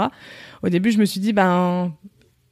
au 0.61 0.69
début 0.69 0.91
je 0.91 0.99
me 0.99 1.05
suis 1.05 1.19
dit 1.19 1.33
ben 1.33 1.91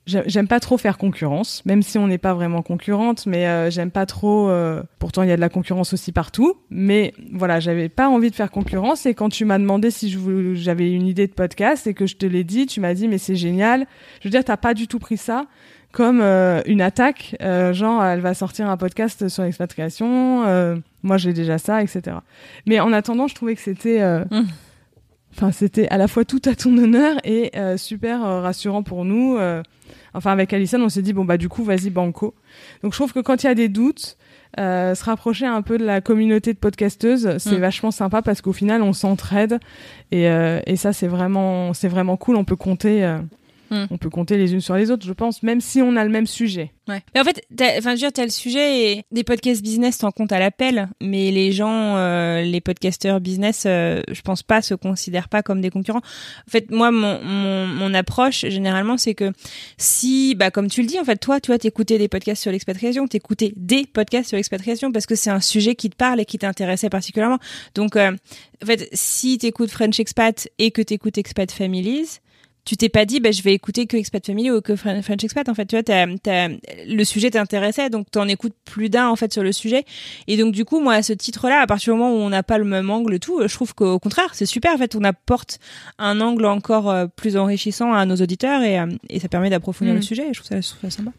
J'aime 0.05 0.49
pas 0.49 0.59
trop 0.59 0.77
faire 0.77 0.97
concurrence, 0.97 1.63
même 1.65 1.81
si 1.81 1.97
on 1.97 2.07
n'est 2.07 2.17
pas 2.17 2.33
vraiment 2.33 2.61
concurrente, 2.61 3.25
mais 3.25 3.47
euh, 3.47 3.69
j'aime 3.69 3.89
pas 3.89 4.05
trop. 4.05 4.49
euh, 4.49 4.83
pourtant, 4.99 5.23
il 5.23 5.29
y 5.29 5.31
a 5.31 5.37
de 5.37 5.41
la 5.41 5.47
concurrence 5.47 5.93
aussi 5.93 6.11
partout, 6.11 6.55
mais 6.69 7.13
voilà, 7.31 7.61
j'avais 7.61 7.87
pas 7.87 8.09
envie 8.09 8.29
de 8.29 8.35
faire 8.35 8.51
concurrence. 8.51 9.05
Et 9.05 9.13
quand 9.13 9.29
tu 9.29 9.45
m'as 9.45 9.59
demandé 9.59 9.91
si 9.91 10.13
j'avais 10.55 10.91
une 10.91 11.07
idée 11.07 11.27
de 11.27 11.31
podcast 11.33 11.87
et 11.87 11.93
que 11.93 12.05
je 12.05 12.17
te 12.17 12.25
l'ai 12.25 12.43
dit, 12.43 12.65
tu 12.65 12.81
m'as 12.81 12.93
dit 12.93 13.07
mais 13.07 13.17
c'est 13.17 13.37
génial. 13.37 13.85
Je 14.19 14.27
veux 14.27 14.31
dire, 14.31 14.43
t'as 14.43 14.57
pas 14.57 14.73
du 14.73 14.87
tout 14.89 14.99
pris 14.99 15.15
ça 15.17 15.45
comme 15.93 16.21
euh, 16.21 16.59
une 16.65 16.81
attaque, 16.81 17.35
euh, 17.43 17.71
genre 17.71 18.03
elle 18.03 18.19
va 18.19 18.33
sortir 18.33 18.67
un 18.67 18.77
podcast 18.77 19.29
sur 19.29 19.43
l'expatriation. 19.43 20.43
euh, 20.47 20.75
moi, 21.03 21.17
j'ai 21.17 21.33
déjà 21.33 21.57
ça, 21.59 21.81
etc. 21.83 22.17
Mais 22.65 22.79
en 22.79 22.91
attendant, 22.93 23.27
je 23.27 23.35
trouvais 23.35 23.55
que 23.55 23.61
c'était 23.61 24.01
euh, 24.01 24.23
Mm. 24.31 24.47
Enfin, 25.35 25.51
c'était 25.51 25.87
à 25.89 25.97
la 25.97 26.07
fois 26.07 26.25
tout 26.25 26.41
à 26.45 26.55
ton 26.55 26.77
honneur 26.77 27.17
et 27.23 27.51
euh, 27.55 27.75
super 27.77 28.23
euh, 28.23 28.41
rassurant 28.41 28.83
pour 28.83 29.03
nous. 29.05 29.35
euh. 29.37 29.63
enfin, 30.13 30.31
avec 30.31 30.53
Alison, 30.53 30.79
on 30.81 30.89
s'est 30.89 31.01
dit 31.01 31.13
bon 31.13 31.25
bah 31.25 31.37
du 31.37 31.49
coup, 31.49 31.63
vas-y 31.63 31.89
banco. 31.89 32.33
Donc, 32.83 32.93
je 32.93 32.97
trouve 32.97 33.13
que 33.13 33.19
quand 33.19 33.43
il 33.43 33.47
y 33.47 33.49
a 33.49 33.55
des 33.55 33.69
doutes, 33.69 34.17
euh, 34.59 34.93
se 34.93 35.03
rapprocher 35.03 35.47
un 35.47 35.63
peu 35.63 35.79
de 35.79 35.83
la 35.85 35.99
communauté 36.01 36.53
de 36.53 36.59
podcasteuses, 36.59 37.37
c'est 37.39 37.57
Mm. 37.57 37.61
vachement 37.61 37.91
sympa 37.91 38.21
parce 38.21 38.41
qu'au 38.41 38.53
final, 38.53 38.83
on 38.83 38.93
s'entraide 38.93 39.59
et, 40.11 40.29
euh, 40.29 40.59
et 40.67 40.75
ça, 40.75 40.93
c'est 40.93 41.07
vraiment, 41.07 41.73
c'est 41.73 41.87
vraiment 41.87 42.15
cool. 42.17 42.35
On 42.35 42.43
peut 42.45 42.55
compter. 42.55 43.17
Hmm. 43.73 43.87
On 43.89 43.97
peut 43.97 44.11
compter 44.11 44.37
les 44.37 44.53
unes 44.53 44.61
sur 44.61 44.75
les 44.75 44.91
autres, 44.91 45.03
je 45.03 45.13
pense, 45.13 45.41
même 45.41 45.59
si 45.59 45.81
on 45.81 45.95
a 45.95 46.03
le 46.03 46.11
même 46.11 46.27
sujet. 46.27 46.71
Ouais. 46.87 47.01
Mais 47.15 47.21
en 47.21 47.23
fait, 47.23 47.43
enfin, 47.79 47.95
dire, 47.95 48.13
t'as 48.13 48.23
le 48.23 48.29
sujet 48.29 48.91
et 48.91 49.05
des 49.11 49.23
podcasts 49.23 49.63
business 49.63 49.97
t'en 49.97 50.11
compte 50.11 50.31
à 50.31 50.37
l'appel, 50.37 50.89
mais 51.01 51.31
les 51.31 51.51
gens, 51.51 51.95
euh, 51.95 52.43
les 52.43 52.61
podcasteurs 52.61 53.19
business, 53.19 53.63
euh, 53.65 54.03
je 54.11 54.21
pense 54.21 54.43
pas 54.43 54.61
se 54.61 54.75
considèrent 54.75 55.27
pas 55.27 55.41
comme 55.41 55.59
des 55.59 55.71
concurrents. 55.71 56.03
En 56.47 56.51
fait, 56.51 56.69
moi, 56.69 56.91
mon, 56.91 57.19
mon, 57.23 57.65
mon 57.65 57.93
approche 57.95 58.45
généralement, 58.47 58.97
c'est 58.97 59.15
que 59.15 59.31
si, 59.77 60.35
bah, 60.35 60.51
comme 60.51 60.67
tu 60.67 60.81
le 60.81 60.87
dis, 60.87 60.99
en 60.99 61.03
fait, 61.03 61.17
toi, 61.17 61.39
tu 61.39 61.47
vois, 61.47 61.57
t'écoutais 61.57 61.97
des 61.97 62.09
podcasts 62.09 62.43
sur 62.43 62.51
l'expatriation, 62.51 63.07
t'écoutais 63.07 63.53
des 63.55 63.87
podcasts 63.91 64.29
sur 64.29 64.35
l'expatriation 64.35 64.91
parce 64.91 65.07
que 65.07 65.15
c'est 65.15 65.31
un 65.31 65.41
sujet 65.41 65.73
qui 65.73 65.89
te 65.89 65.95
parle 65.95 66.19
et 66.19 66.25
qui 66.25 66.37
t'intéressait 66.37 66.89
particulièrement. 66.89 67.39
Donc, 67.73 67.95
euh, 67.95 68.11
en 68.61 68.65
fait, 68.67 68.87
si 68.93 69.39
t'écoutes 69.39 69.71
French 69.71 69.99
Expat 69.99 70.47
et 70.59 70.69
que 70.69 70.83
t'écoutes 70.83 71.17
Expat 71.17 71.51
Families, 71.51 72.19
tu 72.65 72.77
t'es 72.77 72.89
pas 72.89 73.05
dit 73.05 73.19
bah, 73.19 73.31
je 73.31 73.41
vais 73.41 73.53
écouter 73.53 73.87
que 73.87 73.97
Expat 73.97 74.25
Family 74.25 74.49
ou 74.51 74.61
que 74.61 74.75
French 74.75 75.23
Expat 75.23 75.49
en 75.49 75.53
fait. 75.53 75.65
Tu 75.65 75.75
vois 75.75 75.83
t'as, 75.83 76.07
t'as, 76.21 76.49
le 76.87 77.03
sujet 77.03 77.29
t'intéressait 77.31 77.89
donc 77.89 78.09
t'en 78.11 78.27
écoutes 78.27 78.55
plus 78.65 78.89
d'un 78.89 79.09
en 79.09 79.15
fait 79.15 79.33
sur 79.33 79.43
le 79.43 79.51
sujet. 79.51 79.83
Et 80.27 80.37
donc 80.37 80.53
du 80.53 80.65
coup 80.65 80.79
moi 80.79 80.93
à 80.93 81.03
ce 81.03 81.13
titre 81.13 81.49
là 81.49 81.59
à 81.61 81.67
partir 81.67 81.93
du 81.93 81.99
moment 81.99 82.13
où 82.15 82.19
on 82.19 82.29
n'a 82.29 82.43
pas 82.43 82.57
le 82.57 82.65
même 82.65 82.89
angle 82.89 83.19
tout 83.19 83.41
je 83.45 83.53
trouve 83.53 83.73
qu'au 83.75 83.99
contraire 83.99 84.29
c'est 84.33 84.45
super 84.45 84.73
en 84.73 84.77
fait. 84.77 84.95
On 84.95 85.03
apporte 85.03 85.59
un 85.99 86.21
angle 86.21 86.45
encore 86.45 86.89
euh, 86.89 87.07
plus 87.07 87.37
enrichissant 87.37 87.93
à 87.93 88.05
nos 88.05 88.15
auditeurs 88.15 88.61
et, 88.63 88.79
euh, 88.79 88.87
et 89.09 89.19
ça 89.19 89.27
permet 89.27 89.49
d'approfondir 89.49 89.93
Mm. 89.93 89.97
le 89.97 90.01
sujet. 90.01 90.29
Et 90.29 90.33
je 90.33 90.39
trouve 90.39 90.47
ça, 90.49 90.61
je 90.61 90.67
trouve 90.69 90.89
ça 90.89 90.97
sympa 90.97 91.11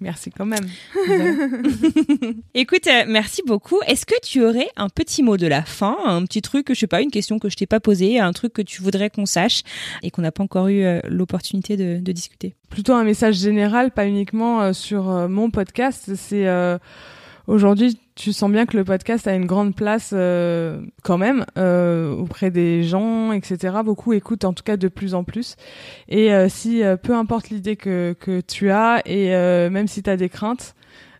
Merci 0.00 0.30
quand 0.30 0.44
même. 0.44 0.66
Écoute, 2.54 2.86
euh, 2.86 3.04
merci 3.08 3.42
beaucoup. 3.46 3.80
Est-ce 3.86 4.04
que 4.04 4.14
tu 4.22 4.44
aurais 4.44 4.68
un 4.76 4.90
petit 4.90 5.22
mot 5.22 5.38
de 5.38 5.46
la 5.46 5.62
fin, 5.62 5.96
un 6.04 6.22
petit 6.24 6.42
truc, 6.42 6.66
je 6.68 6.74
sais 6.74 6.86
pas, 6.86 7.00
une 7.00 7.10
question 7.10 7.38
que 7.38 7.48
je 7.48 7.56
t'ai 7.56 7.66
pas 7.66 7.80
posée, 7.80 8.18
un 8.18 8.32
truc 8.32 8.52
que 8.52 8.62
tu 8.62 8.82
voudrais 8.82 9.08
qu'on 9.08 9.24
sache 9.24 9.62
et 10.02 10.10
qu'on 10.10 10.22
n'a 10.22 10.32
pas 10.32 10.42
encore 10.42 10.68
eu 10.68 10.84
euh, 10.84 11.00
l'opportunité 11.08 11.78
de, 11.78 11.98
de 12.00 12.12
discuter? 12.12 12.56
Plutôt 12.68 12.92
un 12.92 13.04
message 13.04 13.36
général, 13.36 13.90
pas 13.90 14.06
uniquement 14.06 14.60
euh, 14.60 14.72
sur 14.74 15.04
mon 15.28 15.50
podcast. 15.50 16.10
C'est 16.14 16.46
aujourd'hui, 17.46 17.98
tu 18.14 18.32
sens 18.32 18.50
bien 18.50 18.66
que 18.66 18.76
le 18.76 18.84
podcast 18.84 19.26
a 19.26 19.34
une 19.34 19.46
grande 19.46 19.74
place 19.74 20.10
euh, 20.14 20.80
quand 21.02 21.18
même 21.18 21.44
euh, 21.58 22.12
auprès 22.14 22.50
des 22.50 22.82
gens, 22.82 23.32
etc. 23.32 23.76
Beaucoup 23.84 24.12
écoutent 24.12 24.44
en 24.44 24.52
tout 24.52 24.64
cas 24.64 24.76
de 24.76 24.88
plus 24.88 25.14
en 25.14 25.24
plus. 25.24 25.56
Et 26.08 26.32
euh, 26.32 26.48
si 26.48 26.82
euh, 26.82 26.96
peu 26.96 27.14
importe 27.14 27.50
l'idée 27.50 27.76
que, 27.76 28.14
que 28.18 28.40
tu 28.40 28.70
as 28.70 29.02
et 29.06 29.34
euh, 29.34 29.70
même 29.70 29.86
si 29.86 30.02
tu 30.02 30.10
as 30.10 30.16
des 30.16 30.28
craintes, 30.28 30.74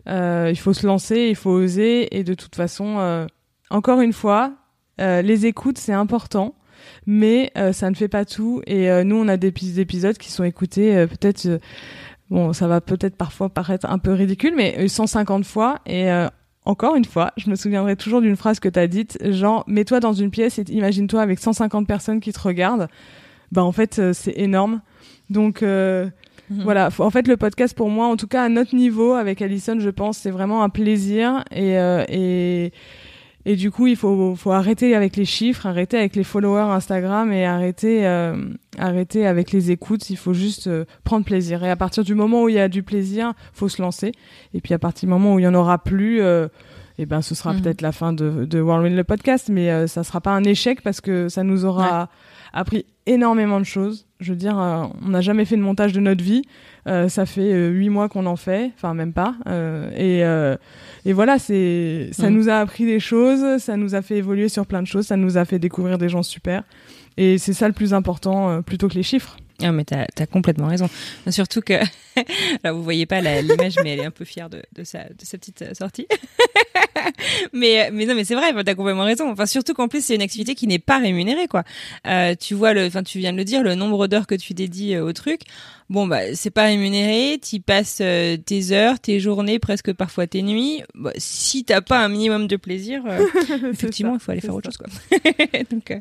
euh, 0.07 0.47
il 0.49 0.57
faut 0.57 0.73
se 0.73 0.87
lancer, 0.87 1.27
il 1.29 1.35
faut 1.35 1.51
oser. 1.51 2.17
Et 2.17 2.23
de 2.23 2.33
toute 2.33 2.55
façon, 2.55 3.27
encore 3.69 4.01
une 4.01 4.13
fois, 4.13 4.53
les 4.99 5.45
écoutes 5.45 5.77
c'est 5.77 5.93
important. 5.93 6.55
Mais 7.05 7.51
ça 7.73 7.89
ne 7.89 7.95
fait 7.95 8.07
pas 8.07 8.23
tout 8.23 8.61
et 8.65 9.03
nous 9.03 9.15
on 9.17 9.27
a 9.27 9.35
des 9.37 9.49
épis- 9.51 9.79
épisodes 9.79 10.17
qui 10.17 10.31
sont 10.31 10.43
écoutés 10.43 11.05
peut-être 11.07 11.59
bon 12.29 12.53
ça 12.53 12.67
va 12.67 12.81
peut-être 12.81 13.15
parfois 13.15 13.49
paraître 13.49 13.89
un 13.89 13.99
peu 13.99 14.13
ridicule 14.13 14.53
mais 14.55 14.75
euh, 14.79 14.87
150 14.87 15.45
fois 15.45 15.79
et 15.85 16.11
euh, 16.11 16.27
encore 16.65 16.95
une 16.95 17.05
fois, 17.05 17.31
je 17.37 17.49
me 17.49 17.55
souviendrai 17.55 17.95
toujours 17.95 18.19
d'une 18.19 18.35
phrase 18.35 18.59
que 18.59 18.67
tu 18.67 18.77
as 18.77 18.87
dite, 18.87 19.17
genre 19.31 19.63
mets-toi 19.67 20.01
dans 20.01 20.11
une 20.11 20.31
pièce 20.31 20.59
et 20.59 20.63
imagine-toi 20.67 21.21
avec 21.21 21.39
150 21.39 21.87
personnes 21.87 22.19
qui 22.19 22.33
te 22.33 22.39
regardent. 22.41 22.89
Bah 23.53 23.63
en 23.63 23.71
fait, 23.71 23.99
euh, 23.99 24.11
c'est 24.11 24.33
énorme. 24.37 24.81
Donc 25.29 25.63
euh, 25.63 26.09
Mhm. 26.49 26.63
voilà, 26.63 26.89
en 26.99 27.09
fait 27.09 27.27
le 27.27 27.35
podcast 27.35 27.75
pour 27.75 27.89
moi, 27.89 28.07
en 28.07 28.15
tout 28.15 28.27
cas 28.27 28.43
à 28.43 28.49
notre 28.49 28.73
niveau 28.73 29.13
avec 29.13 29.41
Alison, 29.41 29.77
je 29.79 29.89
pense, 29.89 30.17
c'est 30.17 30.31
vraiment 30.31 30.63
un 30.63 30.69
plaisir 30.69 31.43
et 31.51 31.77
euh, 31.77 32.05
et 32.09 32.71
et 33.49 33.55
du 33.55 33.71
coup, 33.71 33.87
il 33.87 33.95
faut, 33.95 34.35
faut 34.35 34.51
arrêter 34.51 34.93
avec 34.93 35.15
les 35.15 35.23
chiffres, 35.23 35.65
arrêter 35.67 35.97
avec 35.97 36.17
les 36.17 36.25
followers 36.25 36.69
Instagram 36.69 37.31
et 37.31 37.45
arrêter, 37.45 38.05
euh, 38.05 38.35
arrêter 38.77 39.25
avec 39.25 39.53
les 39.53 39.71
écoutes. 39.71 40.09
Il 40.09 40.17
faut 40.17 40.33
juste 40.33 40.67
euh, 40.67 40.83
prendre 41.05 41.23
plaisir. 41.23 41.63
Et 41.63 41.69
à 41.69 41.77
partir 41.77 42.03
du 42.03 42.13
moment 42.13 42.43
où 42.43 42.49
il 42.49 42.55
y 42.55 42.59
a 42.59 42.67
du 42.67 42.83
plaisir, 42.83 43.31
faut 43.53 43.69
se 43.69 43.81
lancer. 43.81 44.11
Et 44.53 44.59
puis 44.59 44.73
à 44.73 44.79
partir 44.79 45.07
du 45.07 45.13
moment 45.13 45.33
où 45.33 45.39
il 45.39 45.43
y 45.43 45.47
en 45.47 45.53
aura 45.53 45.77
plus, 45.81 46.19
euh, 46.21 46.49
eh 46.97 47.05
ben 47.05 47.21
ce 47.21 47.35
sera 47.35 47.53
Mhm. 47.53 47.61
peut-être 47.61 47.81
la 47.81 47.93
fin 47.93 48.11
de, 48.11 48.43
de 48.43 48.59
Whirlwind 48.59 48.97
le 48.97 49.05
podcast, 49.05 49.47
mais 49.49 49.71
euh, 49.71 49.87
ça 49.87 50.03
sera 50.03 50.19
pas 50.19 50.31
un 50.31 50.43
échec 50.43 50.81
parce 50.81 50.99
que 50.99 51.29
ça 51.29 51.43
nous 51.43 51.63
aura 51.63 52.09
appris 52.51 52.85
énormément 53.05 53.59
de 53.61 53.65
choses. 53.65 54.06
Je 54.19 54.31
veux 54.31 54.37
dire, 54.37 54.57
euh, 54.59 54.85
on 55.05 55.09
n'a 55.09 55.21
jamais 55.21 55.45
fait 55.45 55.57
de 55.57 55.61
montage 55.61 55.93
de 55.93 55.99
notre 55.99 56.23
vie. 56.23 56.41
Euh, 56.87 57.07
ça 57.09 57.25
fait 57.25 57.53
euh, 57.53 57.69
huit 57.69 57.89
mois 57.89 58.09
qu'on 58.09 58.25
en 58.25 58.35
fait, 58.35 58.71
enfin 58.75 58.93
même 58.93 59.13
pas. 59.13 59.35
Euh, 59.47 59.91
et, 59.95 60.23
euh, 60.23 60.55
et 61.05 61.13
voilà, 61.13 61.37
c'est 61.37 62.09
ça 62.13 62.29
Mhm. 62.29 62.35
nous 62.35 62.49
a 62.49 62.55
appris 62.55 62.85
des 62.85 62.99
choses, 62.99 63.61
ça 63.61 63.77
nous 63.77 63.93
a 63.93 64.01
fait 64.01 64.17
évoluer 64.17 64.49
sur 64.49 64.65
plein 64.65 64.81
de 64.81 64.87
choses, 64.87 65.05
ça 65.07 65.17
nous 65.17 65.37
a 65.37 65.45
fait 65.45 65.59
découvrir 65.59 65.97
des 65.97 66.09
gens 66.09 66.23
super. 66.23 66.63
Et 67.17 67.37
c'est 67.37 67.53
ça 67.53 67.67
le 67.67 67.73
plus 67.73 67.93
important, 67.93 68.49
euh, 68.49 68.61
plutôt 68.61 68.87
que 68.87 68.93
les 68.95 69.03
chiffres. 69.03 69.37
Ah 69.61 69.71
mais 69.71 69.83
t'as 69.85 70.05
as 70.19 70.25
complètement 70.27 70.67
raison. 70.67 70.87
Surtout 71.29 71.61
que, 71.61 71.73
alors 72.63 72.77
vous 72.77 72.83
voyez 72.83 73.05
pas 73.05 73.21
l'image, 73.21 73.75
mais 73.83 73.93
elle 73.93 73.99
est 73.99 74.05
un 74.05 74.11
peu 74.11 74.25
fière 74.25 74.49
de, 74.49 74.61
de 74.73 74.83
sa 74.83 75.03
de 75.05 75.23
sa 75.23 75.37
petite 75.37 75.61
euh, 75.61 75.73
sortie. 75.73 76.07
mais 77.53 77.89
mais 77.91 78.05
non 78.05 78.15
mais 78.15 78.23
c'est 78.23 78.35
vrai, 78.35 78.51
t'as 78.63 78.75
complètement 78.75 79.05
raison. 79.05 79.29
Enfin 79.29 79.45
surtout 79.45 79.73
qu'en 79.73 79.87
plus 79.87 80.03
c'est 80.03 80.15
une 80.15 80.21
activité 80.21 80.55
qui 80.55 80.67
n'est 80.67 80.79
pas 80.79 80.97
rémunérée 80.97 81.47
quoi. 81.47 81.63
Euh, 82.07 82.35
tu 82.39 82.53
vois 82.53 82.73
le, 82.73 82.85
enfin 82.85 83.03
tu 83.03 83.19
viens 83.19 83.33
de 83.33 83.37
le 83.37 83.45
dire, 83.45 83.63
le 83.63 83.75
nombre 83.75 84.07
d'heures 84.07 84.27
que 84.27 84.35
tu 84.35 84.53
dédies 84.53 84.95
euh, 84.95 85.03
au 85.03 85.13
truc. 85.13 85.41
Bon 85.89 86.05
bah 86.05 86.35
c'est 86.35 86.49
pas 86.49 86.63
rémunéré, 86.63 87.39
tu 87.39 87.61
passes 87.61 87.99
euh, 88.01 88.35
tes 88.35 88.71
heures, 88.73 88.99
tes 88.99 89.21
journées, 89.21 89.57
presque 89.57 89.93
parfois 89.93 90.27
tes 90.27 90.41
nuits. 90.41 90.81
Bah, 90.95 91.13
si 91.17 91.63
t'as 91.63 91.79
pas 91.81 92.03
un 92.03 92.09
minimum 92.09 92.47
de 92.47 92.57
plaisir, 92.57 93.03
euh, 93.05 93.25
effectivement 93.71 94.13
il 94.13 94.19
faut 94.19 94.31
aller 94.31 94.41
faire 94.41 94.53
autre 94.55 94.69
chose 94.69 94.77
quoi. 94.77 94.87
Donc 95.71 95.91
euh, 95.91 95.99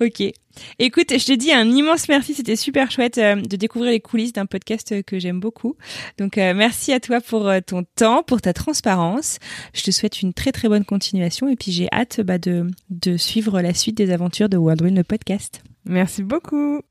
ok. 0.00 0.32
Écoute, 0.78 1.12
je 1.16 1.24
te 1.24 1.32
dis 1.32 1.52
un 1.52 1.68
immense 1.70 2.08
merci, 2.08 2.34
c'était 2.34 2.56
super 2.56 2.90
chouette 2.90 3.18
euh, 3.18 3.36
de 3.36 3.56
découvrir 3.56 3.90
les 3.90 4.00
coulisses 4.00 4.32
d'un 4.32 4.46
podcast 4.46 4.92
euh, 4.92 5.02
que 5.02 5.18
j'aime 5.18 5.39
beaucoup. 5.40 5.76
Donc 6.18 6.38
euh, 6.38 6.54
merci 6.54 6.92
à 6.92 7.00
toi 7.00 7.20
pour 7.20 7.48
euh, 7.48 7.60
ton 7.64 7.84
temps, 7.96 8.22
pour 8.22 8.40
ta 8.40 8.52
transparence. 8.52 9.38
Je 9.74 9.82
te 9.82 9.90
souhaite 9.90 10.22
une 10.22 10.32
très 10.32 10.52
très 10.52 10.68
bonne 10.68 10.84
continuation 10.84 11.48
et 11.48 11.56
puis 11.56 11.72
j'ai 11.72 11.88
hâte 11.92 12.20
bah, 12.20 12.38
de, 12.38 12.70
de 12.90 13.16
suivre 13.16 13.60
la 13.60 13.74
suite 13.74 13.96
des 13.96 14.10
aventures 14.10 14.48
de 14.48 14.56
Worldwind 14.56 14.96
le 14.96 15.04
podcast. 15.04 15.62
Merci 15.84 16.22
beaucoup. 16.22 16.82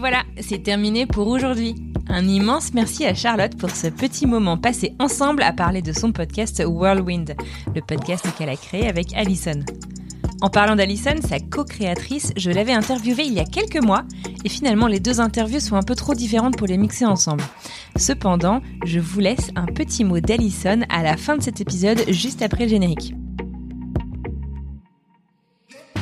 Voilà, 0.00 0.22
c'est 0.40 0.62
terminé 0.62 1.04
pour 1.04 1.28
aujourd'hui. 1.28 1.74
Un 2.08 2.26
immense 2.26 2.72
merci 2.72 3.04
à 3.04 3.14
Charlotte 3.14 3.56
pour 3.56 3.70
ce 3.70 3.86
petit 3.86 4.26
moment 4.26 4.56
passé 4.56 4.94
ensemble 4.98 5.42
à 5.42 5.52
parler 5.52 5.82
de 5.82 5.92
son 5.92 6.10
podcast 6.10 6.62
Whirlwind, 6.66 7.36
le 7.74 7.80
podcast 7.82 8.26
qu'elle 8.36 8.48
a 8.48 8.56
créé 8.56 8.88
avec 8.88 9.14
Alison. 9.14 9.60
En 10.40 10.48
parlant 10.48 10.74
d'Alison, 10.74 11.16
sa 11.20 11.38
co-créatrice, 11.38 12.32
je 12.34 12.50
l'avais 12.50 12.72
interviewée 12.72 13.24
il 13.24 13.34
y 13.34 13.40
a 13.40 13.44
quelques 13.44 13.82
mois 13.82 14.04
et 14.42 14.48
finalement 14.48 14.86
les 14.86 15.00
deux 15.00 15.20
interviews 15.20 15.60
sont 15.60 15.76
un 15.76 15.82
peu 15.82 15.94
trop 15.94 16.14
différentes 16.14 16.56
pour 16.56 16.66
les 16.66 16.78
mixer 16.78 17.04
ensemble. 17.04 17.44
Cependant, 17.96 18.62
je 18.86 19.00
vous 19.00 19.20
laisse 19.20 19.50
un 19.54 19.66
petit 19.66 20.04
mot 20.04 20.18
d'Alison 20.18 20.80
à 20.88 21.02
la 21.02 21.18
fin 21.18 21.36
de 21.36 21.42
cet 21.42 21.60
épisode 21.60 22.02
juste 22.08 22.40
après 22.40 22.64
le 22.64 22.70
générique. 22.70 23.14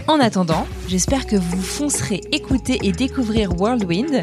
En 0.09 0.21
attendant, 0.21 0.67
j'espère 0.89 1.27
que 1.27 1.37
vous 1.37 1.61
foncerez 1.61 2.23
écouter 2.33 2.79
et 2.83 2.93
découvrir 2.93 3.61
Whirlwind. 3.61 4.23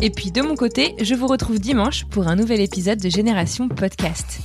Et 0.00 0.10
puis 0.10 0.32
de 0.32 0.42
mon 0.42 0.56
côté, 0.56 0.96
je 1.00 1.14
vous 1.14 1.28
retrouve 1.28 1.60
dimanche 1.60 2.06
pour 2.06 2.26
un 2.26 2.34
nouvel 2.34 2.60
épisode 2.60 2.98
de 2.98 3.08
Génération 3.08 3.68
Podcast. 3.68 4.40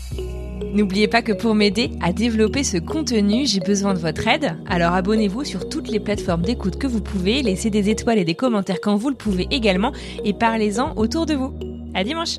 N'oubliez 0.71 1.07
pas 1.07 1.23
que 1.23 1.31
pour 1.31 1.55
m'aider 1.55 1.89
à 1.99 2.13
développer 2.13 2.63
ce 2.63 2.77
contenu, 2.77 3.47
j'ai 3.47 3.59
besoin 3.59 3.95
de 3.95 3.99
votre 3.99 4.27
aide. 4.27 4.55
Alors 4.67 4.93
abonnez-vous 4.93 5.43
sur 5.43 5.67
toutes 5.67 5.89
les 5.89 5.99
plateformes 5.99 6.43
d'écoute 6.43 6.77
que 6.77 6.85
vous 6.85 7.01
pouvez, 7.01 7.41
laissez 7.41 7.71
des 7.71 7.89
étoiles 7.89 8.19
et 8.19 8.25
des 8.25 8.35
commentaires 8.35 8.79
quand 8.79 8.97
vous 8.97 9.09
le 9.09 9.15
pouvez 9.15 9.47
également 9.49 9.93
et 10.23 10.33
parlez-en 10.33 10.95
autour 10.95 11.25
de 11.25 11.33
vous. 11.33 11.55
À 11.95 12.03
dimanche 12.03 12.37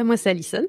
Bah, 0.00 0.04
moi, 0.04 0.16
c'est 0.16 0.30
Alison. 0.30 0.66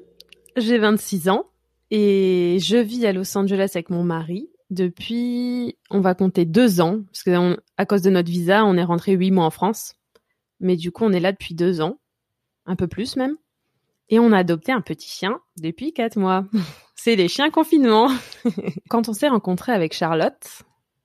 J'ai 0.58 0.76
26 0.76 1.30
ans 1.30 1.46
et 1.90 2.58
je 2.60 2.76
vis 2.76 3.06
à 3.06 3.14
Los 3.14 3.34
Angeles 3.34 3.70
avec 3.72 3.88
mon 3.88 4.04
mari 4.04 4.50
depuis, 4.68 5.78
on 5.88 6.00
va 6.00 6.14
compter 6.14 6.44
deux 6.44 6.82
ans, 6.82 7.00
parce 7.10 7.22
que 7.22 7.58
à 7.78 7.86
cause 7.86 8.02
de 8.02 8.10
notre 8.10 8.30
visa, 8.30 8.62
on 8.66 8.76
est 8.76 8.84
rentré 8.84 9.12
huit 9.12 9.30
mois 9.30 9.46
en 9.46 9.50
France. 9.50 9.94
Mais 10.60 10.76
du 10.76 10.92
coup, 10.92 11.04
on 11.04 11.12
est 11.12 11.20
là 11.20 11.32
depuis 11.32 11.54
deux 11.54 11.80
ans, 11.80 11.98
un 12.66 12.76
peu 12.76 12.88
plus 12.88 13.16
même. 13.16 13.38
Et 14.10 14.18
on 14.18 14.32
a 14.32 14.38
adopté 14.38 14.70
un 14.70 14.82
petit 14.82 15.08
chien 15.08 15.40
depuis 15.58 15.94
quatre 15.94 16.18
mois. 16.18 16.44
C'est 16.94 17.16
les 17.16 17.28
chiens 17.28 17.48
confinement. 17.48 18.10
Quand 18.90 19.08
on 19.08 19.14
s'est 19.14 19.28
rencontré 19.28 19.72
avec 19.72 19.94
Charlotte, 19.94 20.46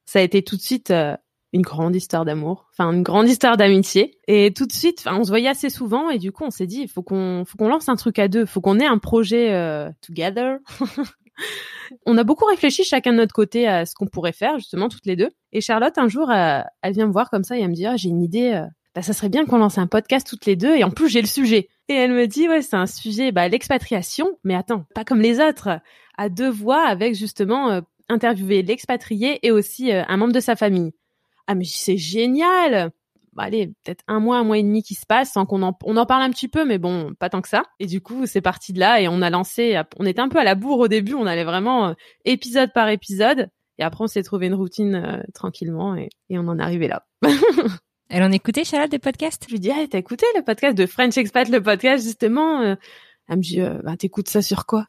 ça 0.04 0.20
a 0.20 0.22
été 0.22 0.44
tout 0.44 0.58
de 0.58 0.62
suite 0.62 0.92
euh, 0.92 1.16
une 1.54 1.62
grande 1.62 1.96
histoire 1.96 2.26
d'amour, 2.26 2.68
enfin 2.72 2.92
une 2.92 3.04
grande 3.04 3.28
histoire 3.28 3.58
d'amitié. 3.58 4.20
Et 4.28 4.54
tout 4.54 4.66
de 4.66 4.72
suite, 4.72 5.06
on 5.06 5.24
se 5.24 5.30
voyait 5.30 5.50
assez 5.50 5.70
souvent 5.70 6.10
et 6.10 6.18
du 6.18 6.32
coup 6.32 6.44
on 6.44 6.50
s'est 6.50 6.68
dit 6.68 6.82
il 6.82 6.90
faut 6.90 7.04
qu'on 7.04 7.44
faut 7.46 7.58
qu'on 7.58 7.70
lance 7.70 7.90
un 7.90 7.96
truc 7.96 8.20
à 8.20 8.28
deux, 8.28 8.46
faut 8.46 8.62
qu'on 8.62 8.80
ait 8.80 8.86
un 8.86 8.98
projet 8.98 9.54
euh, 9.54 9.90
together. 10.06 10.58
on 12.06 12.18
a 12.18 12.24
beaucoup 12.24 12.46
réfléchi 12.46 12.84
chacun 12.84 13.14
de 13.14 13.18
notre 13.18 13.34
côté 13.34 13.68
à 13.68 13.86
ce 13.86 13.96
qu'on 13.96 14.08
pourrait 14.08 14.34
faire 14.34 14.58
justement 14.58 14.90
toutes 14.90 15.06
les 15.06 15.16
deux. 15.16 15.30
Et 15.54 15.62
Charlotte 15.62 15.98
un 15.98 16.10
jour 16.10 16.30
euh, 16.30 16.62
elle 16.82 16.94
vient 16.94 17.08
me 17.08 17.14
voir 17.14 17.30
comme 17.30 17.44
ça 17.44 17.58
et 17.58 17.62
elle 17.62 17.70
me 17.70 17.76
dit 17.76 17.86
ah, 17.86 17.96
j'ai 17.96 18.10
une 18.10 18.22
idée. 18.22 18.54
Euh, 18.54 18.66
bah, 18.94 19.04
ça 19.04 19.14
serait 19.14 19.30
bien 19.30 19.46
qu'on 19.46 19.60
lance 19.60 19.78
un 19.78 19.86
podcast 19.86 20.28
toutes 20.28 20.48
les 20.48 20.56
deux 20.56 20.76
et 20.76 20.84
en 20.84 20.90
plus 20.90 21.08
j'ai 21.08 21.22
le 21.22 21.28
sujet. 21.28 21.70
Et 21.88 21.94
elle 21.94 22.12
me 22.12 22.28
dit 22.28 22.50
ouais 22.50 22.62
c'est 22.62 22.76
un 22.76 22.88
sujet 22.88 23.32
bah 23.32 23.48
l'expatriation 23.48 24.32
mais 24.44 24.56
attends 24.56 24.86
pas 24.94 25.06
comme 25.06 25.22
les 25.22 25.40
autres 25.40 25.80
à 26.18 26.30
deux 26.30 26.50
voix 26.50 26.86
avec 26.86 27.16
justement 27.16 27.80
interviewer 28.10 28.64
l'expatrié 28.64 29.40
et 29.46 29.52
aussi 29.52 29.92
un 29.92 30.18
membre 30.18 30.34
de 30.34 30.40
sa 30.40 30.56
famille. 30.56 30.94
Ah 31.48 31.56
mais 31.56 31.66
c'est 31.66 31.98
génial 31.98 32.92
bah, 33.38 33.44
allez, 33.44 33.68
peut-être 33.84 34.04
un 34.08 34.20
mois, 34.20 34.40
un 34.40 34.44
mois 34.44 34.58
et 34.58 34.64
demi 34.64 34.82
qui 34.82 34.96
se 34.96 35.06
passe 35.06 35.34
sans 35.34 35.46
qu'on 35.46 35.62
en, 35.62 35.78
on 35.84 35.96
en 35.96 36.08
parle 36.08 36.24
un 36.24 36.32
petit 36.32 36.48
peu, 36.48 36.66
mais 36.66 36.80
bon, 36.80 37.14
pas 37.14 37.30
tant 37.30 37.44
que 37.44 37.48
ça. 37.48 37.62
Et 37.80 37.86
du 37.86 38.02
coup, 38.02 38.26
c'est 38.26 38.42
parti 38.42 38.74
de 38.74 38.80
là 38.80 39.00
et 39.00 39.08
on 39.08 39.22
a 39.22 39.30
lancé, 39.30 39.80
on 40.00 40.08
était 40.08 40.22
un 40.22 40.28
peu 40.28 40.40
à 40.40 40.44
la 40.44 40.56
bourre 40.56 40.80
au 40.80 40.88
début, 40.88 41.14
on 41.14 41.28
allait 41.28 41.44
vraiment 41.44 41.90
euh, 41.90 41.94
épisode 42.26 42.74
par 42.74 42.90
épisode. 42.90 43.52
Et 43.78 43.84
après, 43.84 44.04
on 44.04 44.08
s'est 44.08 44.24
trouvé 44.24 44.48
une 44.48 44.56
routine 44.56 44.96
euh, 44.96 45.22
tranquillement 45.36 45.96
et, 45.96 46.10
et, 46.32 46.40
on 46.40 46.48
en 46.48 46.58
est 46.58 46.64
arrivé 46.64 46.88
là. 46.88 47.06
Elle 48.10 48.24
en 48.24 48.32
écoutait, 48.32 48.64
Charlotte, 48.64 48.90
des 48.90 48.98
podcasts? 48.98 49.46
Je 49.48 49.52
lui 49.52 49.60
dis, 49.60 49.70
ah, 49.70 49.86
t'as 49.88 50.00
écouté 50.00 50.26
le 50.36 50.42
podcast 50.42 50.76
de 50.76 50.88
French 50.88 51.16
Expat, 51.16 51.48
le 51.48 51.62
podcast, 51.62 52.04
justement 52.04 52.62
euh? 52.62 52.76
Elle 53.30 53.38
me 53.38 53.42
dit, 53.44 53.60
bah, 53.84 53.98
t'écoutes 53.98 54.30
ça 54.30 54.42
sur 54.42 54.66
quoi? 54.66 54.88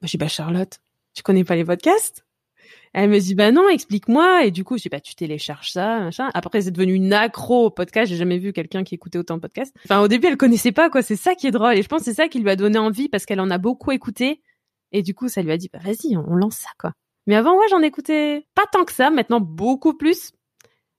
Bah, 0.00 0.06
Je 0.06 0.10
dis, 0.10 0.16
bah, 0.16 0.26
Charlotte, 0.26 0.80
tu 1.14 1.22
connais 1.22 1.44
pas 1.44 1.54
les 1.54 1.64
podcasts? 1.64 2.25
Elle 2.98 3.10
me 3.10 3.20
dit 3.20 3.34
bah 3.34 3.52
non, 3.52 3.68
explique-moi 3.68 4.46
et 4.46 4.50
du 4.50 4.64
coup 4.64 4.78
je 4.78 4.84
dis 4.84 4.88
bah 4.88 5.00
tu 5.00 5.14
télécharges 5.14 5.70
ça 5.70 6.00
machin. 6.00 6.30
Après 6.32 6.62
c'est 6.62 6.70
devenu 6.70 6.94
une 6.94 7.12
accro 7.12 7.66
au 7.66 7.70
podcast. 7.70 8.08
J'ai 8.10 8.16
jamais 8.16 8.38
vu 8.38 8.54
quelqu'un 8.54 8.84
qui 8.84 8.94
écoutait 8.94 9.18
autant 9.18 9.36
de 9.36 9.42
podcasts. 9.42 9.76
Enfin 9.84 10.00
au 10.00 10.08
début 10.08 10.28
elle 10.28 10.38
connaissait 10.38 10.72
pas 10.72 10.88
quoi. 10.88 11.02
C'est 11.02 11.14
ça 11.14 11.34
qui 11.34 11.46
est 11.46 11.50
drôle 11.50 11.76
et 11.76 11.82
je 11.82 11.88
pense 11.88 12.02
c'est 12.04 12.14
ça 12.14 12.28
qui 12.28 12.40
lui 12.40 12.48
a 12.48 12.56
donné 12.56 12.78
envie 12.78 13.10
parce 13.10 13.26
qu'elle 13.26 13.40
en 13.40 13.50
a 13.50 13.58
beaucoup 13.58 13.92
écouté 13.92 14.40
et 14.92 15.02
du 15.02 15.12
coup 15.12 15.28
ça 15.28 15.42
lui 15.42 15.52
a 15.52 15.58
dit 15.58 15.68
bah 15.70 15.78
vas-y 15.84 16.16
on 16.16 16.34
lance 16.34 16.56
ça 16.56 16.70
quoi. 16.80 16.92
Mais 17.26 17.34
avant 17.36 17.58
ouais 17.58 17.66
j'en 17.70 17.82
écoutais 17.82 18.46
pas 18.54 18.64
tant 18.72 18.86
que 18.86 18.92
ça. 18.92 19.10
Maintenant 19.10 19.40
beaucoup 19.40 19.92
plus. 19.92 20.32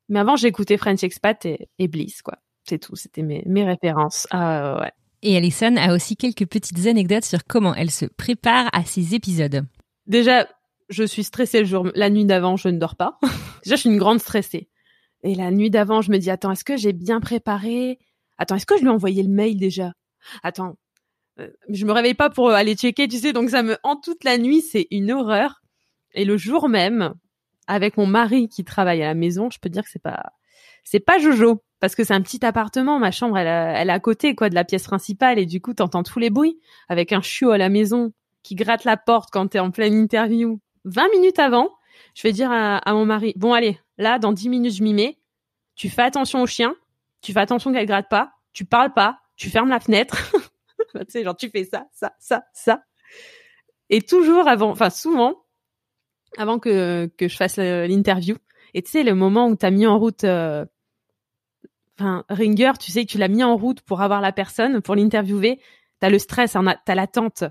Mais 0.07 0.19
avant 0.19 0.35
j'écoutais 0.35 0.77
French 0.77 1.03
Expat 1.03 1.43
et, 1.47 1.67
et 1.79 1.87
Bliss 1.87 2.21
quoi. 2.21 2.37
C'est 2.69 2.77
tout. 2.77 2.95
C'était 2.95 3.23
mes, 3.23 3.41
mes 3.47 3.63
références. 3.63 4.27
Ah 4.29 4.81
ouais. 4.81 4.91
Et 5.23 5.35
Alison 5.35 5.75
a 5.77 5.95
aussi 5.95 6.15
quelques 6.15 6.45
petites 6.45 6.85
anecdotes 6.85 7.25
sur 7.25 7.43
comment 7.45 7.73
elle 7.73 7.89
se 7.89 8.05
prépare 8.05 8.69
à 8.71 8.85
ces 8.85 9.15
épisodes. 9.15 9.65
Déjà, 10.05 10.47
je 10.89 11.03
suis 11.03 11.23
stressée 11.23 11.59
le 11.59 11.65
jour, 11.65 11.89
la 11.95 12.09
nuit 12.09 12.25
d'avant, 12.25 12.55
je 12.55 12.69
ne 12.69 12.77
dors 12.77 12.95
pas. 12.95 13.19
Déjà, 13.63 13.75
je 13.75 13.81
suis 13.81 13.89
une 13.89 13.97
grande 13.97 14.19
stressée. 14.19 14.69
Et 15.23 15.35
la 15.35 15.51
nuit 15.51 15.69
d'avant, 15.69 16.01
je 16.01 16.11
me 16.11 16.17
dis, 16.17 16.29
attends, 16.29 16.51
est-ce 16.51 16.63
que 16.63 16.77
j'ai 16.77 16.93
bien 16.93 17.19
préparé? 17.19 17.99
Attends, 18.37 18.55
est-ce 18.55 18.65
que 18.65 18.75
je 18.75 18.81
lui 18.81 18.87
ai 18.87 18.91
envoyé 18.91 19.23
le 19.23 19.29
mail 19.29 19.57
déjà? 19.57 19.93
Attends, 20.43 20.77
euh, 21.39 21.49
je 21.69 21.85
me 21.85 21.91
réveille 21.91 22.13
pas 22.13 22.29
pour 22.29 22.51
aller 22.51 22.75
checker, 22.75 23.07
tu 23.07 23.17
sais, 23.17 23.33
donc 23.33 23.49
ça 23.49 23.63
me 23.63 23.77
hante 23.83 24.03
toute 24.03 24.23
la 24.23 24.37
nuit, 24.37 24.61
c'est 24.61 24.87
une 24.91 25.11
horreur. 25.11 25.61
Et 26.13 26.23
le 26.23 26.37
jour 26.37 26.69
même, 26.69 27.13
avec 27.67 27.97
mon 27.97 28.05
mari 28.05 28.47
qui 28.47 28.63
travaille 28.63 29.01
à 29.01 29.07
la 29.07 29.13
maison, 29.15 29.49
je 29.49 29.59
peux 29.59 29.69
dire 29.69 29.83
que 29.83 29.89
c'est 29.89 30.01
pas, 30.01 30.31
c'est 30.83 30.99
pas 30.99 31.17
Jojo, 31.17 31.63
parce 31.79 31.95
que 31.95 32.03
c'est 32.03 32.13
un 32.13 32.21
petit 32.21 32.45
appartement, 32.45 32.99
ma 32.99 33.11
chambre, 33.11 33.37
elle, 33.37 33.47
elle 33.47 33.89
est 33.89 33.93
à 33.93 33.99
côté, 33.99 34.35
quoi, 34.35 34.49
de 34.49 34.55
la 34.55 34.63
pièce 34.63 34.83
principale, 34.83 35.39
et 35.39 35.45
du 35.45 35.61
coup, 35.61 35.73
t'entends 35.73 36.03
tous 36.03 36.19
les 36.19 36.29
bruits, 36.29 36.59
avec 36.89 37.11
un 37.11 37.21
chiot 37.21 37.51
à 37.51 37.57
la 37.57 37.69
maison 37.69 38.13
qui 38.43 38.55
gratte 38.55 38.85
la 38.85 38.97
porte 38.97 39.29
quand 39.31 39.47
t'es 39.47 39.59
en 39.59 39.71
pleine 39.71 39.93
interview 39.93 40.61
20 40.87 41.09
minutes 41.11 41.39
avant, 41.39 41.69
je 42.15 42.23
vais 42.23 42.31
dire 42.31 42.51
à, 42.51 42.93
mon 42.93 43.05
mari, 43.05 43.33
bon 43.35 43.53
allez, 43.53 43.79
là, 43.97 44.19
dans 44.19 44.31
10 44.31 44.49
minutes, 44.49 44.73
je 44.73 44.83
m'y 44.83 44.93
mets. 44.93 45.17
Tu 45.75 45.89
fais 45.89 46.01
attention 46.01 46.41
au 46.41 46.47
chien, 46.47 46.75
tu 47.21 47.33
fais 47.33 47.39
attention 47.39 47.71
qu'elle 47.71 47.85
gratte 47.85 48.09
pas, 48.09 48.31
tu 48.53 48.65
parles 48.65 48.93
pas, 48.93 49.19
tu 49.35 49.49
fermes 49.49 49.69
la 49.69 49.79
fenêtre. 49.79 50.17
tu 50.95 50.99
sais, 51.09 51.23
genre, 51.23 51.35
tu 51.35 51.49
fais 51.49 51.65
ça, 51.65 51.87
ça, 51.93 52.13
ça, 52.19 52.43
ça. 52.53 52.81
Et 53.89 54.01
toujours 54.01 54.47
avant, 54.47 54.71
enfin 54.71 54.89
souvent, 54.89 55.43
avant 56.37 56.57
que, 56.57 57.11
que 57.17 57.27
je 57.27 57.35
fasse 57.35 57.57
l'interview. 57.57 58.35
Et 58.73 58.81
tu 58.81 58.91
sais, 58.91 59.03
le 59.03 59.13
moment 59.13 59.47
où 59.47 59.55
tu 59.55 59.65
as 59.65 59.71
mis 59.71 59.85
en 59.85 59.99
route, 59.99 60.23
euh, 60.23 60.65
enfin, 61.99 62.23
Ringer, 62.29 62.73
tu 62.79 62.91
sais, 62.91 63.05
tu 63.05 63.17
l'as 63.17 63.27
mis 63.27 63.43
en 63.43 63.55
route 63.55 63.81
pour 63.81 64.01
avoir 64.01 64.21
la 64.21 64.31
personne, 64.31 64.81
pour 64.81 64.95
l'interviewer, 64.95 65.59
tu 66.01 66.05
as 66.05 66.09
le 66.09 66.19
stress, 66.19 66.53
tu 66.53 66.91
as 66.91 66.95
l'attente 66.95 67.43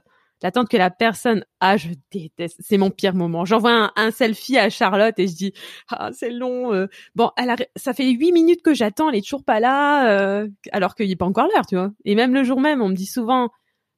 l'attente 0.42 0.68
que 0.68 0.76
la 0.76 0.90
personne 0.90 1.44
ah 1.60 1.76
je 1.76 1.88
déteste. 2.12 2.60
C'est 2.60 2.78
mon 2.78 2.90
pire 2.90 3.14
moment. 3.14 3.44
J'envoie 3.44 3.92
un, 3.96 4.10
selfie 4.10 4.58
à 4.58 4.70
Charlotte 4.70 5.18
et 5.18 5.26
je 5.28 5.34
dis 5.34 5.52
ah 5.90 6.10
c'est 6.12 6.30
long 6.30 6.72
euh. 6.72 6.86
bon 7.14 7.30
elle 7.36 7.54
ça 7.76 7.92
fait 7.92 8.08
huit 8.10 8.32
minutes 8.32 8.62
que 8.62 8.74
j'attends. 8.74 9.08
Elle 9.08 9.16
est 9.16 9.22
toujours 9.22 9.44
pas 9.44 9.60
là 9.60 10.10
euh, 10.10 10.48
alors 10.72 10.94
qu'il 10.94 11.10
est 11.10 11.16
pas 11.16 11.26
encore 11.26 11.48
l'heure 11.54 11.66
tu 11.66 11.76
vois. 11.76 11.90
Et 12.04 12.14
même 12.14 12.34
le 12.34 12.44
jour 12.44 12.60
même 12.60 12.82
on 12.82 12.88
me 12.88 12.94
dit 12.94 13.06
souvent 13.06 13.50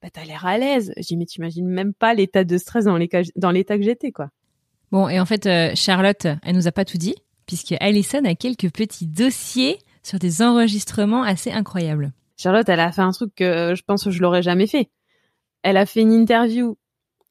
bah 0.02 0.08
t'as 0.12 0.24
l'air 0.24 0.46
à 0.46 0.58
l'aise 0.58 0.92
je 0.96 1.02
dis 1.02 1.16
mais 1.16 1.26
t'imagines 1.26 1.66
même 1.66 1.92
pas 1.92 2.14
l'état 2.14 2.44
de 2.44 2.58
stress 2.58 2.84
dans 2.84 2.96
l'état 2.96 3.22
dans 3.34 3.50
l'état 3.50 3.76
que 3.76 3.82
j'étais 3.82 4.12
quoi 4.12 4.28
bon 4.92 5.08
et 5.08 5.18
en 5.18 5.26
fait 5.26 5.46
euh, 5.46 5.72
Charlotte 5.74 6.28
elle 6.44 6.54
nous 6.54 6.68
a 6.68 6.72
pas 6.72 6.84
tout 6.84 6.98
dit 6.98 7.16
puisque 7.46 7.74
Alison 7.80 8.24
a 8.24 8.36
quelques 8.36 8.70
petits 8.70 9.08
dossiers 9.08 9.78
sur 10.04 10.18
des 10.18 10.42
enregistrements 10.42 11.22
assez 11.22 11.50
incroyables. 11.50 12.12
Charlotte 12.36 12.68
elle 12.68 12.78
a 12.78 12.92
fait 12.92 13.02
un 13.02 13.10
truc 13.10 13.34
que 13.34 13.74
je 13.74 13.82
pense 13.82 14.04
que 14.04 14.10
je 14.10 14.22
l'aurais 14.22 14.42
jamais 14.42 14.68
fait 14.68 14.88
elle 15.62 15.76
a 15.76 15.86
fait 15.86 16.02
une 16.02 16.12
interview 16.12 16.76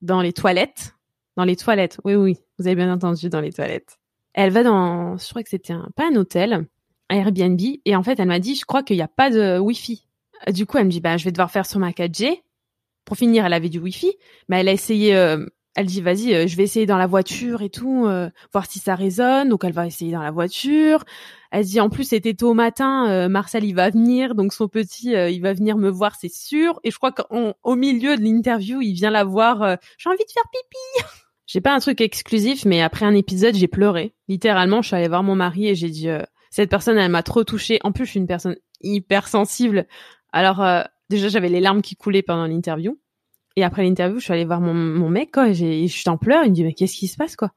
dans 0.02 0.22
les 0.22 0.34
toilettes. 0.34 0.96
Dans 1.36 1.44
les 1.44 1.56
toilettes. 1.56 2.00
Oui, 2.04 2.16
oui, 2.16 2.38
vous 2.58 2.68
avez 2.68 2.76
bien 2.76 2.92
entendu, 2.92 3.30
dans 3.30 3.42
les 3.42 3.52
toilettes. 3.52 4.00
Elle 4.34 4.52
va 4.52 4.64
dans, 4.64 5.18
je 5.18 5.30
crois 5.30 5.44
que 5.44 5.50
c'était 5.50 5.74
un, 5.74 5.90
pas 5.96 6.08
un 6.12 6.16
hôtel, 6.16 6.54
un 6.54 7.16
Airbnb. 7.16 7.60
Et 7.86 7.96
en 7.96 8.04
fait, 8.04 8.20
elle 8.20 8.28
m'a 8.28 8.40
dit, 8.40 8.56
je 8.56 8.66
crois 8.66 8.84
qu'il 8.84 8.96
n'y 8.96 9.02
a 9.02 9.08
pas 9.08 9.30
de 9.30 9.60
Wi-Fi. 9.60 10.06
Du 10.54 10.66
coup, 10.66 10.78
elle 10.78 10.86
me 10.86 10.92
dit, 10.92 11.02
bah, 11.02 11.18
je 11.18 11.26
vais 11.26 11.32
devoir 11.32 11.52
faire 11.52 11.66
sur 11.66 11.80
ma 11.80 11.92
4G. 11.92 12.42
Pour 13.06 13.18
finir, 13.18 13.46
elle 13.46 13.54
avait 13.54 13.70
du 13.70 13.80
Wi-Fi, 13.80 14.14
mais 14.50 14.60
elle 14.60 14.68
a 14.68 14.74
essayé, 14.74 15.16
euh, 15.16 15.46
elle 15.78 15.86
dit, 15.86 16.02
vas-y, 16.02 16.34
euh, 16.34 16.48
je 16.48 16.58
vais 16.58 16.64
essayer 16.64 16.86
dans 16.86 16.98
la 16.98 17.08
voiture 17.08 17.62
et 17.62 17.70
tout, 17.70 18.06
euh, 18.06 18.30
voir 18.52 18.66
si 18.66 18.80
ça 18.80 18.96
résonne. 18.96 19.48
Donc, 19.50 19.64
elle 19.64 19.74
va 19.74 19.88
essayer 19.88 20.12
dans 20.12 20.22
la 20.22 20.32
voiture. 20.32 21.06
Elle 21.52 21.66
dit 21.66 21.80
en 21.80 21.90
plus 21.90 22.04
c'était 22.04 22.34
tôt 22.34 22.52
au 22.52 22.54
matin, 22.54 23.10
euh, 23.10 23.30
Marcel 23.30 23.64
il 23.64 23.74
va 23.74 23.90
venir, 23.90 24.36
donc 24.36 24.54
son 24.54 24.68
petit 24.68 25.16
euh, 25.16 25.30
il 25.30 25.42
va 25.42 25.54
venir 25.54 25.78
me 25.78 25.90
voir 25.90 26.16
c'est 26.20 26.34
sûr. 26.34 26.80
Et 26.84 26.92
je 26.92 26.98
crois 26.98 27.12
qu'au 27.12 27.76
milieu 27.76 28.18
de 28.18 28.22
l'interview 28.22 28.82
il 28.82 28.94
vient 28.94 29.12
la 29.12 29.24
voir. 29.24 29.62
Euh, 29.64 29.76
j'ai 29.98 30.10
envie 30.10 30.18
de 30.18 30.32
faire 30.32 30.44
pipi. 30.52 31.10
j'ai 31.48 31.62
pas 31.62 31.74
un 31.74 31.80
truc 31.80 32.02
exclusif, 32.02 32.66
mais 32.66 32.82
après 32.82 33.06
un 33.06 33.16
épisode 33.16 33.56
j'ai 33.56 33.68
pleuré. 33.68 34.14
Littéralement 34.28 34.82
je 34.82 34.88
suis 34.88 34.96
allée 34.96 35.08
voir 35.08 35.24
mon 35.24 35.36
mari 35.36 35.68
et 35.68 35.76
j'ai 35.76 35.90
dit 35.90 36.10
cette 36.50 36.70
personne 36.70 36.98
elle 36.98 37.12
m'a 37.12 37.24
trop 37.24 37.44
touchée. 37.44 37.80
En 37.84 37.92
plus 37.92 38.06
je 38.06 38.12
suis 38.12 38.20
une 38.20 38.28
personne 38.28 38.58
hyper 38.82 39.28
sensible. 39.28 39.88
Alors 40.34 40.66
déjà 41.10 41.30
j'avais 41.30 41.50
les 41.50 41.62
larmes 41.62 41.82
qui 41.82 41.96
coulaient 41.96 42.24
pendant 42.24 42.46
l'interview. 42.46 43.00
Et 43.58 43.64
après 43.64 43.84
l'interview 43.84 44.20
je 44.20 44.24
suis 44.24 44.34
allée 44.34 44.45
voir 44.45 44.62
mon, 44.62 44.76
mon 44.76 45.10
mec 45.10 45.32
quoi. 45.32 45.49
Et 45.49 45.53
je 45.88 45.97
suis 45.97 46.10
en 46.10 46.18
pleurs. 46.18 46.45
Il 46.45 46.51
me 46.51 46.55
dit 46.55 46.64
mais 46.64 46.74
qu'est-ce 46.74 46.95
qui 46.95 47.08
se 47.08 47.18
passe 47.18 47.36
quoi? 47.36 47.51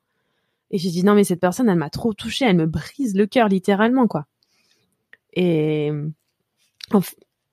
Et 0.71 0.79
j'ai 0.79 0.89
dit 0.89 1.05
non 1.05 1.15
mais 1.15 1.25
cette 1.25 1.41
personne 1.41 1.69
elle 1.69 1.79
m'a 1.79 1.91
trop 1.91 2.15
touchée, 2.15 2.47
elle 2.47 2.57
me 2.57 2.67
brise 2.67 3.15
le 3.15 3.27
cœur 3.27 3.49
littéralement 3.49 4.07
quoi. 4.07 4.25
Et 5.35 5.93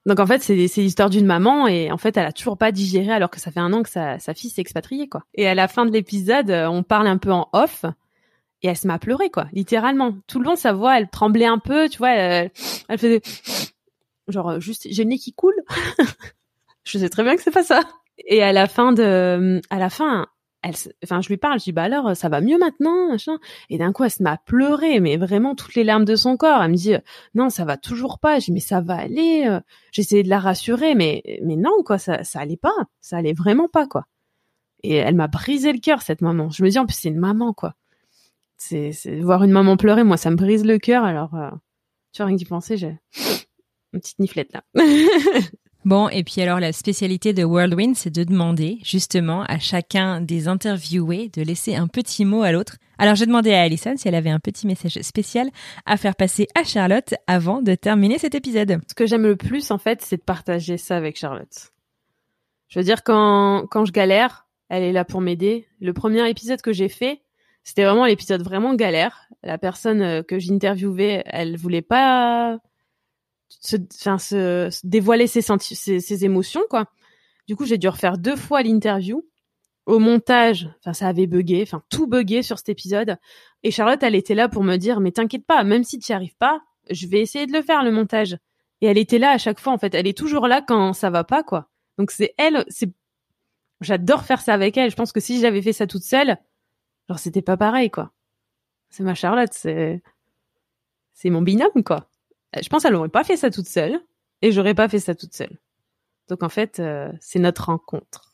donc 0.05 0.19
en 0.19 0.25
fait 0.25 0.41
c'est 0.41 0.55
l'histoire 0.55 1.09
d'une 1.09 1.25
maman 1.25 1.67
et 1.67 1.91
en 1.91 1.97
fait 1.97 2.15
elle 2.15 2.25
a 2.25 2.31
toujours 2.31 2.57
pas 2.57 2.71
digéré 2.71 3.11
alors 3.11 3.29
que 3.29 3.41
ça 3.41 3.51
fait 3.51 3.59
un 3.59 3.73
an 3.73 3.83
que 3.83 3.89
sa, 3.89 4.17
sa 4.17 4.33
fille 4.33 4.49
s'est 4.49 4.61
expatriée 4.61 5.09
quoi. 5.09 5.25
Et 5.33 5.45
à 5.45 5.53
la 5.53 5.67
fin 5.67 5.85
de 5.85 5.91
l'épisode 5.91 6.49
euh, 6.49 6.67
on 6.67 6.83
parle 6.83 7.07
un 7.07 7.17
peu 7.17 7.33
en 7.33 7.49
off 7.51 7.83
et 8.63 8.69
elle 8.69 8.77
se 8.77 8.87
m'a 8.87 8.97
pleuré 8.97 9.29
quoi, 9.29 9.47
littéralement. 9.51 10.15
Tout 10.25 10.39
le 10.39 10.45
long 10.45 10.55
sa 10.55 10.71
voix 10.71 10.97
elle 10.97 11.09
tremblait 11.09 11.45
un 11.45 11.59
peu, 11.59 11.89
tu 11.89 11.97
vois, 11.97 12.11
elle, 12.11 12.51
elle 12.87 12.97
faisait 12.97 13.21
genre 14.29 14.61
juste 14.61 14.87
j'ai 14.89 15.03
le 15.03 15.09
nez 15.09 15.17
qui 15.17 15.33
coule. 15.33 15.61
je 16.85 16.97
sais 16.97 17.09
très 17.09 17.23
bien 17.23 17.35
que 17.35 17.41
c'est 17.41 17.51
pas 17.51 17.63
ça. 17.63 17.81
Et 18.25 18.43
à 18.43 18.51
la 18.53 18.67
fin 18.67 18.93
de 18.93 19.61
à 19.69 19.77
la 19.77 19.89
fin 19.89 20.27
elle, 20.63 20.75
enfin, 21.03 21.21
je 21.21 21.29
lui 21.29 21.37
parle, 21.37 21.59
je 21.59 21.65
dis 21.65 21.71
bah 21.71 21.83
alors 21.83 22.15
ça 22.15 22.29
va 22.29 22.41
mieux 22.41 22.57
maintenant, 22.57 23.09
machin. 23.09 23.37
Et 23.69 23.77
d'un 23.77 23.93
coup, 23.93 24.03
elle 24.03 24.11
se 24.11 24.23
met 24.23 24.29
à 24.29 24.39
mais 24.99 25.17
vraiment 25.17 25.55
toutes 25.55 25.75
les 25.75 25.83
larmes 25.83 26.05
de 26.05 26.15
son 26.15 26.35
corps. 26.37 26.61
Elle 26.63 26.71
me 26.71 26.75
dit 26.75 26.95
non, 27.35 27.49
ça 27.49 27.65
va 27.65 27.77
toujours 27.77 28.19
pas. 28.19 28.39
Je 28.39 28.45
dis 28.45 28.51
mais 28.51 28.59
ça 28.59 28.81
va 28.81 28.95
aller. 28.95 29.45
Euh. 29.47 29.59
J'essayais 29.91 30.23
de 30.23 30.29
la 30.29 30.39
rassurer, 30.39 30.95
mais 30.95 31.23
mais 31.43 31.55
non 31.55 31.83
quoi, 31.85 31.97
ça 31.97 32.23
ça 32.23 32.39
allait 32.39 32.57
pas, 32.57 32.75
ça 33.01 33.17
allait 33.17 33.33
vraiment 33.33 33.67
pas 33.67 33.87
quoi. 33.87 34.05
Et 34.83 34.95
elle 34.95 35.15
m'a 35.15 35.27
brisé 35.27 35.73
le 35.73 35.79
cœur 35.79 36.01
cette 36.01 36.21
maman. 36.21 36.49
Je 36.49 36.63
me 36.63 36.69
dis 36.69 36.79
en 36.79 36.85
plus 36.85 36.95
c'est 36.95 37.09
une 37.09 37.19
maman 37.19 37.53
quoi. 37.53 37.75
C'est 38.57 38.91
voir 39.21 39.43
une 39.43 39.51
maman 39.51 39.77
pleurer, 39.77 40.03
moi 40.03 40.17
ça 40.17 40.31
me 40.31 40.35
brise 40.35 40.65
le 40.65 40.79
cœur. 40.79 41.03
Alors 41.03 41.35
euh, 41.35 41.51
tu 42.13 42.21
vois 42.21 42.27
rien 42.27 42.35
d'y 42.35 42.45
penser, 42.45 42.77
j'ai 42.77 42.97
une 43.93 43.99
petite 44.01 44.19
niflette 44.19 44.53
là. 44.53 44.63
Bon, 45.87 46.09
et 46.09 46.25
puis 46.25 46.41
alors 46.41 46.59
la 46.59 46.73
spécialité 46.73 47.31
de 47.31 47.45
Whirlwind, 47.45 47.95
c'est 47.95 48.13
de 48.13 48.25
demander 48.25 48.77
justement 48.83 49.43
à 49.43 49.57
chacun 49.57 50.19
des 50.19 50.49
interviewés 50.49 51.29
de 51.29 51.41
laisser 51.41 51.77
un 51.77 51.87
petit 51.87 52.25
mot 52.25 52.43
à 52.43 52.51
l'autre. 52.51 52.75
Alors 52.97 53.15
j'ai 53.15 53.25
demandé 53.25 53.53
à 53.53 53.61
Alison 53.61 53.93
si 53.95 54.05
elle 54.05 54.15
avait 54.15 54.29
un 54.29 54.41
petit 54.41 54.67
message 54.67 54.99
spécial 55.01 55.49
à 55.85 55.95
faire 55.95 56.17
passer 56.17 56.45
à 56.55 56.65
Charlotte 56.65 57.13
avant 57.25 57.61
de 57.61 57.73
terminer 57.73 58.17
cet 58.17 58.35
épisode. 58.35 58.81
Ce 58.89 58.95
que 58.95 59.05
j'aime 59.05 59.23
le 59.23 59.37
plus 59.37 59.71
en 59.71 59.77
fait, 59.77 60.01
c'est 60.01 60.17
de 60.17 60.23
partager 60.23 60.75
ça 60.75 60.97
avec 60.97 61.17
Charlotte. 61.17 61.71
Je 62.67 62.79
veux 62.79 62.83
dire 62.83 63.01
quand 63.01 63.65
quand 63.71 63.85
je 63.85 63.93
galère, 63.93 64.45
elle 64.67 64.83
est 64.83 64.91
là 64.91 65.05
pour 65.05 65.21
m'aider. 65.21 65.69
Le 65.79 65.93
premier 65.93 66.29
épisode 66.29 66.61
que 66.61 66.73
j'ai 66.73 66.89
fait, 66.89 67.21
C'était 67.63 67.85
vraiment 67.85 68.05
l'épisode 68.05 68.41
vraiment 68.41 68.75
galère. 68.75 69.29
La 69.41 69.57
personne 69.57 70.01
euh, 70.01 70.21
que 70.21 70.37
j'interviewais, 70.37 71.23
elle 71.27 71.55
voulait 71.55 71.81
pas 71.81 72.59
se, 73.49 74.85
dévoiler 74.85 75.27
ses 75.27 76.25
émotions, 76.25 76.61
quoi. 76.69 76.85
Du 77.47 77.55
coup, 77.55 77.65
j'ai 77.65 77.77
dû 77.77 77.87
refaire 77.87 78.17
deux 78.17 78.35
fois 78.35 78.61
l'interview. 78.61 79.25
Au 79.85 79.99
montage, 79.99 80.69
enfin, 80.79 80.91
ça 80.91 81.07
avait 81.07 81.27
bugué, 81.27 81.61
enfin, 81.63 81.81
tout 81.89 82.07
bugué 82.07 82.43
sur 82.43 82.57
cet 82.57 82.67
épisode. 82.67 83.17
Et 83.63 83.71
Charlotte, 83.71 84.03
elle 84.03 84.15
était 84.15 84.35
là 84.35 84.49
pour 84.49 84.63
me 84.63 84.75
dire, 84.75 84.99
mais 84.99 85.13
t'inquiète 85.13 85.45
pas, 85.45 85.63
même 85.63 85.85
si 85.85 85.97
tu 85.97 86.11
n'y 86.11 86.15
arrives 86.15 86.35
pas, 86.35 86.61
je 86.89 87.07
vais 87.07 87.21
essayer 87.21 87.47
de 87.47 87.53
le 87.53 87.61
faire, 87.61 87.83
le 87.83 87.91
montage. 87.91 88.37
Et 88.81 88.87
elle 88.87 88.97
était 88.97 89.17
là 89.17 89.31
à 89.31 89.37
chaque 89.37 89.61
fois, 89.61 89.71
en 89.71 89.77
fait. 89.77 89.95
Elle 89.95 90.07
est 90.07 90.17
toujours 90.17 90.47
là 90.47 90.61
quand 90.61 90.91
ça 90.91 91.09
va 91.09 91.23
pas, 91.23 91.41
quoi. 91.41 91.69
Donc 91.97 92.11
c'est 92.11 92.33
elle, 92.37 92.65
c'est, 92.67 92.91
j'adore 93.79 94.23
faire 94.23 94.41
ça 94.41 94.53
avec 94.53 94.75
elle. 94.75 94.91
Je 94.91 94.95
pense 94.97 95.13
que 95.13 95.21
si 95.21 95.39
j'avais 95.39 95.61
fait 95.61 95.73
ça 95.73 95.87
toute 95.87 96.03
seule, 96.03 96.37
genre 97.07 97.17
c'était 97.17 97.41
pas 97.41 97.55
pareil, 97.55 97.89
quoi. 97.89 98.11
C'est 98.89 99.03
ma 99.03 99.15
Charlotte, 99.15 99.53
c'est, 99.53 100.01
c'est 101.13 101.29
mon 101.29 101.41
binôme, 101.41 101.83
quoi. 101.85 102.09
Je 102.55 102.67
pense 102.69 102.83
qu'elle 102.83 102.95
aurait 102.95 103.09
pas 103.09 103.23
fait 103.23 103.37
ça 103.37 103.49
toute 103.51 103.67
seule, 103.67 103.99
et 104.41 104.51
j'aurais 104.51 104.73
pas 104.73 104.87
fait 104.87 104.99
ça 104.99 105.15
toute 105.15 105.33
seule. 105.33 105.57
Donc 106.29 106.43
en 106.43 106.49
fait, 106.49 106.79
euh, 106.79 107.11
c'est 107.19 107.39
notre 107.39 107.65
rencontre. 107.65 108.33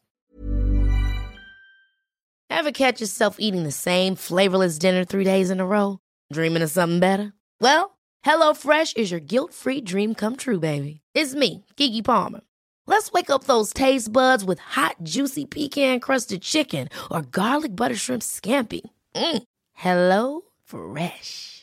Ever 2.49 2.71
catch 2.71 3.01
yourself 3.01 3.37
eating 3.39 3.63
the 3.63 3.71
same 3.71 4.15
flavorless 4.15 4.77
dinner 4.77 5.05
three 5.05 5.25
days 5.25 5.49
in 5.49 5.59
a 5.59 5.65
row? 5.65 5.99
Dreaming 6.31 6.61
of 6.61 6.69
something 6.69 6.99
better? 6.99 7.33
Well, 7.59 7.97
HelloFresh 8.23 8.95
is 8.95 9.11
your 9.11 9.19
guilt-free 9.19 9.81
dream 9.81 10.13
come 10.13 10.35
true, 10.35 10.59
baby. 10.59 11.01
It's 11.13 11.35
me, 11.35 11.65
Kiki 11.75 12.01
Palmer. 12.01 12.41
Let's 12.85 13.11
wake 13.11 13.29
up 13.29 13.45
those 13.45 13.73
taste 13.73 14.11
buds 14.11 14.43
with 14.43 14.59
hot, 14.59 14.97
juicy 15.03 15.45
pecan-crusted 15.45 16.41
chicken 16.41 16.89
or 17.09 17.21
garlic 17.21 17.75
butter 17.75 17.95
shrimp 17.95 18.21
scampi. 18.21 18.81
Mm. 19.15 19.43
Hello 19.73 20.41
Fresh. 20.65 21.62